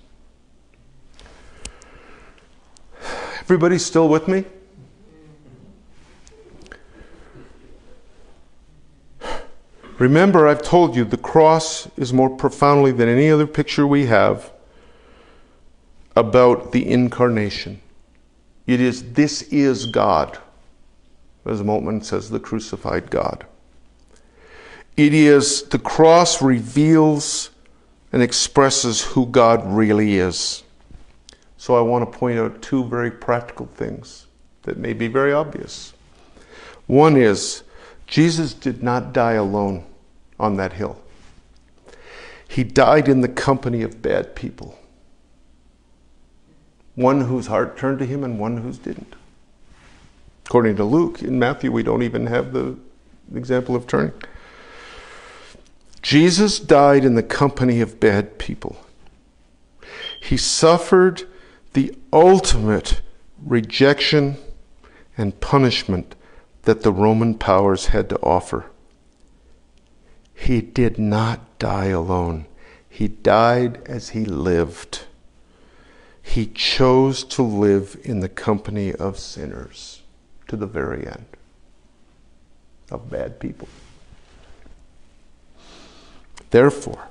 Everybody 3.42 3.78
still 3.78 4.08
with 4.08 4.26
me? 4.26 4.44
Remember, 9.98 10.46
I've 10.46 10.62
told 10.62 10.94
you 10.94 11.04
the 11.04 11.16
cross 11.16 11.88
is 11.96 12.12
more 12.12 12.28
profoundly 12.28 12.92
than 12.92 13.08
any 13.08 13.30
other 13.30 13.46
picture 13.46 13.86
we 13.86 14.06
have 14.06 14.52
about 16.14 16.72
the 16.72 16.86
incarnation. 16.86 17.80
It 18.66 18.80
is, 18.80 19.12
this 19.12 19.42
is 19.42 19.86
God. 19.86 20.38
As 21.46 21.62
Moltmann 21.62 22.04
says, 22.04 22.28
the 22.28 22.40
crucified 22.40 23.10
God. 23.10 23.46
It 24.96 25.14
is, 25.14 25.62
the 25.64 25.78
cross 25.78 26.42
reveals 26.42 27.50
and 28.12 28.22
expresses 28.22 29.02
who 29.02 29.26
God 29.26 29.64
really 29.66 30.16
is. 30.16 30.64
So 31.58 31.76
I 31.76 31.80
want 31.80 32.10
to 32.10 32.18
point 32.18 32.38
out 32.38 32.60
two 32.62 32.84
very 32.84 33.10
practical 33.10 33.66
things 33.66 34.26
that 34.62 34.78
may 34.78 34.92
be 34.92 35.08
very 35.08 35.32
obvious. 35.32 35.92
One 36.86 37.16
is, 37.16 37.62
Jesus 38.06 38.54
did 38.54 38.82
not 38.82 39.12
die 39.12 39.32
alone 39.32 39.84
on 40.38 40.56
that 40.56 40.74
hill. 40.74 41.00
He 42.48 42.62
died 42.62 43.08
in 43.08 43.20
the 43.22 43.28
company 43.28 43.82
of 43.82 44.02
bad 44.02 44.34
people 44.34 44.78
one 46.96 47.20
whose 47.22 47.46
heart 47.46 47.76
turned 47.76 48.00
to 48.00 48.06
him 48.06 48.24
and 48.24 48.40
one 48.40 48.56
whose 48.56 48.78
didn't. 48.78 49.14
According 50.46 50.76
to 50.76 50.84
Luke, 50.84 51.22
in 51.22 51.38
Matthew, 51.38 51.70
we 51.70 51.82
don't 51.82 52.02
even 52.02 52.26
have 52.26 52.52
the 52.52 52.76
example 53.34 53.76
of 53.76 53.86
turning. 53.86 54.12
Jesus 56.02 56.58
died 56.58 57.04
in 57.04 57.14
the 57.14 57.22
company 57.22 57.80
of 57.80 58.00
bad 58.00 58.38
people. 58.38 58.76
He 60.20 60.36
suffered 60.36 61.24
the 61.74 61.94
ultimate 62.12 63.02
rejection 63.44 64.38
and 65.18 65.38
punishment 65.40 66.14
that 66.66 66.82
the 66.82 66.92
Roman 66.92 67.34
powers 67.34 67.86
had 67.86 68.08
to 68.10 68.20
offer. 68.22 68.66
He 70.34 70.60
did 70.60 70.98
not 70.98 71.58
die 71.58 71.86
alone. 71.86 72.46
He 72.88 73.08
died 73.08 73.82
as 73.86 74.10
he 74.10 74.24
lived 74.24 75.06
he 76.26 76.46
chose 76.46 77.22
to 77.22 77.42
live 77.42 77.98
in 78.02 78.18
the 78.18 78.28
company 78.28 78.92
of 78.92 79.16
sinners 79.16 80.02
to 80.48 80.56
the 80.56 80.66
very 80.66 81.06
end, 81.06 81.24
of 82.90 83.08
bad 83.08 83.38
people. 83.38 83.68
Therefore, 86.50 87.08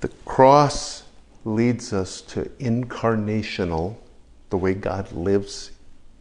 the 0.00 0.08
cross 0.24 1.04
leads 1.44 1.92
us 1.92 2.22
to 2.22 2.46
incarnational, 2.58 3.96
the 4.48 4.56
way 4.56 4.72
God 4.72 5.12
lives 5.12 5.70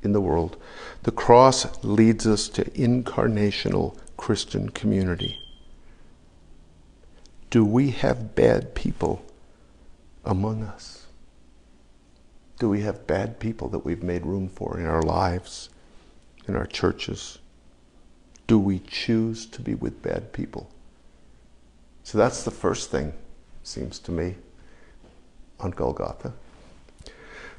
in 0.04 0.12
the 0.12 0.22
world. 0.22 0.58
The 1.04 1.12
cross 1.12 1.84
leads 1.84 2.28
us 2.28 2.48
to 2.50 2.64
incarnational 2.72 3.98
Christian 4.18 4.70
community. 4.70 5.40
Do 7.50 7.64
we 7.64 7.92
have 7.92 8.36
bad 8.36 8.74
people 8.76 9.24
among 10.26 10.64
us? 10.64 11.06
Do 12.60 12.70
we 12.70 12.82
have 12.82 13.08
bad 13.08 13.40
people 13.40 13.70
that 13.70 13.86
we've 13.86 14.04
made 14.04 14.26
room 14.26 14.48
for 14.48 14.80
in 14.80 14.86
our 14.86 15.02
lives, 15.02 15.70
in 16.48 16.56
our 16.56 16.66
churches? 16.66 17.40
Do 18.48 18.60
we 18.60 18.80
choose 18.80 19.46
to 19.48 19.62
be 19.62 19.76
with 19.76 20.02
bad 20.02 20.34
people? 20.34 20.70
So 22.04 22.18
that's 22.18 22.44
the 22.44 22.52
first 22.52 22.92
thing, 22.92 23.14
seems 23.64 24.00
to 24.00 24.12
me, 24.12 24.36
on 25.60 25.72
Golgotha. 25.72 26.34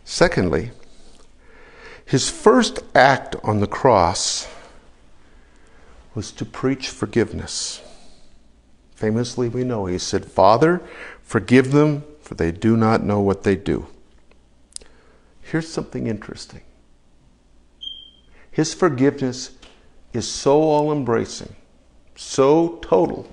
Secondly, 0.04 0.70
his 2.06 2.30
first 2.30 2.80
act 2.94 3.36
on 3.42 3.60
the 3.60 3.66
cross 3.66 4.48
was 6.14 6.30
to 6.32 6.44
preach 6.44 6.88
forgiveness. 6.88 7.82
Famously, 8.94 9.48
we 9.48 9.64
know 9.64 9.86
he 9.86 9.98
said, 9.98 10.24
Father, 10.24 10.80
forgive 11.22 11.72
them, 11.72 12.04
for 12.20 12.34
they 12.34 12.52
do 12.52 12.76
not 12.76 13.02
know 13.02 13.20
what 13.20 13.42
they 13.42 13.56
do. 13.56 13.86
Here's 15.42 15.68
something 15.68 16.06
interesting 16.06 16.62
His 18.50 18.72
forgiveness 18.72 19.52
is 20.12 20.28
so 20.28 20.62
all 20.62 20.92
embracing, 20.92 21.54
so 22.14 22.78
total, 22.82 23.28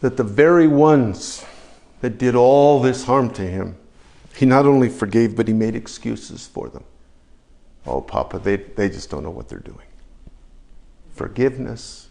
that 0.00 0.16
the 0.16 0.24
very 0.24 0.66
ones 0.66 1.44
that 2.00 2.18
did 2.18 2.34
all 2.34 2.80
this 2.80 3.04
harm 3.04 3.30
to 3.30 3.42
him, 3.42 3.76
he 4.34 4.46
not 4.46 4.66
only 4.66 4.88
forgave, 4.88 5.36
but 5.36 5.48
he 5.48 5.54
made 5.54 5.74
excuses 5.74 6.46
for 6.46 6.68
them. 6.68 6.84
Oh, 7.86 8.00
Papa, 8.00 8.38
they, 8.38 8.56
they 8.56 8.88
just 8.88 9.10
don't 9.10 9.24
know 9.24 9.30
what 9.30 9.48
they're 9.48 9.58
doing. 9.58 9.86
Forgiveness 11.14 12.08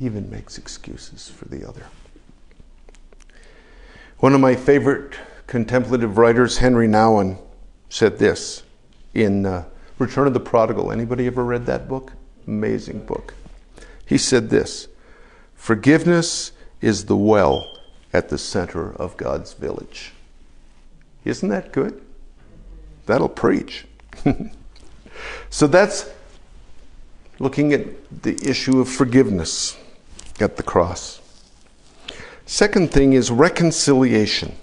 even 0.00 0.28
makes 0.30 0.58
excuses 0.58 1.28
for 1.28 1.46
the 1.46 1.68
other. 1.68 1.86
One 4.18 4.34
of 4.34 4.40
my 4.40 4.54
favorite 4.54 5.16
contemplative 5.46 6.18
writers, 6.18 6.58
Henri 6.58 6.88
Nouwen, 6.88 7.38
said 7.88 8.18
this 8.18 8.62
in 9.12 9.46
uh, 9.46 9.64
Return 9.98 10.26
of 10.26 10.34
the 10.34 10.40
Prodigal. 10.40 10.90
Anybody 10.90 11.26
ever 11.26 11.44
read 11.44 11.66
that 11.66 11.88
book? 11.88 12.12
Amazing 12.46 13.06
book. 13.06 13.34
He 14.06 14.18
said 14.18 14.50
this 14.50 14.88
Forgiveness 15.54 16.52
is 16.80 17.04
the 17.06 17.16
well 17.16 17.78
at 18.12 18.28
the 18.28 18.38
center 18.38 18.94
of 18.94 19.16
God's 19.16 19.52
village. 19.52 20.13
Isn't 21.24 21.48
that 21.48 21.72
good? 21.72 22.02
That'll 23.06 23.28
preach. 23.28 23.86
so 25.50 25.66
that's 25.66 26.10
looking 27.38 27.72
at 27.72 28.22
the 28.22 28.38
issue 28.48 28.80
of 28.80 28.88
forgiveness 28.88 29.76
at 30.40 30.56
the 30.56 30.62
cross. 30.62 31.20
Second 32.46 32.92
thing 32.92 33.14
is 33.14 33.30
reconciliation. 33.30 34.54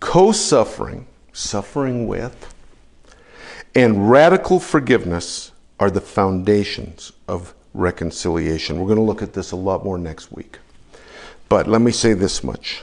Co 0.00 0.32
suffering, 0.32 1.06
suffering 1.32 2.06
with, 2.06 2.54
and 3.74 4.10
radical 4.10 4.60
forgiveness 4.60 5.52
are 5.80 5.90
the 5.90 6.00
foundations 6.00 7.12
of 7.26 7.54
reconciliation. 7.74 8.78
We're 8.78 8.86
going 8.86 8.96
to 8.96 9.02
look 9.02 9.22
at 9.22 9.32
this 9.32 9.52
a 9.52 9.56
lot 9.56 9.84
more 9.84 9.98
next 9.98 10.32
week. 10.32 10.58
But 11.48 11.66
let 11.66 11.80
me 11.80 11.92
say 11.92 12.12
this 12.12 12.44
much. 12.44 12.82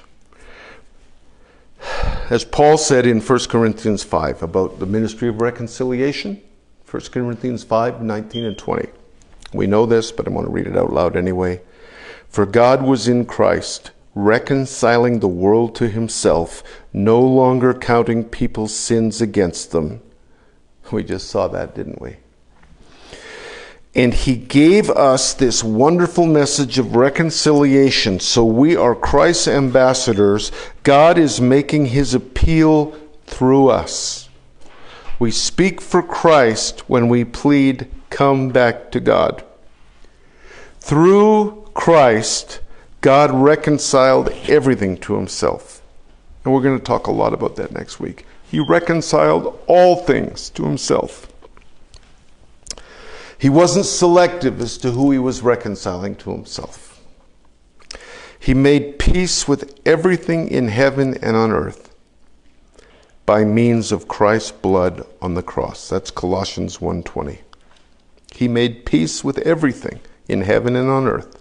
As 2.30 2.44
Paul 2.44 2.78
said 2.78 3.06
in 3.06 3.22
1 3.22 3.40
Corinthians 3.50 4.04
5 4.04 4.42
about 4.42 4.80
the 4.80 4.86
ministry 4.86 5.30
of 5.30 5.42
reconciliation, 5.42 6.42
1 6.90 7.02
Corinthians 7.12 7.64
5 7.64 8.02
19 8.02 8.46
and 8.46 8.58
20. 8.58 8.90
We 9.54 9.68
know 9.68 9.86
this, 9.86 10.12
but 10.12 10.28
I 10.28 10.32
want 10.32 10.48
to 10.48 10.52
read 10.52 10.68
it 10.68 10.78
out 10.78 10.92
loud 10.92 11.16
anyway. 11.16 11.62
For 12.28 12.46
God 12.46 12.84
was 12.84 13.08
in 13.08 13.26
Christ, 13.26 13.92
reconciling 14.16 15.20
the 15.20 15.28
world 15.28 15.76
to 15.76 15.88
himself, 15.88 16.64
no 16.92 17.22
longer 17.22 17.74
counting 17.74 18.24
people's 18.24 18.74
sins 18.74 19.22
against 19.22 19.72
them. 19.72 20.02
We 20.92 21.04
just 21.04 21.30
saw 21.30 21.48
that, 21.50 21.76
didn't 21.76 22.02
we? 22.02 22.18
And 23.96 24.14
he 24.14 24.36
gave 24.36 24.90
us 24.90 25.34
this 25.34 25.64
wonderful 25.64 26.26
message 26.26 26.78
of 26.78 26.98
reconciliation. 26.98 28.20
So 28.20 28.44
we 28.44 28.76
are 28.76 28.94
Christ's 28.94 29.48
ambassadors. 29.48 30.52
God 30.84 31.18
is 31.18 31.40
making 31.40 31.88
his 31.88 32.14
appeal 32.14 32.94
through 33.26 33.70
us. 33.70 34.28
We 35.18 35.32
speak 35.32 35.80
for 35.80 36.04
Christ 36.04 36.90
when 36.90 37.08
we 37.08 37.24
plead, 37.24 37.88
Come 38.10 38.50
back 38.50 38.92
to 38.92 39.00
God. 39.00 39.44
Through 40.80 41.70
Christ, 41.74 42.62
God 43.02 43.32
reconciled 43.32 44.30
everything 44.48 44.98
to 45.00 45.16
himself. 45.16 45.82
And 46.44 46.54
we're 46.54 46.62
going 46.62 46.78
to 46.78 46.84
talk 46.84 47.08
a 47.08 47.12
lot 47.12 47.34
about 47.34 47.56
that 47.58 47.72
next 47.72 48.00
week. 48.00 48.26
He 48.50 48.60
reconciled 48.60 49.60
all 49.68 49.98
things 49.98 50.50
to 50.52 50.64
himself. 50.64 51.32
He 53.38 53.50
wasn't 53.50 53.86
selective 53.86 54.62
as 54.62 54.78
to 54.80 54.92
who 54.92 55.12
he 55.12 55.20
was 55.20 55.42
reconciling 55.42 56.16
to 56.18 56.32
himself. 56.32 57.02
He 58.40 58.54
made 58.54 59.00
peace 59.00 59.48
with 59.48 59.80
everything 59.86 60.50
in 60.50 60.68
heaven 60.68 61.18
and 61.22 61.36
on 61.36 61.52
earth 61.52 61.94
by 63.26 63.44
means 63.44 63.92
of 63.92 64.08
Christ's 64.08 64.52
blood 64.52 65.06
on 65.22 65.34
the 65.34 65.42
cross. 65.42 65.90
That's 65.90 66.12
Colossians 66.12 66.78
1:20. 66.78 67.40
He 68.36 68.48
made 68.48 68.86
peace 68.86 69.24
with 69.24 69.40
everything 69.40 70.00
in 70.28 70.42
heaven 70.42 70.76
and 70.76 70.90
on 70.90 71.08
earth 71.08 71.38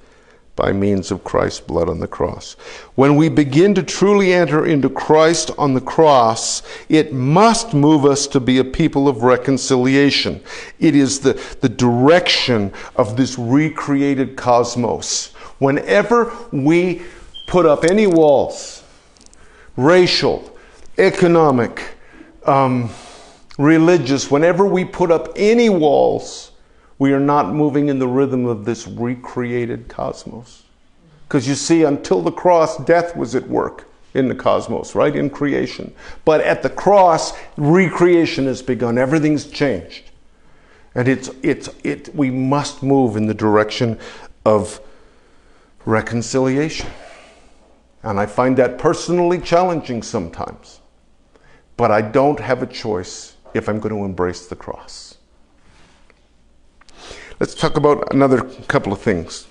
by 0.57 0.73
means 0.73 1.11
of 1.11 1.25
Christ's 1.25 1.61
blood 1.61 1.89
on 1.89 1.99
the 1.99 2.07
cross. 2.07 2.55
When 2.95 3.17
we 3.17 3.29
begin 3.29 3.75
to 3.75 3.83
truly 3.83 4.33
enter 4.33 4.65
into 4.65 4.89
Christ 4.89 5.51
on 5.59 5.75
the 5.75 5.81
cross, 5.81 6.63
it 6.89 7.13
must 7.13 7.75
move 7.75 8.05
us 8.05 8.27
to 8.29 8.41
be 8.41 8.59
a 8.59 8.65
people 8.65 9.09
of 9.09 9.23
reconciliation. 9.25 10.41
It 10.79 10.95
is 10.95 11.21
the, 11.21 11.41
the 11.61 11.69
direction 11.69 12.73
of 12.95 13.17
this 13.17 13.37
recreated 13.37 14.37
cosmos. 14.37 15.33
Whenever 15.59 16.33
we 16.53 17.03
put 17.49 17.67
up 17.67 17.85
any 17.85 18.07
walls, 18.07 18.85
racial, 19.77 20.57
economic, 20.99 21.97
um, 22.47 22.91
religious, 23.59 24.31
whenever 24.31 24.65
we 24.67 24.85
put 24.85 25.11
up 25.11 25.31
any 25.35 25.69
walls, 25.69 26.53
we 26.99 27.13
are 27.13 27.21
not 27.21 27.53
moving 27.53 27.89
in 27.89 27.99
the 27.99 28.09
rhythm 28.09 28.47
of 28.47 28.65
this 28.65 28.87
recreated 28.87 29.89
cosmos. 29.89 30.63
Because 31.27 31.49
you 31.49 31.55
see, 31.55 31.83
until 31.83 32.23
the 32.23 32.31
cross, 32.31 32.79
death 32.79 33.17
was 33.17 33.35
at 33.35 33.49
work 33.49 33.89
in 34.15 34.29
the 34.29 34.35
cosmos, 34.35 34.95
right? 34.95 35.15
In 35.15 35.29
creation. 35.29 35.93
But 36.25 36.41
at 36.41 36.63
the 36.63 36.71
cross, 36.71 37.33
recreation 37.57 38.47
has 38.47 38.63
begun. 38.63 38.99
Everything's 38.99 39.47
changed. 39.47 40.11
And 40.95 41.09
it's, 41.09 41.31
it's, 41.43 41.69
it, 41.83 42.15
we 42.15 42.31
must 42.31 42.83
move 42.83 43.17
in 43.17 43.27
the 43.27 43.35
direction 43.35 43.99
of 44.45 44.81
reconciliation. 45.85 46.89
And 48.05 48.21
I 48.21 48.27
find 48.27 48.57
that 48.59 48.79
personally 48.79 49.41
challenging 49.41 50.03
sometimes. 50.03 50.81
But 51.77 51.91
I 51.91 52.03
don't 52.03 52.39
have 52.39 52.63
a 52.63 52.67
choice 52.67 53.37
if 53.55 53.69
I'm 53.69 53.81
going 53.81 53.95
to 53.95 54.05
embrace 54.05 54.47
the 54.47 54.57
cross. 54.57 55.17
Let's 57.41 57.55
talk 57.55 57.77
about 57.77 58.13
another 58.13 58.43
couple 58.69 58.93
of 58.93 59.01
things. 59.01 59.47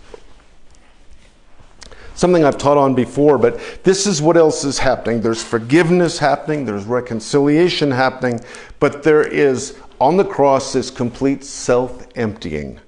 Something 2.15 2.45
I've 2.45 2.57
taught 2.57 2.77
on 2.77 2.93
before, 2.93 3.37
but 3.37 3.59
this 3.83 4.05
is 4.05 4.21
what 4.21 4.37
else 4.37 4.63
is 4.63 4.77
happening. 4.77 5.21
There's 5.21 5.43
forgiveness 5.43 6.19
happening, 6.19 6.65
there's 6.65 6.85
reconciliation 6.85 7.91
happening, 7.91 8.39
but 8.79 9.03
there 9.03 9.23
is 9.23 9.77
on 9.99 10.17
the 10.17 10.23
cross 10.23 10.73
this 10.73 10.91
complete 10.91 11.43
self 11.43 12.07
emptying. 12.15 12.79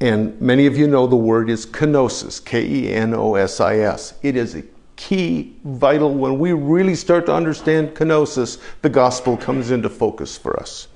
And 0.00 0.40
many 0.40 0.66
of 0.66 0.76
you 0.76 0.86
know 0.86 1.06
the 1.06 1.16
word 1.16 1.50
is 1.50 1.66
kenosis, 1.66 2.44
K 2.44 2.66
E 2.66 2.92
N 2.92 3.14
O 3.14 3.34
S 3.34 3.60
I 3.60 3.78
S. 3.78 4.14
It 4.22 4.36
is 4.36 4.54
a 4.54 4.62
key, 4.96 5.54
vital, 5.64 6.14
when 6.14 6.38
we 6.38 6.52
really 6.52 6.94
start 6.94 7.26
to 7.26 7.34
understand 7.34 7.94
kenosis, 7.94 8.60
the 8.82 8.88
gospel 8.88 9.36
comes 9.36 9.70
into 9.70 9.88
focus 9.88 10.36
for 10.36 10.58
us. 10.58 10.88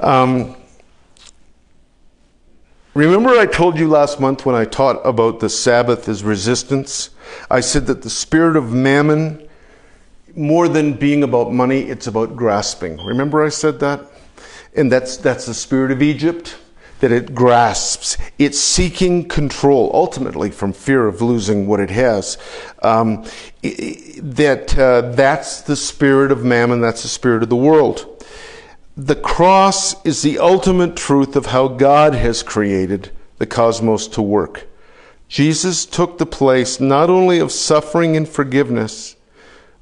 Um, 0.00 0.56
Remember, 2.96 3.38
I 3.38 3.44
told 3.44 3.78
you 3.78 3.88
last 3.88 4.20
month 4.20 4.46
when 4.46 4.54
I 4.54 4.64
taught 4.64 5.02
about 5.04 5.40
the 5.40 5.50
Sabbath 5.50 6.08
as 6.08 6.24
resistance? 6.24 7.10
I 7.50 7.60
said 7.60 7.88
that 7.88 8.00
the 8.00 8.08
spirit 8.08 8.56
of 8.56 8.72
mammon, 8.72 9.46
more 10.34 10.66
than 10.66 10.94
being 10.94 11.22
about 11.22 11.52
money, 11.52 11.80
it's 11.80 12.06
about 12.06 12.36
grasping. 12.36 12.96
Remember, 13.04 13.44
I 13.44 13.50
said 13.50 13.80
that? 13.80 14.00
And 14.74 14.90
that's, 14.90 15.18
that's 15.18 15.44
the 15.44 15.52
spirit 15.52 15.90
of 15.90 16.00
Egypt, 16.00 16.56
that 17.00 17.12
it 17.12 17.34
grasps. 17.34 18.16
It's 18.38 18.58
seeking 18.58 19.28
control, 19.28 19.90
ultimately 19.92 20.50
from 20.50 20.72
fear 20.72 21.06
of 21.06 21.20
losing 21.20 21.66
what 21.66 21.80
it 21.80 21.90
has. 21.90 22.38
Um, 22.82 23.26
that 23.62 24.74
uh, 24.78 25.10
that's 25.10 25.60
the 25.60 25.76
spirit 25.76 26.32
of 26.32 26.46
mammon, 26.46 26.80
that's 26.80 27.02
the 27.02 27.08
spirit 27.08 27.42
of 27.42 27.50
the 27.50 27.56
world. 27.56 28.15
The 28.98 29.14
cross 29.14 30.02
is 30.06 30.22
the 30.22 30.38
ultimate 30.38 30.96
truth 30.96 31.36
of 31.36 31.46
how 31.46 31.68
God 31.68 32.14
has 32.14 32.42
created 32.42 33.10
the 33.36 33.44
cosmos 33.44 34.08
to 34.08 34.22
work. 34.22 34.66
Jesus 35.28 35.84
took 35.84 36.16
the 36.16 36.24
place 36.24 36.80
not 36.80 37.10
only 37.10 37.38
of 37.38 37.52
suffering 37.52 38.16
and 38.16 38.26
forgiveness, 38.26 39.16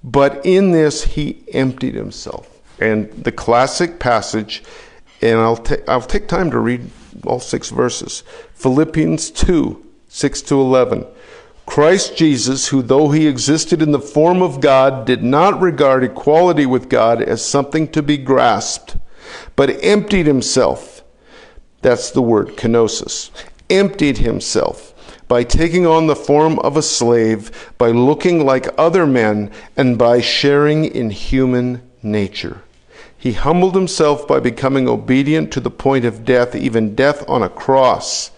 but 0.02 0.44
in 0.44 0.72
this 0.72 1.04
he 1.04 1.44
emptied 1.52 1.94
himself. 1.94 2.60
And 2.80 3.08
the 3.12 3.30
classic 3.30 4.00
passage, 4.00 4.64
and 5.22 5.38
I'll, 5.38 5.58
ta- 5.58 5.84
I'll 5.86 6.00
take 6.00 6.26
time 6.26 6.50
to 6.50 6.58
read 6.58 6.90
all 7.24 7.38
six 7.38 7.70
verses 7.70 8.24
Philippians 8.54 9.30
2 9.30 9.80
6 10.08 10.42
to 10.42 10.60
11. 10.60 11.06
Christ 11.66 12.16
Jesus, 12.16 12.68
who 12.68 12.82
though 12.82 13.10
he 13.10 13.28
existed 13.28 13.80
in 13.80 13.92
the 13.92 14.00
form 14.00 14.42
of 14.42 14.60
God, 14.60 15.06
did 15.06 15.22
not 15.22 15.60
regard 15.60 16.02
equality 16.02 16.66
with 16.66 16.88
God 16.88 17.22
as 17.22 17.46
something 17.46 17.86
to 17.92 18.02
be 18.02 18.18
grasped 18.18 18.96
but 19.56 19.82
emptied 19.84 20.26
himself 20.26 21.02
That's 21.82 22.10
the 22.10 22.22
word, 22.22 22.56
kenosis. 22.56 23.30
Emptied 23.68 24.18
himself 24.18 24.94
by 25.28 25.44
taking 25.44 25.86
on 25.86 26.06
the 26.06 26.16
form 26.16 26.58
of 26.60 26.76
a 26.76 26.82
slave, 26.82 27.72
by 27.78 27.90
looking 27.90 28.44
like 28.44 28.68
other 28.78 29.06
men, 29.06 29.50
and 29.76 29.98
by 29.98 30.20
sharing 30.20 30.84
in 30.84 31.10
human 31.10 31.82
nature. 32.02 32.62
He 33.16 33.32
humbled 33.32 33.74
himself 33.74 34.28
by 34.28 34.40
becoming 34.40 34.88
obedient 34.88 35.50
to 35.52 35.60
the 35.60 35.70
point 35.70 36.04
of 36.04 36.24
death, 36.24 36.54
even 36.54 36.94
death 36.94 37.24
on 37.28 37.42
a 37.42 37.48
cross. 37.48 38.30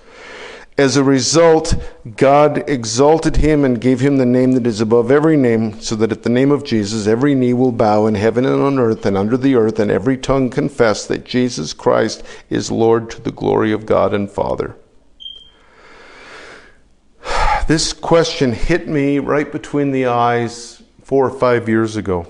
As 0.78 0.98
a 0.98 1.02
result, 1.02 1.74
God 2.16 2.68
exalted 2.68 3.36
him 3.36 3.64
and 3.64 3.80
gave 3.80 4.00
him 4.00 4.18
the 4.18 4.26
name 4.26 4.52
that 4.52 4.66
is 4.66 4.82
above 4.82 5.10
every 5.10 5.36
name, 5.36 5.80
so 5.80 5.96
that 5.96 6.12
at 6.12 6.22
the 6.22 6.28
name 6.28 6.50
of 6.50 6.64
Jesus 6.64 7.06
every 7.06 7.34
knee 7.34 7.54
will 7.54 7.72
bow 7.72 8.04
in 8.04 8.14
heaven 8.14 8.44
and 8.44 8.60
on 8.60 8.78
earth 8.78 9.06
and 9.06 9.16
under 9.16 9.38
the 9.38 9.54
earth, 9.54 9.78
and 9.78 9.90
every 9.90 10.18
tongue 10.18 10.50
confess 10.50 11.06
that 11.06 11.24
Jesus 11.24 11.72
Christ 11.72 12.22
is 12.50 12.70
Lord 12.70 13.08
to 13.10 13.22
the 13.22 13.32
glory 13.32 13.72
of 13.72 13.86
God 13.86 14.12
and 14.12 14.30
Father. 14.30 14.76
This 17.66 17.94
question 17.94 18.52
hit 18.52 18.86
me 18.86 19.18
right 19.18 19.50
between 19.50 19.92
the 19.92 20.06
eyes 20.06 20.82
four 21.02 21.26
or 21.26 21.36
five 21.36 21.70
years 21.70 21.96
ago. 21.96 22.26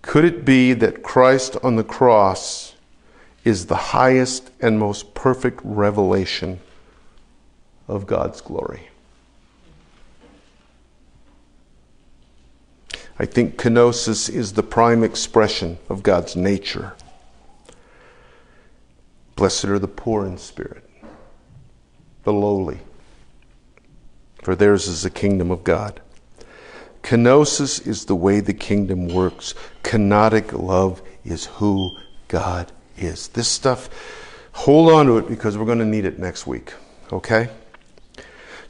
Could 0.00 0.24
it 0.24 0.46
be 0.46 0.72
that 0.72 1.02
Christ 1.02 1.56
on 1.62 1.76
the 1.76 1.84
cross 1.84 2.74
is 3.44 3.66
the 3.66 3.76
highest 3.76 4.50
and 4.60 4.78
most 4.78 5.14
perfect 5.14 5.60
revelation 5.62 6.58
of 7.92 8.06
God's 8.06 8.40
glory? 8.40 8.88
I 13.18 13.26
think 13.26 13.56
kenosis 13.56 14.28
is 14.28 14.54
the 14.54 14.62
prime 14.62 15.04
expression 15.04 15.78
of 15.88 16.02
God's 16.02 16.34
nature. 16.34 16.94
Blessed 19.36 19.66
are 19.66 19.78
the 19.78 19.88
poor 19.88 20.26
in 20.26 20.38
spirit, 20.38 20.88
the 22.24 22.32
lowly, 22.32 22.80
for 24.42 24.54
theirs 24.54 24.88
is 24.88 25.02
the 25.02 25.10
kingdom 25.10 25.50
of 25.50 25.62
God. 25.62 26.00
Kenosis 27.02 27.86
is 27.86 28.06
the 28.06 28.16
way 28.16 28.40
the 28.40 28.54
kingdom 28.54 29.08
works. 29.08 29.54
Kenotic 29.82 30.52
love 30.52 31.02
is 31.24 31.46
who 31.46 31.90
God 32.28 32.72
is. 32.96 33.28
This 33.28 33.48
stuff, 33.48 33.88
hold 34.52 34.90
on 34.92 35.06
to 35.06 35.18
it 35.18 35.28
because 35.28 35.58
we're 35.58 35.66
going 35.66 35.78
to 35.78 35.84
need 35.84 36.04
it 36.04 36.18
next 36.18 36.46
week. 36.46 36.72
Okay? 37.12 37.48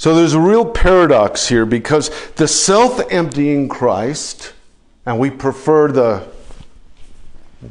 So 0.02 0.16
there's 0.16 0.34
a 0.34 0.40
real 0.40 0.64
paradox 0.64 1.46
here 1.46 1.64
because 1.64 2.10
the 2.32 2.48
self 2.48 3.00
emptying 3.12 3.68
Christ, 3.68 4.52
and 5.06 5.20
we 5.20 5.30
prefer 5.30 5.92
the, 5.92 6.26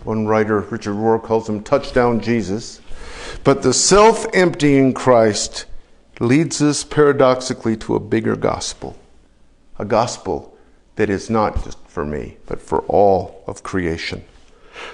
one 0.06 0.26
writer, 0.26 0.62
Richard 0.62 0.94
Rohr, 0.94 1.22
calls 1.22 1.50
him 1.50 1.62
touchdown 1.62 2.22
Jesus, 2.22 2.80
but 3.44 3.64
the 3.64 3.74
self 3.74 4.26
emptying 4.34 4.94
Christ 4.94 5.66
leads 6.22 6.62
us 6.62 6.86
paradoxically 6.86 7.76
to 7.76 7.96
a 7.96 8.00
bigger 8.00 8.38
gospel. 8.38 8.98
A 9.78 9.84
gospel 9.84 10.58
that 10.96 11.10
is 11.10 11.30
not 11.30 11.62
just 11.66 11.86
for 11.86 12.06
me, 12.06 12.38
but 12.46 12.62
for 12.62 12.80
all 12.84 13.44
of 13.46 13.62
creation. 13.62 14.24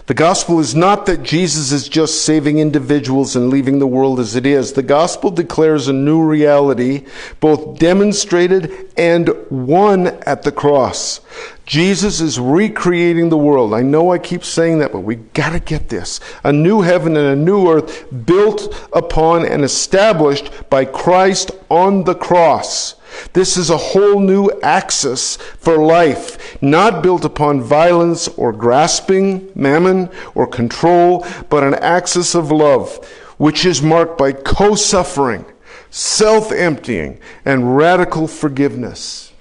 The 0.07 0.13
gospel 0.13 0.59
is 0.59 0.73
not 0.73 1.05
that 1.05 1.23
Jesus 1.23 1.71
is 1.71 1.89
just 1.89 2.23
saving 2.23 2.59
individuals 2.59 3.36
and 3.36 3.49
leaving 3.49 3.80
the 3.80 3.88
world 3.88 4.19
as 4.19 4.36
it 4.36 4.45
is. 4.45 4.73
The 4.73 4.84
gospel 4.84 5.32
declares 5.32 5.88
a 5.88 5.93
new 5.93 6.23
reality, 6.23 7.05
both 7.39 7.78
demonstrated 7.78 8.91
and 8.97 9.30
won 9.49 10.07
at 10.25 10.43
the 10.43 10.51
cross. 10.51 11.19
Jesus 11.65 12.21
is 12.21 12.39
recreating 12.39 13.28
the 13.28 13.38
world. 13.38 13.73
I 13.73 13.82
know 13.82 14.11
I 14.11 14.17
keep 14.17 14.45
saying 14.45 14.80
that, 14.80 14.93
but 14.93 15.01
we 15.01 15.15
gotta 15.15 15.59
get 15.59 15.89
this. 15.89 16.21
A 16.45 16.53
new 16.53 16.82
heaven 16.82 17.17
and 17.17 17.28
a 17.28 17.36
new 17.36 17.69
earth 17.69 18.05
built 18.25 18.89
upon 18.93 19.45
and 19.45 19.63
established 19.63 20.49
by 20.69 20.86
Christ 20.86 21.51
on 21.69 22.05
the 22.05 22.15
cross. 22.15 22.95
This 23.34 23.57
is 23.57 23.70
a 23.70 23.78
whole 23.78 24.20
new 24.20 24.49
axis 24.61 25.36
for 25.36 25.78
life, 25.78 26.61
not 26.61 27.03
built 27.03 27.26
upon 27.26 27.61
violence 27.61 28.28
or 28.30 28.53
grasping, 28.53 29.51
mammon, 29.55 30.09
or 30.36 30.47
control, 30.47 31.26
but 31.49 31.63
an 31.63 31.76
axis 31.76 32.36
of 32.36 32.51
love, 32.51 33.03
which 33.38 33.65
is 33.65 33.82
marked 33.82 34.18
by 34.18 34.32
co 34.32 34.76
suffering, 34.76 35.45
self 35.89 36.51
emptying, 36.51 37.20
and 37.45 37.78
radical 37.78 38.28
forgiveness. 38.28 39.32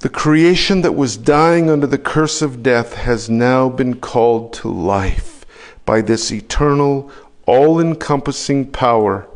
The 0.00 0.08
creation 0.08 0.80
that 0.80 0.96
was 0.96 1.16
dying 1.16 1.70
under 1.70 1.86
the 1.86 1.96
curse 1.96 2.42
of 2.42 2.62
death 2.62 2.94
has 2.94 3.30
now 3.30 3.68
been 3.68 4.00
called 4.00 4.52
to 4.54 4.68
life 4.68 5.46
by 5.84 6.00
this 6.00 6.32
eternal, 6.32 7.08
all 7.46 7.78
encompassing 7.78 8.72
power 8.72 9.28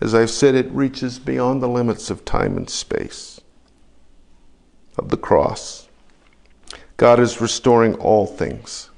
as 0.00 0.14
I've 0.14 0.30
said, 0.30 0.54
it 0.54 0.70
reaches 0.70 1.18
beyond 1.18 1.62
the 1.62 1.68
limits 1.68 2.10
of 2.10 2.24
time 2.24 2.56
and 2.56 2.68
space, 2.68 3.40
of 4.98 5.08
the 5.08 5.16
cross. 5.16 5.88
God 6.96 7.18
is 7.18 7.40
restoring 7.40 7.94
all 7.94 8.26
things. 8.26 8.90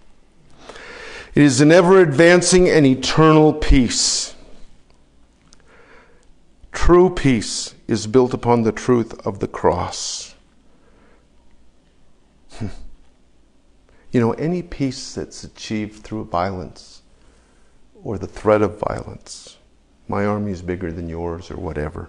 It 1.35 1.43
is 1.43 1.61
an 1.61 1.71
ever 1.71 2.01
advancing 2.01 2.69
and 2.69 2.85
eternal 2.85 3.53
peace. 3.53 4.35
True 6.73 7.11
peace 7.11 7.75
is 7.87 8.07
built 8.07 8.35
upon 8.35 8.63
the 8.63 8.73
truth 8.73 9.25
of 9.25 9.39
the 9.39 9.49
cross. 9.49 10.35
Hmm. 12.55 12.67
You 14.11 14.21
know, 14.21 14.33
any 14.33 14.63
peace 14.63 15.15
that's 15.15 15.45
achieved 15.45 16.03
through 16.03 16.25
violence 16.25 17.03
or 18.03 18.19
the 18.19 18.27
threat 18.27 18.63
of 18.63 18.81
violence 18.81 19.58
my 20.09 20.25
army 20.25 20.53
is 20.53 20.63
bigger 20.63 20.91
than 20.91 21.09
yours, 21.09 21.51
or 21.51 21.57
whatever, 21.57 22.09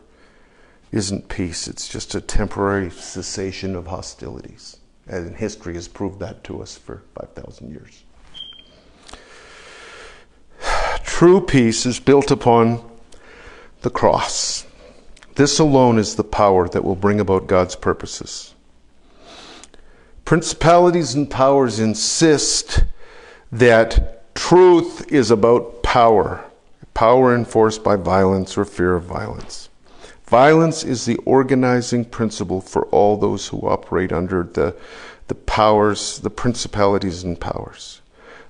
isn't 0.92 1.30
peace. 1.30 1.68
It's 1.68 1.88
just 1.88 2.16
a 2.16 2.22
temporary 2.22 2.90
cessation 2.90 3.76
of 3.76 3.88
hostilities. 3.88 4.78
And 5.08 5.36
history 5.36 5.74
has 5.74 5.88
proved 5.88 6.20
that 6.20 6.44
to 6.46 6.62
us 6.62 6.78
for 6.78 7.04
5,000 7.16 7.70
years. 7.70 8.04
True 11.04 11.42
peace 11.42 11.86
is 11.86 12.00
built 12.00 12.32
upon 12.32 12.82
the 13.82 13.90
cross. 13.90 14.66
This 15.36 15.60
alone 15.60 15.98
is 15.98 16.16
the 16.16 16.24
power 16.24 16.68
that 16.70 16.84
will 16.84 16.96
bring 16.96 17.20
about 17.20 17.48
God's 17.48 17.76
purposes. 17.76 18.54
Principalities 20.26 21.16
and 21.16 21.30
powers 21.30 21.80
insist 21.80 22.84
that 23.52 24.36
truth 24.36 25.12
is 25.12 25.32
about 25.32 25.82
power 25.82 26.49
power 27.00 27.34
enforced 27.34 27.82
by 27.82 27.96
violence 27.96 28.58
or 28.58 28.66
fear 28.66 28.94
of 28.94 29.06
violence. 29.06 29.70
Violence 30.26 30.84
is 30.84 31.06
the 31.06 31.16
organizing 31.24 32.04
principle 32.04 32.60
for 32.60 32.88
all 32.88 33.16
those 33.16 33.48
who 33.48 33.62
operate 33.62 34.12
under 34.12 34.44
the, 34.44 34.76
the 35.30 35.36
powers, 35.36 36.20
the 36.20 36.30
principalities 36.30 37.24
and 37.24 37.40
powers. 37.40 38.02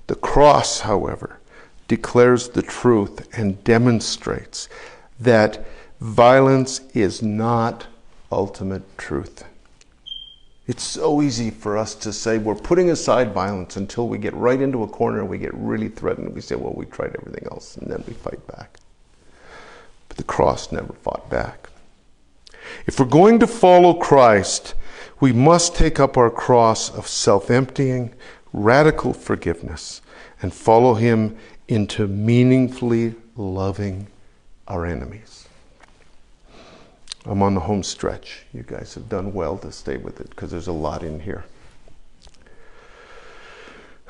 The 0.07 0.15
cross, 0.15 0.79
however, 0.79 1.39
declares 1.87 2.49
the 2.49 2.63
truth 2.63 3.27
and 3.37 3.63
demonstrates 3.63 4.67
that 5.19 5.63
violence 6.01 6.81
is 6.95 7.21
not 7.21 7.85
ultimate 8.31 8.97
truth. 8.97 9.43
It's 10.69 10.83
so 10.83 11.23
easy 11.23 11.49
for 11.49 11.79
us 11.79 11.95
to 11.95 12.13
say 12.13 12.37
we're 12.37 12.53
putting 12.53 12.91
aside 12.91 13.33
violence 13.33 13.75
until 13.75 14.07
we 14.07 14.19
get 14.19 14.35
right 14.35 14.61
into 14.61 14.83
a 14.83 14.87
corner 14.87 15.19
and 15.19 15.27
we 15.27 15.39
get 15.39 15.51
really 15.55 15.87
threatened. 15.87 16.31
We 16.35 16.41
say, 16.41 16.53
well, 16.57 16.75
we 16.75 16.85
tried 16.85 17.15
everything 17.15 17.47
else, 17.51 17.75
and 17.75 17.89
then 17.89 18.03
we 18.07 18.13
fight 18.13 18.45
back. 18.45 18.77
But 20.07 20.17
the 20.17 20.23
cross 20.23 20.71
never 20.71 20.93
fought 20.93 21.27
back. 21.27 21.71
If 22.85 22.99
we're 22.99 23.07
going 23.07 23.39
to 23.39 23.47
follow 23.47 23.95
Christ, 23.95 24.75
we 25.19 25.31
must 25.31 25.75
take 25.75 25.99
up 25.99 26.17
our 26.17 26.29
cross 26.29 26.95
of 26.95 27.07
self 27.07 27.49
emptying, 27.49 28.13
radical 28.53 29.11
forgiveness, 29.11 30.03
and 30.39 30.53
follow 30.53 30.93
Him 30.93 31.35
into 31.67 32.07
meaningfully 32.07 33.15
loving 33.35 34.05
our 34.67 34.85
enemies. 34.85 35.38
I'm 37.29 37.43
on 37.43 37.53
the 37.53 37.61
home 37.61 37.83
stretch. 37.83 38.45
You 38.51 38.63
guys 38.63 38.95
have 38.95 39.07
done 39.07 39.33
well 39.33 39.55
to 39.59 39.71
stay 39.71 39.97
with 39.97 40.19
it 40.19 40.31
because 40.31 40.49
there's 40.49 40.67
a 40.67 40.71
lot 40.71 41.03
in 41.03 41.19
here. 41.19 41.45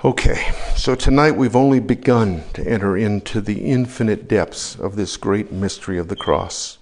Okay, 0.06 0.54
so 0.78 0.96
tonight 0.96 1.36
we've 1.36 1.58
only 1.58 1.82
begun 1.82 2.44
to 2.54 2.66
enter 2.66 2.96
into 2.96 3.42
the 3.42 3.66
infinite 3.66 4.30
depths 4.30 4.80
of 4.80 4.96
this 4.96 5.18
great 5.18 5.52
mystery 5.52 5.98
of 5.98 6.08
the 6.08 6.16
cross. 6.16 6.78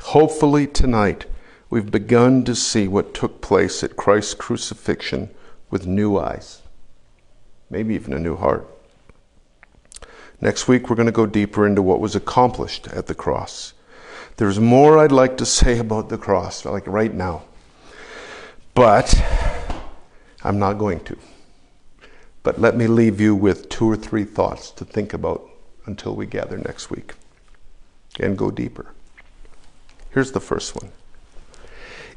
Hopefully, 0.00 0.66
tonight 0.66 1.26
we've 1.68 1.90
begun 1.90 2.42
to 2.44 2.54
see 2.54 2.88
what 2.88 3.12
took 3.12 3.42
place 3.42 3.84
at 3.84 3.96
Christ's 3.96 4.32
crucifixion 4.32 5.28
with 5.70 5.86
new 5.86 6.16
eyes, 6.16 6.62
maybe 7.68 7.94
even 7.94 8.14
a 8.14 8.18
new 8.18 8.36
heart. 8.36 8.66
Next 10.40 10.66
week, 10.66 10.88
we're 10.88 10.96
going 10.96 11.04
to 11.04 11.12
go 11.12 11.26
deeper 11.26 11.66
into 11.66 11.82
what 11.82 12.00
was 12.00 12.16
accomplished 12.16 12.88
at 12.88 13.08
the 13.08 13.14
cross 13.14 13.74
there's 14.40 14.58
more 14.58 14.96
I'd 14.96 15.12
like 15.12 15.36
to 15.36 15.44
say 15.44 15.78
about 15.78 16.08
the 16.08 16.16
cross, 16.16 16.64
like 16.64 16.86
right 16.86 17.12
now. 17.12 17.42
But 18.72 19.14
I'm 20.42 20.58
not 20.58 20.78
going 20.78 21.00
to. 21.00 21.18
But 22.42 22.58
let 22.58 22.74
me 22.74 22.86
leave 22.86 23.20
you 23.20 23.34
with 23.34 23.68
two 23.68 23.84
or 23.84 23.96
three 23.96 24.24
thoughts 24.24 24.70
to 24.70 24.86
think 24.86 25.12
about 25.12 25.46
until 25.84 26.16
we 26.16 26.24
gather 26.24 26.56
next 26.56 26.88
week 26.88 27.12
and 28.18 28.38
go 28.38 28.50
deeper. 28.50 28.94
Here's 30.08 30.32
the 30.32 30.40
first 30.40 30.74
one. 30.74 30.90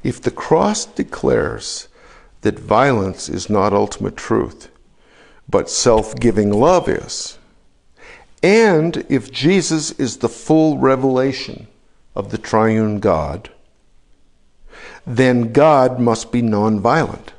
If 0.01 0.21
the 0.21 0.31
cross 0.31 0.85
declares 0.85 1.89
that 2.39 2.57
violence 2.57 3.27
is 3.27 3.49
not 3.49 3.73
ultimate 3.73 4.15
truth, 4.15 4.69
but 5.49 5.69
self 5.69 6.15
giving 6.15 6.53
love 6.53 6.87
is, 6.87 7.37
and 8.41 9.05
if 9.09 9.29
Jesus 9.29 9.91
is 9.99 10.19
the 10.19 10.29
full 10.29 10.77
revelation 10.77 11.67
of 12.15 12.31
the 12.31 12.37
triune 12.37 12.99
God, 12.99 13.49
then 15.05 15.51
God 15.51 15.99
must 15.99 16.31
be 16.31 16.41
nonviolent. 16.41 17.29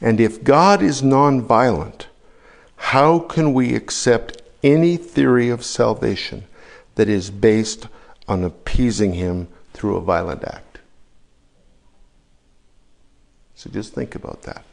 And 0.00 0.20
if 0.20 0.44
God 0.44 0.82
is 0.82 1.02
nonviolent, 1.02 2.06
how 2.76 3.18
can 3.18 3.54
we 3.54 3.74
accept 3.74 4.42
any 4.62 4.96
theory 4.96 5.48
of 5.48 5.64
salvation 5.64 6.44
that 6.96 7.08
is 7.08 7.30
based 7.30 7.88
on 8.28 8.44
appeasing 8.44 9.14
Him 9.14 9.48
through 9.72 9.96
a 9.96 10.02
violent 10.02 10.44
act? 10.44 10.78
So 13.54 13.70
just 13.70 13.94
think 13.94 14.14
about 14.14 14.42
that. 14.42 14.64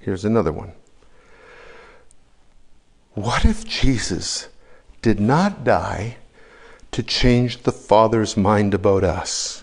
Here's 0.00 0.24
another 0.24 0.52
one. 0.52 0.72
What 3.12 3.44
if 3.44 3.64
Jesus 3.64 4.48
did 5.04 5.20
not 5.20 5.64
die 5.64 6.16
to 6.90 7.02
change 7.02 7.64
the 7.64 7.72
Father's 7.72 8.38
mind 8.38 8.72
about 8.72 9.04
us? 9.04 9.62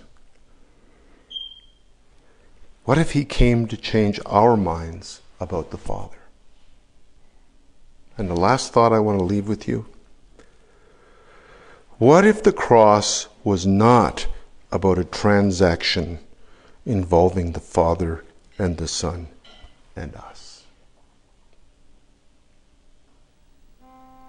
What 2.85 2.99
if 2.99 3.13
He 3.13 3.25
came 3.25 3.65
to 3.65 3.75
change 3.75 4.19
our 4.27 4.55
minds 4.55 5.19
about 5.39 5.71
the 5.71 5.79
Father? 5.79 6.19
And 8.19 8.29
the 8.29 8.35
last 8.35 8.71
thought 8.71 8.93
I 8.93 8.99
want 8.99 9.17
to 9.17 9.25
leave 9.25 9.47
with 9.47 9.67
you 9.67 9.87
what 11.97 12.23
if 12.23 12.43
the 12.43 12.53
cross 12.53 13.27
was 13.43 13.65
not 13.65 14.27
about 14.71 14.99
a 14.99 15.05
transaction 15.05 16.19
involving 16.85 17.53
the 17.53 17.59
Father 17.59 18.23
and 18.59 18.77
the 18.77 18.87
Son 18.87 19.25
and 19.95 20.13
us? 20.13 20.30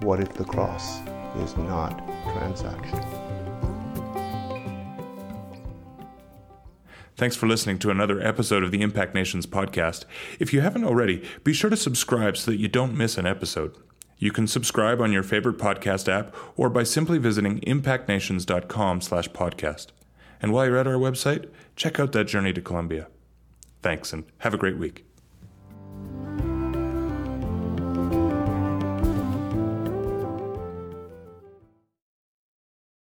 What 0.02 0.20
if 0.20 0.34
the 0.34 0.44
cross 0.44 1.00
is 1.36 1.56
not 1.56 2.06
transaction? 2.32 3.00
Thanks 7.14 7.36
for 7.36 7.46
listening 7.46 7.78
to 7.78 7.90
another 7.90 8.20
episode 8.20 8.64
of 8.64 8.72
the 8.72 8.82
Impact 8.82 9.14
Nations 9.14 9.46
podcast. 9.46 10.04
If 10.40 10.52
you 10.52 10.60
haven't 10.60 10.84
already, 10.84 11.22
be 11.44 11.52
sure 11.52 11.70
to 11.70 11.76
subscribe 11.76 12.36
so 12.36 12.50
that 12.50 12.56
you 12.56 12.66
don't 12.66 12.96
miss 12.96 13.16
an 13.16 13.26
episode. 13.26 13.76
You 14.18 14.32
can 14.32 14.48
subscribe 14.48 15.00
on 15.00 15.12
your 15.12 15.22
favorite 15.22 15.58
podcast 15.58 16.08
app 16.08 16.34
or 16.56 16.68
by 16.68 16.82
simply 16.82 17.18
visiting 17.18 17.60
impactnations.com/podcast. 17.60 19.86
And 20.42 20.52
while 20.52 20.66
you're 20.66 20.78
at 20.78 20.88
our 20.88 20.94
website, 20.94 21.48
check 21.76 22.00
out 22.00 22.10
that 22.10 22.24
journey 22.24 22.52
to 22.54 22.60
Colombia. 22.60 23.06
Thanks 23.82 24.12
and 24.12 24.24
have 24.38 24.52
a 24.52 24.58
great 24.58 24.78
week. 24.78 25.04